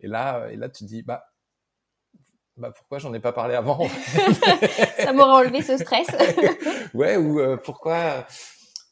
et 0.00 0.08
là 0.08 0.48
et 0.50 0.56
là 0.56 0.68
tu 0.68 0.82
te 0.82 0.88
dis 0.88 1.02
bah 1.02 1.26
bah 2.56 2.70
pourquoi 2.70 2.98
j'en 2.98 3.12
ai 3.14 3.20
pas 3.20 3.32
parlé 3.32 3.54
avant 3.54 3.88
Ça 4.98 5.12
m'aurait 5.12 5.46
enlevé 5.46 5.60
ce 5.62 5.76
stress. 5.76 6.06
ouais, 6.94 7.16
ou 7.16 7.40
euh, 7.40 7.56
pourquoi 7.56 8.26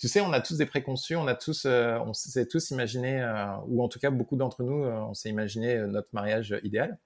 Tu 0.00 0.08
sais, 0.08 0.20
on 0.20 0.32
a 0.32 0.40
tous 0.40 0.56
des 0.56 0.66
préconçus, 0.66 1.14
on 1.14 1.28
a 1.28 1.34
tous, 1.34 1.64
euh, 1.64 1.96
on 2.00 2.12
s'est 2.12 2.46
tous 2.46 2.70
imaginé, 2.70 3.22
euh, 3.22 3.46
ou 3.68 3.82
en 3.84 3.88
tout 3.88 4.00
cas 4.00 4.10
beaucoup 4.10 4.34
d'entre 4.34 4.64
nous, 4.64 4.84
on 4.84 5.14
s'est 5.14 5.28
imaginé 5.28 5.78
notre 5.78 6.08
mariage 6.12 6.58
idéal. 6.64 6.98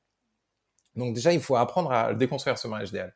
Donc 0.95 1.15
déjà, 1.15 1.35
il 1.35 1.41
faut 1.41 1.57
apprendre 1.57 1.93
à 1.93 2.15
déconstruire 2.15 2.57
ce 2.57 2.69
mariage 2.69 2.89
idéal 2.89 3.15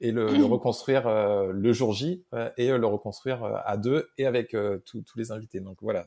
et 0.00 0.12
le, 0.12 0.26
le 0.26 0.44
reconstruire 0.44 1.06
euh, 1.06 1.52
le 1.52 1.72
jour 1.72 1.92
J 1.92 2.24
euh, 2.34 2.50
et 2.56 2.68
le 2.68 2.86
reconstruire 2.86 3.44
euh, 3.44 3.56
à 3.64 3.76
deux 3.76 4.08
et 4.18 4.26
avec 4.26 4.56
tous 4.84 5.04
les 5.16 5.32
invités. 5.32 5.60
Donc 5.60 5.78
voilà, 5.80 6.06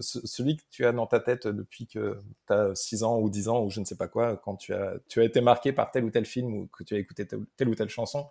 celui 0.00 0.56
que 0.56 0.62
tu 0.70 0.84
as 0.86 0.92
dans 0.92 1.06
ta 1.06 1.20
tête 1.20 1.46
depuis 1.46 1.86
que 1.86 2.20
tu 2.46 2.52
as 2.52 2.74
6 2.74 3.02
ans 3.02 3.18
ou 3.18 3.30
10 3.30 3.48
ans 3.48 3.62
ou 3.62 3.70
je 3.70 3.80
ne 3.80 3.84
sais 3.84 3.96
pas 3.96 4.08
quoi, 4.08 4.36
quand 4.36 4.56
tu 4.56 4.74
as, 4.74 4.94
tu 5.08 5.20
as 5.20 5.24
été 5.24 5.40
marqué 5.40 5.72
par 5.72 5.90
tel 5.90 6.04
ou 6.04 6.10
tel 6.10 6.24
film 6.24 6.54
ou 6.54 6.66
que 6.66 6.84
tu 6.84 6.94
as 6.94 6.98
écouté 6.98 7.26
telle, 7.26 7.68
ou 7.68 7.74
telle 7.74 7.88
chanson, 7.88 8.28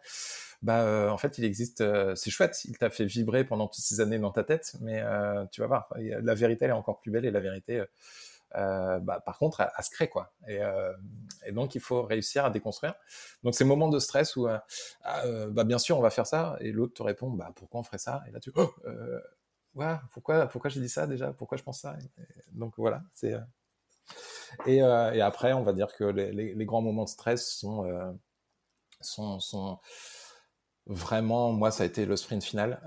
bah 0.61 1.11
en 1.11 1.17
fait 1.17 1.37
il 1.37 1.45
existe, 1.45 1.83
c'est 2.15 2.29
chouette, 2.29 2.63
il 2.65 2.77
t'a 2.77 2.89
fait 2.89 3.05
vibrer 3.05 3.43
pendant 3.43 3.67
toutes 3.67 3.83
ces 3.83 3.99
années 3.99 4.19
dans 4.19 4.31
ta 4.31 4.43
tête, 4.43 4.75
mais 4.81 5.03
tu 5.51 5.61
vas 5.61 5.67
voir, 5.67 5.93
la 5.97 6.33
vérité 6.33 6.65
elle 6.65 6.71
est 6.71 6.73
encore 6.73 6.99
plus 6.99 7.11
belle 7.11 7.25
et 7.25 7.31
la 7.31 7.39
vérité 7.39 7.83
euh, 8.55 8.99
bah, 8.99 9.19
par 9.19 9.37
contre, 9.37 9.61
à, 9.61 9.81
se 9.81 9.89
créer 9.89 10.07
quoi. 10.07 10.33
Et, 10.47 10.61
euh, 10.61 10.93
et, 11.45 11.51
donc, 11.51 11.75
il 11.75 11.81
faut 11.81 12.03
réussir 12.03 12.45
à 12.45 12.49
déconstruire. 12.49 12.95
Donc, 13.43 13.55
ces 13.55 13.65
moments 13.65 13.89
de 13.89 13.99
stress 13.99 14.35
où, 14.35 14.47
euh, 14.47 14.57
ah, 15.03 15.23
bah, 15.49 15.63
bien 15.63 15.77
sûr, 15.77 15.97
on 15.97 16.01
va 16.01 16.09
faire 16.09 16.27
ça, 16.27 16.57
et 16.59 16.71
l'autre 16.71 16.93
te 16.93 17.03
répond, 17.03 17.29
bah, 17.29 17.51
pourquoi 17.55 17.79
on 17.81 17.83
ferait 17.83 17.97
ça? 17.97 18.23
Et 18.27 18.31
là, 18.31 18.39
tu, 18.39 18.51
oh, 18.55 18.73
pourquoi, 20.11 20.47
pourquoi 20.47 20.69
j'ai 20.69 20.79
dit 20.79 20.89
ça 20.89 21.07
déjà? 21.07 21.33
Pourquoi 21.33 21.57
je 21.57 21.63
pense 21.63 21.81
ça? 21.81 21.97
Donc 22.53 22.73
voilà, 22.77 23.01
c'est. 23.13 23.35
Et, 24.65 24.77
et, 24.77 25.21
après, 25.21 25.53
on 25.53 25.63
va 25.63 25.73
dire 25.73 25.93
que 25.95 26.03
les, 26.03 26.31
les, 26.31 26.53
les 26.53 26.65
grands 26.65 26.81
moments 26.81 27.05
de 27.05 27.09
stress 27.09 27.49
sont, 27.49 28.17
sont, 29.01 29.39
sont 29.39 29.79
vraiment, 30.85 31.51
moi, 31.51 31.71
ça 31.71 31.83
a 31.83 31.85
été 31.85 32.05
le 32.05 32.15
sprint 32.15 32.43
final. 32.43 32.79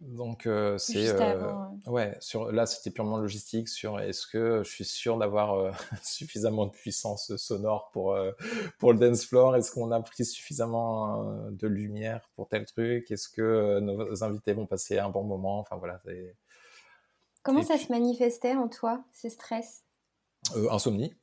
Donc 0.00 0.46
euh, 0.46 0.78
c'est 0.78 1.08
euh, 1.08 1.52
ouais. 1.86 2.16
sur 2.20 2.50
là 2.52 2.66
c'était 2.66 2.90
purement 2.90 3.18
logistique 3.18 3.68
sur 3.68 4.00
est-ce 4.00 4.26
que 4.26 4.62
je 4.64 4.70
suis 4.70 4.84
sûr 4.84 5.18
d'avoir 5.18 5.54
euh, 5.54 5.70
suffisamment 6.02 6.66
de 6.66 6.70
puissance 6.72 7.36
sonore 7.36 7.90
pour 7.92 8.16
pour 8.78 8.92
le 8.92 8.98
dance 8.98 9.24
floor? 9.24 9.56
Est-ce 9.56 9.72
qu'on 9.72 9.90
a 9.90 10.00
pris 10.00 10.24
suffisamment 10.24 11.50
de 11.50 11.66
lumière 11.66 12.28
pour 12.36 12.48
tel 12.48 12.64
truc? 12.64 13.10
Est-ce 13.10 13.28
que 13.28 13.80
nos 13.80 14.24
invités 14.24 14.52
vont 14.52 14.66
passer 14.66 14.98
un 14.98 15.10
bon 15.10 15.24
moment? 15.24 15.60
Enfin 15.60 15.76
voilà 15.76 16.00
comment 17.42 17.62
ça 17.62 17.78
se 17.78 17.90
manifestait 17.90 18.54
en 18.54 18.68
toi 18.68 19.04
ce 19.12 19.28
stress? 19.28 19.84
Insomnie 20.70 21.14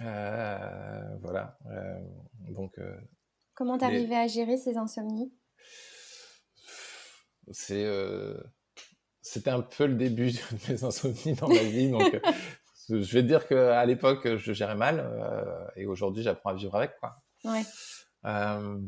voilà. 0.00 1.58
donc. 2.50 2.78
Comment 3.54 3.78
t'arrivais 3.78 4.16
à 4.16 4.26
gérer 4.26 4.58
ces 4.58 4.76
insomnies? 4.76 5.32
C'est 7.50 7.86
c'était 9.22 9.50
un 9.50 9.60
peu 9.60 9.86
le 9.86 9.94
début 9.94 10.30
de 10.32 10.72
mes 10.72 10.84
insomnies 10.84 11.34
dans 11.34 11.48
ma 11.48 11.62
vie. 11.62 11.90
Donc, 11.90 12.20
je 12.88 12.94
vais 12.96 13.22
te 13.22 13.26
dire 13.26 13.46
qu'à 13.46 13.84
l'époque, 13.84 14.36
je 14.36 14.52
gérais 14.52 14.76
mal 14.76 15.04
et 15.76 15.86
aujourd'hui, 15.86 16.22
j'apprends 16.22 16.50
à 16.50 16.54
vivre 16.54 16.74
avec. 16.74 16.98
Quoi. 17.00 17.16
Ouais. 17.44 17.62
Euh... 18.24 18.78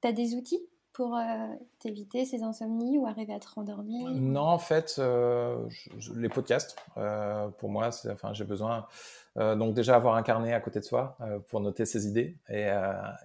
Tu 0.00 0.08
as 0.08 0.12
des 0.12 0.34
outils 0.34 0.68
pour 0.98 1.16
euh, 1.16 1.46
t'éviter 1.78 2.24
ces 2.24 2.42
insomnies 2.42 2.98
ou 2.98 3.06
arriver 3.06 3.32
à 3.32 3.38
te 3.38 3.48
rendormir 3.48 4.10
Non, 4.10 4.40
en 4.40 4.58
fait, 4.58 4.96
euh, 4.98 5.68
les 6.16 6.28
podcasts, 6.28 6.76
euh, 6.96 7.48
pour 7.50 7.70
moi, 7.70 7.90
enfin, 8.10 8.32
j'ai 8.32 8.42
besoin. 8.42 8.84
Donc 9.38 9.74
déjà 9.74 9.94
avoir 9.94 10.16
un 10.16 10.22
carnet 10.22 10.52
à 10.52 10.60
côté 10.60 10.80
de 10.80 10.84
soi 10.84 11.16
pour 11.48 11.60
noter 11.60 11.86
ses 11.86 12.06
idées 12.08 12.36
et, 12.48 12.68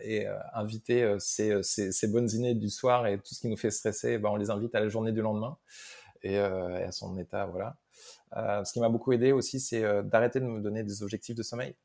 et 0.01 0.28
inviter 0.53 1.16
ces, 1.20 1.64
ces, 1.64 2.07
bonnes 2.07 2.30
idées 2.30 2.53
du 2.53 2.70
soir 2.70 3.07
et 3.07 3.18
tout 3.18 3.34
ce 3.34 3.39
qui 3.39 3.47
nous 3.47 3.57
fait 3.57 3.72
stresser, 3.72 4.20
ben, 4.20 4.30
on 4.30 4.36
les 4.36 4.51
invite 4.51 4.76
à 4.76 4.80
la 4.80 4.89
journée 4.89 5.11
du 5.11 5.22
lendemain 5.22 5.57
et, 6.22 6.36
et 6.36 6.39
à 6.39 6.91
son 6.91 7.18
état, 7.18 7.47
voilà. 7.47 7.78
ce 8.64 8.72
qui 8.72 8.80
m'a 8.80 8.89
beaucoup 8.89 9.11
aidé 9.11 9.32
aussi, 9.32 9.59
c'est 9.59 9.84
d'arrêter 10.03 10.39
de 10.39 10.45
me 10.45 10.61
donner 10.61 10.84
des 10.84 11.01
objectifs 11.01 11.36
de 11.36 11.43
sommeil 11.43 11.76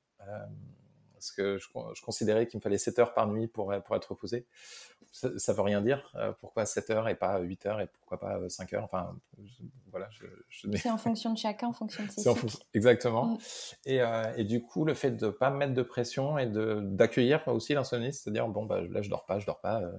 parce 1.18 1.32
que 1.32 1.58
je, 1.58 2.02
considérais 2.02 2.46
qu'il 2.46 2.58
me 2.58 2.62
fallait 2.62 2.78
7 2.78 2.98
heures 3.00 3.14
par 3.14 3.26
nuit 3.26 3.48
pour, 3.48 3.74
pour 3.84 3.96
être 3.96 4.10
reposé. 4.10 4.46
Ça, 5.10 5.28
ne 5.28 5.56
veut 5.56 5.62
rien 5.62 5.80
dire. 5.80 6.12
Euh, 6.16 6.32
pourquoi 6.40 6.66
7 6.66 6.90
heures 6.90 7.08
et 7.08 7.14
pas 7.14 7.40
8 7.40 7.66
heures 7.66 7.80
et 7.80 7.86
pourquoi 7.86 8.18
pas 8.18 8.48
5 8.48 8.72
heures? 8.74 8.84
Enfin, 8.84 9.16
voilà. 9.90 10.08
Je, 10.12 10.70
C'est 10.76 10.90
en 10.90 10.98
fonction 10.98 11.32
de 11.32 11.38
chacun, 11.38 11.68
en 11.68 11.72
fonction 11.72 12.04
de 12.04 12.10
ses 12.10 12.20
cycles. 12.22 12.46
Exactement. 12.74 13.26
Mm. 13.26 13.38
Et, 13.86 14.02
euh, 14.02 14.32
et, 14.36 14.44
du 14.44 14.62
coup, 14.62 14.84
le 14.84 14.94
fait 14.94 15.12
de 15.12 15.26
ne 15.26 15.30
pas 15.30 15.50
mettre 15.50 15.74
de 15.74 15.82
pression 15.82 16.38
et 16.38 16.46
d'accueillir 16.46 17.46
aussi 17.48 17.74
l'insomnie, 17.74 18.12
c'est-à-dire, 18.12 18.46
bon, 18.48 18.64
bah, 18.66 18.80
là, 18.80 19.02
je 19.02 19.10
dors 19.10 19.24
pas, 19.24 19.38
je 19.38 19.46
dors 19.46 19.60
pas. 19.60 19.80
Euh, 19.80 19.98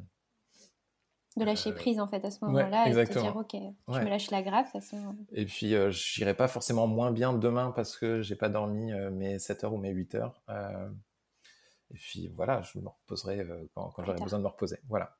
de 1.38 1.46
lâcher 1.46 1.72
prise 1.72 2.00
en 2.02 2.08
fait 2.08 2.26
à 2.26 2.32
ce 2.32 2.44
moment-là 2.44 2.88
et 2.90 2.92
de 2.92 3.06
te 3.06 3.18
dire 3.18 3.36
ok 3.36 3.56
je 3.88 4.00
me 4.00 4.10
lâche 4.10 4.30
la 4.30 4.42
grappe 4.42 4.76
et 5.32 5.46
puis 5.46 5.70
je 5.70 5.90
j'irai 5.92 6.34
pas 6.34 6.50
forcément 6.50 6.88
moins 6.88 7.12
bien 7.12 7.34
demain 7.34 7.72
parce 7.74 7.96
que 7.96 8.22
j'ai 8.22 8.36
pas 8.36 8.50
dormi 8.50 8.92
mes 9.12 9.40
7 9.40 9.64
heures 9.64 9.74
ou 9.74 9.78
mes 9.78 9.92
8 9.92 10.16
heures 10.16 10.42
et 11.92 11.98
puis 11.98 12.28
voilà, 12.36 12.62
je 12.62 12.80
me 12.80 12.88
reposerai 12.88 13.40
euh, 13.40 13.66
quand, 13.74 13.92
j'aurai 13.98 14.20
besoin 14.20 14.40
de 14.40 14.44
me 14.44 14.50
reposer. 14.50 14.78
Voilà. 14.90 15.16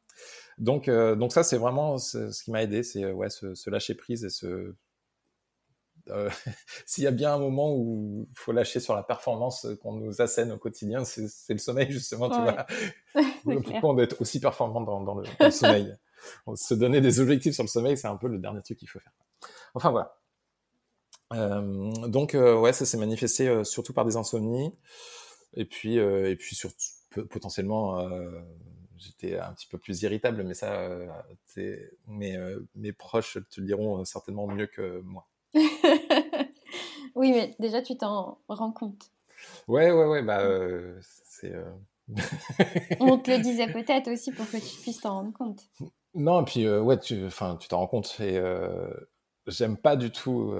Donc, 0.58 0.88
euh, 0.88 1.16
donc 1.16 1.32
ça, 1.32 1.44
c'est 1.44 1.58
vraiment 1.58 1.98
ce, 1.98 2.44
qui 2.44 2.52
m'a 2.52 2.62
aidé, 2.62 2.84
c'est 2.84 3.04
euh, 3.04 3.14
ouais, 3.14 3.30
ce, 3.30 3.70
lâcher 3.70 3.96
prise 3.96 4.24
et 4.26 4.30
ce. 4.30 4.76
S'il 6.88 7.04
y 7.04 7.08
a 7.08 7.12
bien 7.12 7.36
un 7.36 7.38
moment 7.38 7.72
où 7.72 8.28
il 8.28 8.36
faut 8.36 8.52
lâcher 8.52 8.80
sur 8.80 8.96
la 8.96 9.04
performance 9.04 9.68
qu'on 9.84 9.94
nous 9.94 10.24
assène 10.24 10.52
au 10.52 10.58
quotidien, 10.58 11.06
c'est 11.06 11.54
le 11.54 11.60
sommeil 11.60 11.92
justement. 11.92 12.32
Tu 12.32 12.42
vois 12.42 12.66
pourquoi 13.62 13.92
on 13.92 14.00
être 14.00 14.20
aussi 14.20 14.40
performant 14.40 14.82
dans, 14.82 15.14
le, 15.14 15.52
sommeil 15.52 15.96
Se 16.56 16.74
donner 16.74 17.00
des 17.00 17.20
objectifs 17.20 17.54
sur 17.54 17.64
le 17.64 17.70
sommeil, 17.70 17.96
c'est 17.96 18.08
un 18.08 18.16
peu 18.16 18.28
le 18.28 18.40
dernier 18.40 18.64
truc 18.64 18.80
qu'il 18.80 18.90
faut 18.90 18.98
faire. 18.98 19.12
Enfin 19.76 19.92
voilà. 19.92 20.18
donc 22.08 22.34
ouais, 22.34 22.74
ça 22.74 22.86
s'est 22.88 22.98
manifesté 22.98 23.64
surtout 23.64 23.94
par 23.94 24.06
des 24.06 24.18
insomnies. 24.18 24.74
Et 25.54 25.66
puis, 25.66 26.00
euh, 26.00 26.30
et 26.30 26.36
puis 26.36 26.56
surtout, 26.56 26.78
potentiellement, 27.30 28.00
euh, 28.00 28.42
j'étais 28.98 29.38
un 29.38 29.54
petit 29.54 29.68
peu 29.68 29.78
plus 29.78 30.02
irritable, 30.04 30.44
mais 30.44 30.54
ça, 30.54 30.74
euh, 30.74 31.08
mes, 32.08 32.38
mes 32.76 32.94
proches 32.94 33.38
te 33.50 33.62
le 33.62 33.68
diront 33.68 34.04
certainement 34.06 34.48
mieux 34.48 34.68
que 34.68 35.00
moi. 35.02 35.28
oui, 37.16 37.32
mais 37.32 37.56
déjà, 37.60 37.82
tu 37.82 37.98
t'en 37.98 38.40
rends 38.48 38.72
compte. 38.72 39.12
Ouais, 39.68 39.92
ouais, 39.92 40.06
ouais, 40.06 40.22
bah, 40.22 40.44
c'est. 41.02 41.54
On 43.00 43.18
te 43.18 43.32
le 43.32 43.40
disait 43.40 43.72
peut-être 43.72 44.12
aussi 44.12 44.32
pour 44.32 44.50
que 44.50 44.58
tu 44.58 44.82
puisses 44.82 45.02
t'en 45.02 45.14
rendre 45.16 45.34
compte. 45.34 45.70
Non, 46.16 46.42
et 46.42 46.46
puis, 46.46 46.70
ouais, 46.70 47.00
tu 47.00 47.28
t'en 47.38 47.58
rends 47.72 47.88
compte. 47.88 48.20
Et 48.20 48.40
j'aime 49.48 49.78
pas 49.78 49.96
du 49.96 50.12
tout 50.12 50.56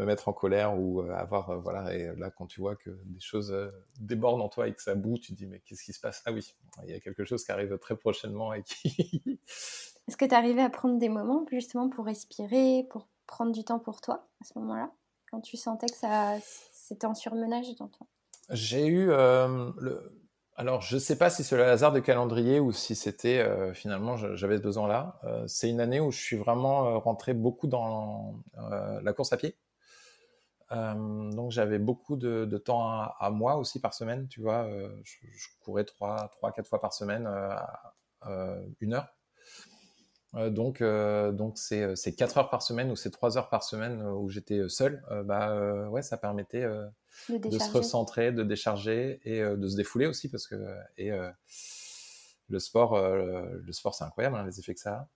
me 0.00 0.06
mettre 0.06 0.28
en 0.28 0.32
colère 0.32 0.78
ou 0.78 1.02
euh, 1.02 1.14
avoir, 1.14 1.50
euh, 1.50 1.58
voilà, 1.58 1.94
et 1.94 2.14
là, 2.16 2.30
quand 2.30 2.46
tu 2.46 2.60
vois 2.60 2.74
que 2.74 2.90
des 3.04 3.20
choses 3.20 3.52
euh, 3.52 3.68
débordent 4.00 4.40
en 4.40 4.48
toi 4.48 4.66
et 4.66 4.72
que 4.72 4.82
ça 4.82 4.94
boue, 4.94 5.18
tu 5.18 5.32
te 5.32 5.36
dis, 5.36 5.46
mais 5.46 5.60
qu'est-ce 5.60 5.84
qui 5.84 5.92
se 5.92 6.00
passe? 6.00 6.22
Ah 6.24 6.32
oui, 6.32 6.54
il 6.84 6.90
y 6.90 6.94
a 6.94 7.00
quelque 7.00 7.24
chose 7.24 7.44
qui 7.44 7.52
arrive 7.52 7.78
très 7.78 7.96
prochainement 7.96 8.54
et 8.54 8.62
qui... 8.62 9.38
Est-ce 10.08 10.16
que 10.16 10.24
tu 10.24 10.34
arrivais 10.34 10.62
à 10.62 10.70
prendre 10.70 10.98
des 10.98 11.08
moments 11.08 11.44
justement 11.50 11.88
pour 11.88 12.06
respirer, 12.06 12.86
pour 12.90 13.06
prendre 13.26 13.52
du 13.52 13.62
temps 13.62 13.78
pour 13.78 14.00
toi 14.00 14.26
à 14.40 14.44
ce 14.44 14.58
moment-là, 14.58 14.90
quand 15.30 15.40
tu 15.40 15.56
sentais 15.56 15.86
que 15.86 15.96
ça 15.96 16.36
c'était 16.72 17.06
en 17.06 17.14
surmenage 17.14 17.76
dans 17.76 17.86
toi? 17.86 18.06
J'ai 18.48 18.86
eu 18.86 19.06
le... 19.06 20.12
Alors, 20.56 20.80
je 20.80 20.96
ne 20.96 21.00
sais 21.00 21.16
pas 21.16 21.30
si 21.30 21.44
c'est 21.44 21.56
le 21.56 21.64
hasard 21.64 21.92
de 21.92 22.00
calendrier 22.00 22.58
ou 22.58 22.72
si 22.72 22.96
c'était 22.96 23.46
finalement 23.72 24.16
j'avais 24.16 24.58
deux 24.58 24.78
ans 24.78 24.88
là. 24.88 25.20
c'est 25.46 25.70
une 25.70 25.80
année 25.80 26.00
où 26.00 26.10
je 26.10 26.18
suis 26.18 26.36
vraiment 26.36 26.98
rentré 26.98 27.32
beaucoup 27.32 27.68
dans 27.68 28.34
la 28.56 29.12
course 29.12 29.32
à 29.32 29.36
pied. 29.36 29.54
Euh, 30.72 31.30
donc 31.32 31.50
j'avais 31.50 31.78
beaucoup 31.78 32.16
de, 32.16 32.44
temps 32.58 32.88
à, 32.88 33.30
moi 33.30 33.56
aussi 33.56 33.80
par 33.80 33.94
semaine, 33.94 34.28
tu 34.28 34.40
vois. 34.40 34.64
Euh, 34.66 34.88
je, 35.04 35.48
courais 35.60 35.84
trois, 35.84 36.28
trois, 36.28 36.52
quatre 36.52 36.68
fois 36.68 36.80
par 36.80 36.92
semaine, 36.92 37.28
euh, 38.26 38.66
une 38.80 38.94
heure. 38.94 39.08
donc 40.50 40.82
donc 40.82 41.58
c'est 41.58 41.96
c'est 41.96 42.14
quatre 42.14 42.38
heures 42.38 42.50
par 42.50 42.62
semaine 42.62 42.90
ou 42.90 42.96
c'est 42.96 43.10
trois 43.10 43.36
heures 43.36 43.48
par 43.48 43.64
semaine 43.64 44.02
où 44.02 44.28
j'étais 44.28 44.68
seul. 44.68 45.02
bah 45.24 45.88
ouais, 45.88 46.02
ça 46.02 46.16
permettait 46.16 46.66
de, 47.28 47.58
se 47.58 47.72
recentrer, 47.72 48.30
de 48.30 48.44
décharger 48.44 49.20
et 49.24 49.40
de 49.40 49.68
se 49.68 49.76
défouler 49.76 50.06
aussi 50.06 50.28
parce 50.28 50.46
que 50.46 50.76
et 50.96 51.10
le 52.48 52.58
sport, 52.58 53.00
le 53.00 53.72
sport 53.72 53.94
c'est 53.94 54.04
incroyable 54.04 54.36
hein, 54.36 54.44
les 54.44 54.60
effets 54.60 54.74
que 54.74 54.80
ça 54.80 54.92
a. 54.92 55.08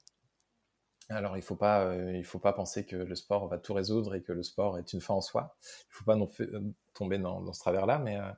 Alors, 1.10 1.36
il 1.36 1.40
ne 1.40 1.44
faut, 1.44 1.56
pas, 1.56 1.84
euh, 1.84 2.22
faut 2.22 2.38
pas 2.38 2.52
penser 2.52 2.86
que 2.86 2.96
le 2.96 3.14
sport 3.14 3.46
va 3.48 3.58
tout 3.58 3.74
résoudre 3.74 4.14
et 4.14 4.22
que 4.22 4.32
le 4.32 4.42
sport 4.42 4.78
est 4.78 4.92
une 4.92 5.00
fin 5.00 5.14
en 5.14 5.20
soi. 5.20 5.56
Il 5.62 5.90
ne 5.90 5.94
faut 5.94 6.04
pas 6.04 6.16
non 6.16 6.30
euh, 6.40 6.60
tomber 6.94 7.18
dans, 7.18 7.52
ce 7.52 7.60
travers-là, 7.60 7.98
mais, 7.98 8.18
euh, 8.18 8.30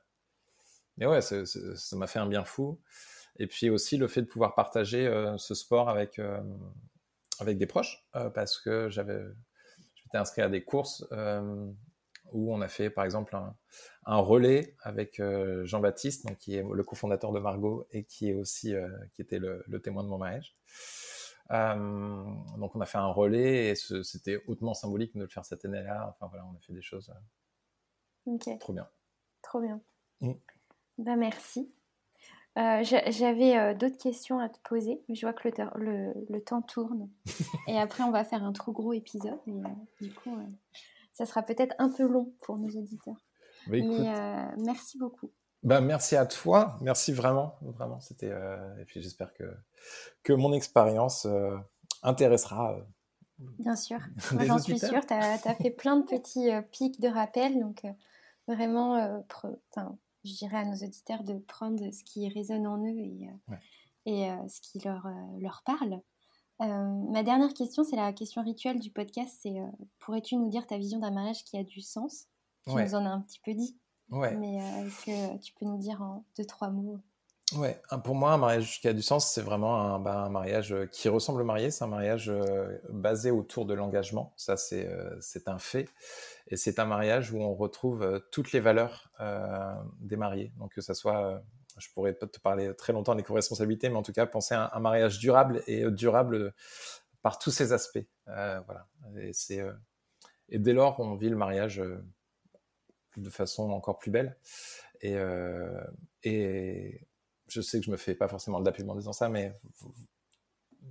mais 0.97 1.07
ouais, 1.07 1.21
ça 1.21 1.97
m'a 1.97 2.07
fait 2.07 2.19
un 2.19 2.27
bien 2.27 2.45
fou. 2.45 2.81
Et 3.39 3.47
puis 3.47 3.71
aussi 3.71 3.97
le 3.99 4.09
fait 4.09 4.23
de 4.23 4.27
pouvoir 4.27 4.55
partager 4.55 5.07
ce 5.37 5.55
sport 5.55 5.91
avec, 5.91 6.19
avec 7.39 7.59
des 7.59 7.67
proches, 7.67 8.03
parce 8.35 8.59
que 8.59 8.89
j'avais, 8.89 9.21
j'étais 9.95 10.17
inscrit 10.17 10.41
à 10.41 10.49
des 10.49 10.65
courses 10.65 11.07
où 12.33 12.55
on 12.55 12.63
a 12.63 12.69
fait 12.69 12.89
par 12.89 13.05
exemple 13.05 13.37
un, 14.07 14.17
relais 14.17 14.75
avec 14.81 15.21
Jean-Baptiste, 15.65 16.35
qui 16.39 16.57
est 16.57 16.63
le 16.63 16.83
cofondateur 16.83 17.31
de 17.31 17.39
Margot 17.39 17.87
et 17.93 18.05
qui 18.05 18.31
est 18.31 18.35
aussi 18.35 18.73
qui 19.13 19.21
était 19.21 19.39
le, 19.39 19.63
le 19.69 19.83
témoin 19.83 20.03
de 20.03 20.09
mon 20.09 20.17
mariage. 20.17 20.57
Euh, 21.51 22.25
donc 22.59 22.75
on 22.75 22.81
a 22.81 22.87
fait 22.87 22.99
un 22.99 23.07
relais 23.07 23.69
et 23.69 23.75
c'était 23.75 24.43
hautement 24.49 24.75
symbolique 24.75 25.15
de 25.15 25.23
le 25.23 25.29
faire 25.29 25.45
cette 25.45 25.65
année-là. 25.65 26.09
Enfin 26.09 26.27
voilà, 26.29 26.45
on 26.47 26.57
a 26.57 26.61
fait 26.61 26.73
des 26.73 26.83
choses 26.83 27.13
euh, 28.27 28.57
trop 28.59 28.73
bien. 28.73 28.89
Trop 29.43 29.61
bien. 29.61 29.81
Bah, 30.99 31.17
merci. 31.17 31.71
Euh, 32.59 32.83
j'avais 32.83 33.75
d'autres 33.75 33.99
questions 33.99 34.39
à 34.39 34.49
te 34.49 34.59
poser, 34.61 35.03
mais 35.09 35.15
je 35.15 35.27
vois 35.27 35.35
que 35.35 35.49
le, 35.77 36.15
le, 36.31 36.41
temps 36.41 36.63
tourne. 36.63 37.11
et 37.69 37.79
après, 37.79 38.03
on 38.03 38.11
va 38.11 38.25
faire 38.25 38.43
un 38.43 38.53
trop 38.53 38.73
gros 38.73 38.95
épisode. 38.95 39.39
Et 39.47 40.07
du 40.07 40.15
coup, 40.15 40.37
ça 41.13 41.27
sera 41.27 41.43
peut-être 41.43 41.75
un 41.79 41.91
peu 41.91 42.09
long 42.09 42.33
pour 42.41 42.57
nos 42.57 42.71
auditeurs. 42.71 43.23
Bah, 43.67 43.77
mais 43.77 44.57
merci 44.57 44.99
beaucoup. 44.99 45.31
Bah, 45.63 45.81
merci 45.81 46.17
à 46.17 46.27
toi, 46.27 46.79
merci 46.81 47.13
vraiment, 47.13 47.57
vraiment. 47.61 48.01
C'était 48.01 48.31
euh, 48.31 48.79
et 48.81 48.85
puis 48.85 49.03
j'espère 49.03 49.33
que 49.35 49.45
que 50.23 50.33
mon 50.33 50.53
expérience 50.53 51.27
euh, 51.27 51.57
intéressera. 52.03 52.75
Euh, 52.75 52.83
Bien 53.59 53.77
sûr, 53.77 53.99
j'en 54.41 54.59
suis 54.59 54.79
sûre. 54.79 55.05
Tu 55.07 55.13
as, 55.13 55.55
fait 55.57 55.71
plein 55.71 55.97
de 55.97 56.05
petits 56.07 56.49
pics 56.71 57.01
de 57.01 57.09
rappel, 57.09 57.61
donc 57.61 57.83
vraiment, 58.49 59.23
je 60.25 60.33
dirais 60.33 60.59
à 60.59 60.65
nos 60.65 60.77
auditeurs 60.77 61.23
de 61.23 61.39
prendre 61.39 61.93
ce 61.93 62.03
qui 62.03 62.29
résonne 62.31 62.67
en 62.67 62.79
eux 62.79 62.97
et, 62.97 63.29
et 64.07 64.31
ce 64.49 64.61
qui 64.63 64.79
leur, 64.79 65.07
leur 65.39 65.63
parle. 65.67 66.01
ma 66.61 67.23
dernière 67.23 67.53
question, 67.53 67.85
c'est 67.85 67.97
la 67.97 68.15
question 68.15 68.43
rituelle 68.43 68.81
du 68.81 68.91
podcast. 68.91 69.37
C'est 69.43 69.61
pourrais-tu 69.99 70.37
nous 70.37 70.49
dire 70.49 70.67
ta 70.67 70.79
vision 70.79 70.99
d'un 70.99 71.11
mariage 71.11 71.45
qui 71.45 71.59
a 71.59 71.63
du 71.63 71.83
sens? 71.83 72.29
Tu 72.67 72.73
nous 72.73 72.95
en 72.95 73.05
as 73.05 73.11
un 73.11 73.21
petit 73.21 73.41
peu 73.45 73.53
dit. 73.53 73.77
Ouais. 74.11 74.35
Mais 74.37 74.61
euh, 74.61 74.87
est-ce 74.87 75.05
que 75.05 75.43
tu 75.43 75.53
peux 75.55 75.67
nous 75.67 75.79
dire 75.79 76.01
en 76.03 76.25
deux, 76.37 76.45
trois 76.45 76.71
mots? 76.71 77.01
Ouais, 77.57 77.81
pour 78.03 78.17
moi, 78.17 78.33
un 78.33 78.39
mariage 78.39 78.81
qui 78.81 78.89
a 78.89 78.93
du 78.93 79.03
sens, 79.03 79.31
c'est 79.31 79.41
vraiment 79.41 79.81
un, 79.81 80.01
bah, 80.01 80.25
un, 80.25 80.29
mariage 80.29 80.73
euh, 80.73 80.87
qui 80.87 81.09
ressemble 81.09 81.43
au 81.43 81.45
marié. 81.45 81.71
C'est 81.71 81.85
un 81.85 81.89
mariage 81.89 82.29
euh, 82.29 82.77
basé 82.89 83.31
autour 83.31 83.67
de 83.67 83.75
l'engagement. 83.75 84.33
Ça, 84.37 84.57
c'est 84.57 84.89
c'est 85.21 85.49
un 85.49 85.59
fait. 85.59 85.89
Et 86.49 86.57
c'est 86.57 86.79
un 86.79 86.87
mariage 86.87 87.33
où 87.33 87.39
on 87.39 87.55
retrouve 87.55 88.23
toutes 88.33 88.53
les 88.53 88.61
valeurs 88.61 89.11
des 90.01 90.17
mariés. 90.17 90.53
Donc, 90.59 90.75
que 90.75 90.81
ça 90.81 90.95
soit, 90.95 91.43
je 91.79 91.89
pourrais 91.95 92.13
pas 92.13 92.27
te 92.27 92.41
parler 92.41 92.75
très 92.75 92.93
longtemps 92.93 93.15
des 93.15 93.23
co-responsabilités, 93.23 93.89
mais 93.89 93.97
en 93.97 94.03
tout 94.03 94.13
cas, 94.13 94.27
penser 94.27 94.55
à 94.55 94.71
un, 94.73 94.81
mariage 94.81 95.19
durable 95.19 95.63
et 95.67 95.89
durable 95.91 96.53
par 97.23 97.39
tous 97.39 97.51
ses 97.51 97.73
aspects. 97.73 98.07
voilà. 98.27 98.87
Et, 99.19 99.33
et 100.49 100.59
dès 100.59 100.73
lors, 100.73 101.01
on 101.01 101.15
vit 101.15 101.29
le 101.29 101.37
mariage 101.37 101.83
de 103.17 103.31
façon 103.31 103.71
encore 103.71 103.99
plus 103.99 104.11
belle. 104.11 104.37
Et, 105.03 105.17
et 106.23 107.07
je 107.49 107.61
sais 107.61 107.81
que 107.81 107.87
je 107.87 107.91
me 107.91 107.97
fais 107.97 108.15
pas 108.15 108.29
forcément 108.29 108.61
de 108.61 108.65
la 108.65 108.73
pub 108.73 108.89
en 108.89 108.95
disant 108.95 109.13
ça, 109.13 109.29
mais 109.29 109.53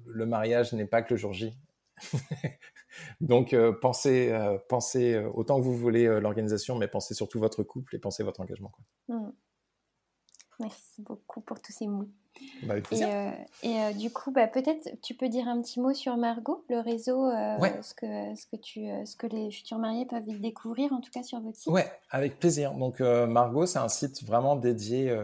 le 0.06 0.26
mariage 0.26 0.74
n'est 0.74 0.86
pas 0.86 1.02
que 1.02 1.14
le 1.14 1.18
jour 1.18 1.34
J. 1.34 1.58
Donc 3.22 3.56
pensez, 3.82 4.32
pensez 4.70 5.18
autant 5.34 5.58
que 5.58 5.64
vous 5.64 5.76
voulez 5.76 6.06
l'organisation, 6.20 6.78
mais 6.78 6.88
pensez 6.88 7.14
surtout 7.14 7.40
votre 7.40 7.64
couple 7.64 7.96
et 7.96 8.00
pensez 8.00 8.24
votre 8.24 8.42
engagement. 8.42 8.72
Mmh. 9.08 9.30
Merci 10.60 11.02
beaucoup 11.02 11.42
pour 11.42 11.62
tous 11.62 11.72
ces 11.72 11.88
mots. 11.88 12.10
Bah, 12.64 12.76
et, 12.78 13.04
euh, 13.04 13.32
et 13.64 13.80
euh, 13.80 13.94
du 13.94 14.12
coup, 14.12 14.32
bah, 14.32 14.48
peut-être 14.48 14.90
tu 15.02 15.14
peux 15.14 15.30
dire 15.30 15.48
un 15.48 15.62
petit 15.62 15.80
mot 15.80 15.94
sur 15.94 16.18
Margot, 16.18 16.66
le 16.70 16.80
réseau, 16.80 17.26
euh, 17.30 17.58
ce, 17.82 17.94
que, 17.94 18.36
ce, 18.36 18.46
que 18.46 18.56
tu, 18.58 18.88
ce 19.06 19.16
que 19.16 19.28
les 19.28 19.52
futurs 19.52 19.78
mariés 19.78 20.06
peuvent 20.06 20.28
découvrir, 20.40 20.92
en 20.94 21.02
tout 21.02 21.12
cas 21.12 21.24
sur 21.24 21.40
votre 21.40 21.58
site. 21.58 21.72
Ouais, 21.72 21.90
avec 22.10 22.40
plaisir. 22.40 22.74
Donc 22.74 23.00
Margot, 23.00 23.66
c'est 23.66 23.80
un 23.80 23.90
site 23.90 24.24
vraiment 24.24 24.56
dédié 24.56 25.16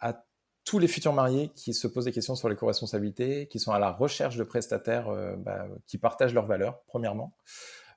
à 0.00 0.24
tous 0.64 0.78
les 0.78 0.88
futurs 0.88 1.12
mariés 1.12 1.50
qui 1.54 1.74
se 1.74 1.86
posent 1.86 2.06
des 2.06 2.12
questions 2.12 2.34
sur 2.34 2.48
l'éco-responsabilité, 2.48 3.48
qui 3.48 3.58
sont 3.58 3.72
à 3.72 3.78
la 3.78 3.90
recherche 3.90 4.36
de 4.36 4.44
prestataires 4.44 5.08
bah, 5.38 5.66
qui 5.86 5.98
partagent 5.98 6.34
leurs 6.34 6.46
valeurs, 6.46 6.80
premièrement. 6.86 7.32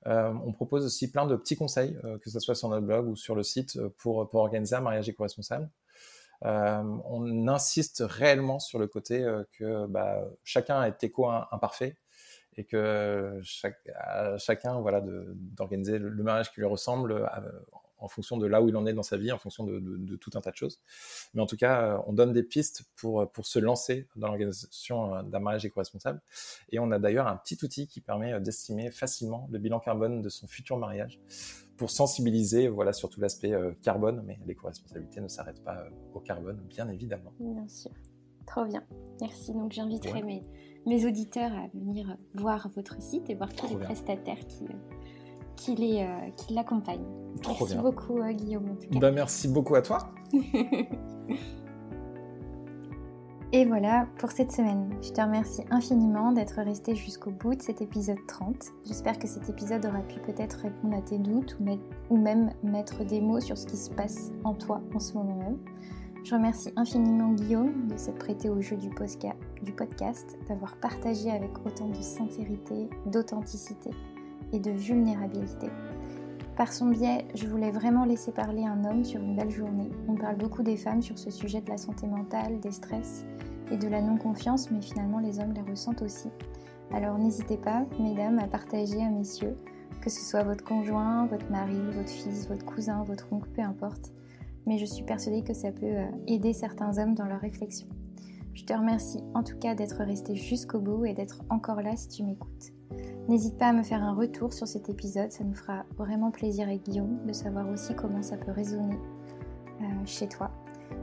on 0.06 0.54
propose 0.54 0.86
aussi 0.86 1.12
plein 1.12 1.26
de 1.26 1.36
petits 1.36 1.56
conseils, 1.56 1.98
que 2.22 2.30
ce 2.30 2.40
soit 2.40 2.56
sur 2.56 2.70
notre 2.70 2.86
blog 2.86 3.08
ou 3.08 3.16
sur 3.16 3.36
le 3.36 3.44
site, 3.44 3.80
pour, 3.98 4.28
pour 4.30 4.42
organiser 4.42 4.76
un 4.76 4.82
mariage 4.82 5.10
éco-responsable. 5.10 5.70
Euh, 6.46 6.84
on 7.06 7.48
insiste 7.48 8.04
réellement 8.06 8.60
sur 8.60 8.80
le 8.80 8.88
côté 8.88 9.24
euh, 9.24 9.44
que 9.54 9.88
bah, 9.88 10.24
chacun 10.44 10.84
est 10.84 11.04
éco-imparfait 11.04 11.96
et 12.58 12.64
que 12.64 13.40
chacun 13.44 14.80
voilà, 14.80 15.02
d'organiser 15.02 16.00
le, 16.00 16.24
mariage 16.24 16.52
qui 16.52 16.60
lui 16.60 16.68
ressemble 16.68 17.12
euh, 17.12 17.28
en 18.00 18.08
fonction 18.08 18.38
de 18.38 18.46
là 18.46 18.62
où 18.62 18.70
il 18.70 18.76
en 18.76 18.86
est 18.86 18.94
dans 18.94 19.04
sa 19.04 19.18
vie, 19.18 19.32
en 19.32 19.38
fonction 19.38 19.64
de, 19.66 20.16
tout 20.16 20.32
un 20.36 20.42
tas 20.42 20.52
de 20.52 20.56
choses. 20.56 20.80
Mais 21.34 21.42
en 21.42 21.46
tout 21.46 21.58
cas, 21.58 22.04
on 22.08 22.14
donne 22.14 22.34
des 22.34 22.44
pistes 22.44 22.84
pour, 22.96 23.30
pour 23.32 23.46
se 23.46 23.60
lancer 23.60 24.08
dans 24.16 24.28
l'organisation 24.28 25.24
d'un 25.24 25.40
mariage 25.40 25.66
éco-responsable. 25.66 26.22
Et 26.72 26.80
on 26.80 26.92
a 26.92 27.00
d'ailleurs 27.00 27.28
un 27.28 27.38
petit 27.38 27.58
outil 27.64 27.88
qui 27.88 28.02
permet 28.02 28.40
d'estimer 28.40 28.92
facilement 28.92 29.48
le 29.52 29.60
bilan 29.60 29.80
carbone 29.80 30.22
de 30.22 30.30
son 30.30 30.48
futur 30.48 30.78
mariage 30.78 31.20
pour 31.78 31.92
sensibiliser 31.92 32.68
voilà, 32.68 32.92
sur 32.92 33.10
tout 33.10 33.22
l'aspect 33.22 33.54
euh, 33.54 33.72
carbone, 33.82 34.24
mais 34.26 34.38
l'éco-responsabilité 34.46 35.22
ne 35.22 35.28
s'arrête 35.28 35.64
pas 35.64 35.78
euh, 35.78 35.90
au 36.14 36.20
carbone, 36.20 36.60
bien 36.68 36.90
évidemment. 36.90 37.32
Bien 37.40 37.68
sûr. 37.68 37.92
Trop 38.46 38.66
bien. 38.66 38.84
Merci. 39.22 39.54
Donc 39.54 39.72
j'inviterai 39.72 40.24
mes, 40.24 40.44
mes 40.86 41.06
auditeurs 41.06 41.52
à 41.54 41.68
venir 41.74 42.18
voir 42.34 42.70
votre 42.76 43.02
site 43.02 43.30
et 43.30 43.36
voir 43.36 43.54
tous 43.54 43.68
les 43.70 43.78
prestataires 43.78 44.40
qui, 44.48 44.64
euh, 44.64 44.78
qui, 45.58 45.76
les, 45.76 46.08
qui 46.38 46.54
l'accompagnent. 46.54 47.06
Merci 47.46 47.76
beaucoup 47.76 48.20
Guillaume. 48.32 48.78
Bah, 48.92 49.12
merci 49.12 49.48
beaucoup 49.48 49.76
à 49.76 49.82
toi. 49.82 50.10
Et 53.54 53.64
voilà 53.64 54.08
pour 54.18 54.32
cette 54.32 54.52
semaine. 54.52 54.90
Je 55.02 55.10
te 55.10 55.22
remercie 55.22 55.64
infiniment 55.72 56.34
d'être 56.34 56.56
resté 56.62 56.96
jusqu'au 56.96 57.32
bout 57.32 57.56
de 57.56 57.62
cet 57.62 57.82
épisode 57.82 58.18
30. 58.28 58.54
J'espère 58.86 59.18
que 59.18 59.26
cet 59.26 59.48
épisode 59.48 59.86
aura 59.86 60.02
pu 60.02 60.20
peut-être 60.20 60.60
répondre 60.64 60.98
à 60.98 61.02
tes 61.02 61.18
doutes 61.18 61.58
ou, 62.10 62.18
même 62.18 62.52
mettre 62.62 63.06
des 63.06 63.22
mots 63.22 63.40
sur 63.40 63.58
ce 63.58 63.66
qui 63.66 63.78
se 63.78 63.90
passe 63.90 64.32
en 64.44 64.54
toi 64.54 64.82
en 64.94 65.00
ce 65.00 65.14
moment 65.14 65.38
même. 65.38 65.58
Je 66.26 66.36
remercie 66.36 66.74
infiniment 66.76 67.32
Guillaume 67.32 67.88
de 67.88 67.96
s'être 67.96 68.20
prêté 68.20 68.50
au 68.50 68.62
jeu 68.62 68.76
du 68.76 68.90
podcast, 68.90 70.38
d'avoir 70.50 70.76
partagé 70.76 71.32
avec 71.32 71.52
autant 71.66 71.88
de 71.88 72.02
sincérité, 72.02 72.90
d'authenticité 73.06 73.92
et 74.54 74.60
de 74.60 74.72
vulnérabilité. 74.72 75.68
Par 76.58 76.74
son 76.74 76.88
biais, 76.88 77.28
je 77.36 77.48
voulais 77.48 77.70
vraiment 77.70 78.04
laisser 78.04 78.32
parler 78.32 78.64
un 78.64 78.84
homme 78.84 79.04
sur 79.04 79.22
une 79.22 79.36
belle 79.36 79.52
journée. 79.52 79.92
On 80.08 80.16
parle 80.16 80.38
beaucoup 80.38 80.64
des 80.64 80.76
femmes 80.76 81.04
sur 81.04 81.20
ce 81.20 81.30
sujet 81.30 81.62
de 81.62 81.70
la 81.70 81.78
santé 81.78 82.08
mentale, 82.08 82.60
des 82.60 82.72
stress 82.72 83.26
et 83.72 83.78
de 83.78 83.88
la 83.88 84.02
non-confiance, 84.02 84.72
mais 84.72 84.82
finalement 84.82 85.20
les 85.20 85.40
hommes 85.40 85.54
les 85.54 85.62
ressentent 85.62 86.02
aussi. 86.02 86.30
Alors 86.92 87.20
n'hésitez 87.20 87.58
pas, 87.58 87.86
mesdames, 88.00 88.40
à 88.40 88.48
partager 88.48 89.04
à 89.04 89.10
messieurs, 89.10 89.56
que 90.02 90.10
ce 90.10 90.22
soit 90.22 90.44
votre 90.44 90.64
conjoint, 90.64 91.28
votre 91.28 91.50
mari, 91.52 91.80
votre 91.92 92.10
fils, 92.10 92.48
votre 92.48 92.66
cousin, 92.66 93.04
votre 93.04 93.32
oncle, 93.32 93.50
peu 93.50 93.62
importe. 93.62 94.14
Mais 94.66 94.78
je 94.78 94.86
suis 94.86 95.04
persuadée 95.04 95.44
que 95.44 95.54
ça 95.54 95.72
peut 95.72 95.86
euh, 95.86 96.06
aider 96.28 96.54
certains 96.54 96.98
hommes 96.98 97.14
dans 97.14 97.26
leur 97.26 97.40
réflexion. 97.40 97.88
Je 98.54 98.64
te 98.64 98.74
remercie 98.74 99.22
en 99.36 99.44
tout 99.44 99.58
cas 99.60 99.76
d'être 99.76 100.04
resté 100.04 100.36
jusqu'au 100.36 100.80
bout 100.80 101.06
et 101.06 101.14
d'être 101.14 101.44
encore 101.50 101.82
là 101.82 101.96
si 101.96 102.08
tu 102.08 102.24
m'écoutes. 102.24 102.77
N'hésite 103.28 103.58
pas 103.58 103.68
à 103.68 103.74
me 103.74 103.84
faire 103.84 104.04
un 104.04 104.14
retour 104.14 104.54
sur 104.54 104.68
cet 104.68 104.90
épisode, 104.90 105.32
ça 105.32 105.44
nous 105.44 105.54
fera 105.54 105.84
vraiment 105.98 106.32
plaisir 106.32 106.68
avec 106.68 106.84
Guillaume 106.84 107.20
de 107.26 107.34
savoir 107.34 107.68
aussi 107.70 107.94
comment 107.94 108.22
ça 108.22 108.38
peut 108.38 108.52
résonner 108.52 108.98
euh, 109.82 109.86
chez 110.06 110.28
toi. 110.28 110.50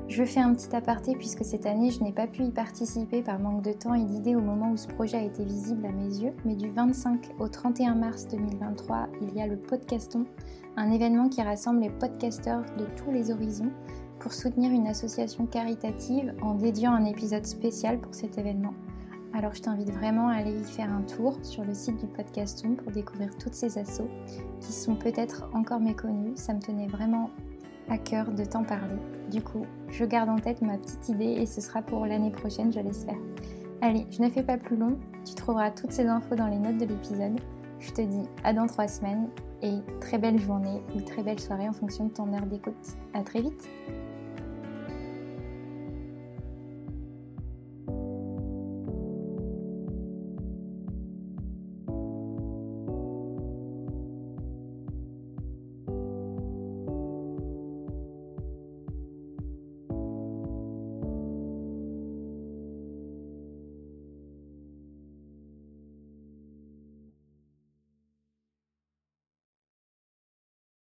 Je 0.08 0.24
fais 0.24 0.40
un 0.40 0.54
petit 0.54 0.74
aparté 0.74 1.14
puisque 1.14 1.44
cette 1.44 1.66
année 1.66 1.90
je 1.90 2.02
n'ai 2.02 2.12
pas 2.12 2.26
pu 2.26 2.44
y 2.44 2.50
participer 2.50 3.22
par 3.22 3.38
manque 3.38 3.62
de 3.62 3.72
temps 3.72 3.94
et 3.94 4.04
d'idées 4.04 4.36
au 4.36 4.40
moment 4.40 4.70
où 4.70 4.76
ce 4.76 4.88
projet 4.88 5.16
a 5.16 5.22
été 5.22 5.44
visible 5.44 5.84
à 5.86 5.92
mes 5.92 6.18
yeux, 6.18 6.32
mais 6.44 6.54
du 6.54 6.68
25 6.68 7.32
au 7.38 7.48
31 7.48 7.94
mars 7.94 8.26
2023, 8.28 9.08
il 9.22 9.34
y 9.34 9.40
a 9.40 9.46
le 9.46 9.56
Podcaston, 9.56 10.24
un 10.76 10.90
événement 10.90 11.28
qui 11.28 11.42
rassemble 11.42 11.80
les 11.80 11.90
podcasteurs 11.90 12.64
de 12.78 12.86
tous 12.96 13.10
les 13.10 13.30
horizons 13.30 13.70
pour 14.18 14.32
soutenir 14.32 14.72
une 14.72 14.86
association 14.86 15.46
caritative 15.46 16.34
en 16.42 16.54
dédiant 16.54 16.92
un 16.92 17.04
épisode 17.04 17.46
spécial 17.46 17.98
pour 17.98 18.14
cet 18.14 18.38
événement. 18.38 18.74
Alors 19.36 19.52
je 19.52 19.62
t'invite 19.62 19.90
vraiment 19.90 20.28
à 20.28 20.34
aller 20.34 20.52
y 20.52 20.62
faire 20.62 20.92
un 20.92 21.02
tour 21.02 21.36
sur 21.42 21.64
le 21.64 21.74
site 21.74 21.98
du 21.98 22.06
Podcaston 22.06 22.76
pour 22.76 22.92
découvrir 22.92 23.36
toutes 23.36 23.54
ces 23.54 23.78
assos 23.78 24.08
qui 24.60 24.72
sont 24.72 24.94
peut-être 24.94 25.50
encore 25.52 25.80
méconnues. 25.80 26.36
Ça 26.36 26.54
me 26.54 26.60
tenait 26.60 26.86
vraiment 26.86 27.30
à 27.88 27.98
cœur 27.98 28.30
de 28.30 28.44
t'en 28.44 28.62
parler. 28.62 28.94
Du 29.32 29.42
coup, 29.42 29.66
je 29.90 30.04
garde 30.04 30.28
en 30.28 30.38
tête 30.38 30.62
ma 30.62 30.78
petite 30.78 31.08
idée 31.08 31.32
et 31.32 31.46
ce 31.46 31.60
sera 31.60 31.82
pour 31.82 32.06
l'année 32.06 32.30
prochaine, 32.30 32.72
je 32.72 32.78
l'espère. 32.78 33.18
Allez, 33.80 34.06
je 34.08 34.22
ne 34.22 34.30
fais 34.30 34.44
pas 34.44 34.56
plus 34.56 34.76
long, 34.76 34.98
tu 35.24 35.34
trouveras 35.34 35.72
toutes 35.72 35.92
ces 35.92 36.06
infos 36.06 36.36
dans 36.36 36.46
les 36.46 36.58
notes 36.58 36.78
de 36.78 36.86
l'épisode. 36.86 37.40
Je 37.80 37.90
te 37.90 38.02
dis 38.02 38.22
à 38.44 38.52
dans 38.52 38.68
trois 38.68 38.86
semaines 38.86 39.28
et 39.62 39.80
très 40.00 40.16
belle 40.16 40.38
journée 40.38 40.80
ou 40.94 41.00
très 41.00 41.24
belle 41.24 41.40
soirée 41.40 41.68
en 41.68 41.72
fonction 41.72 42.06
de 42.06 42.12
ton 42.12 42.32
heure 42.32 42.46
d'écoute. 42.46 42.96
À 43.14 43.22
très 43.22 43.42
vite 43.42 43.68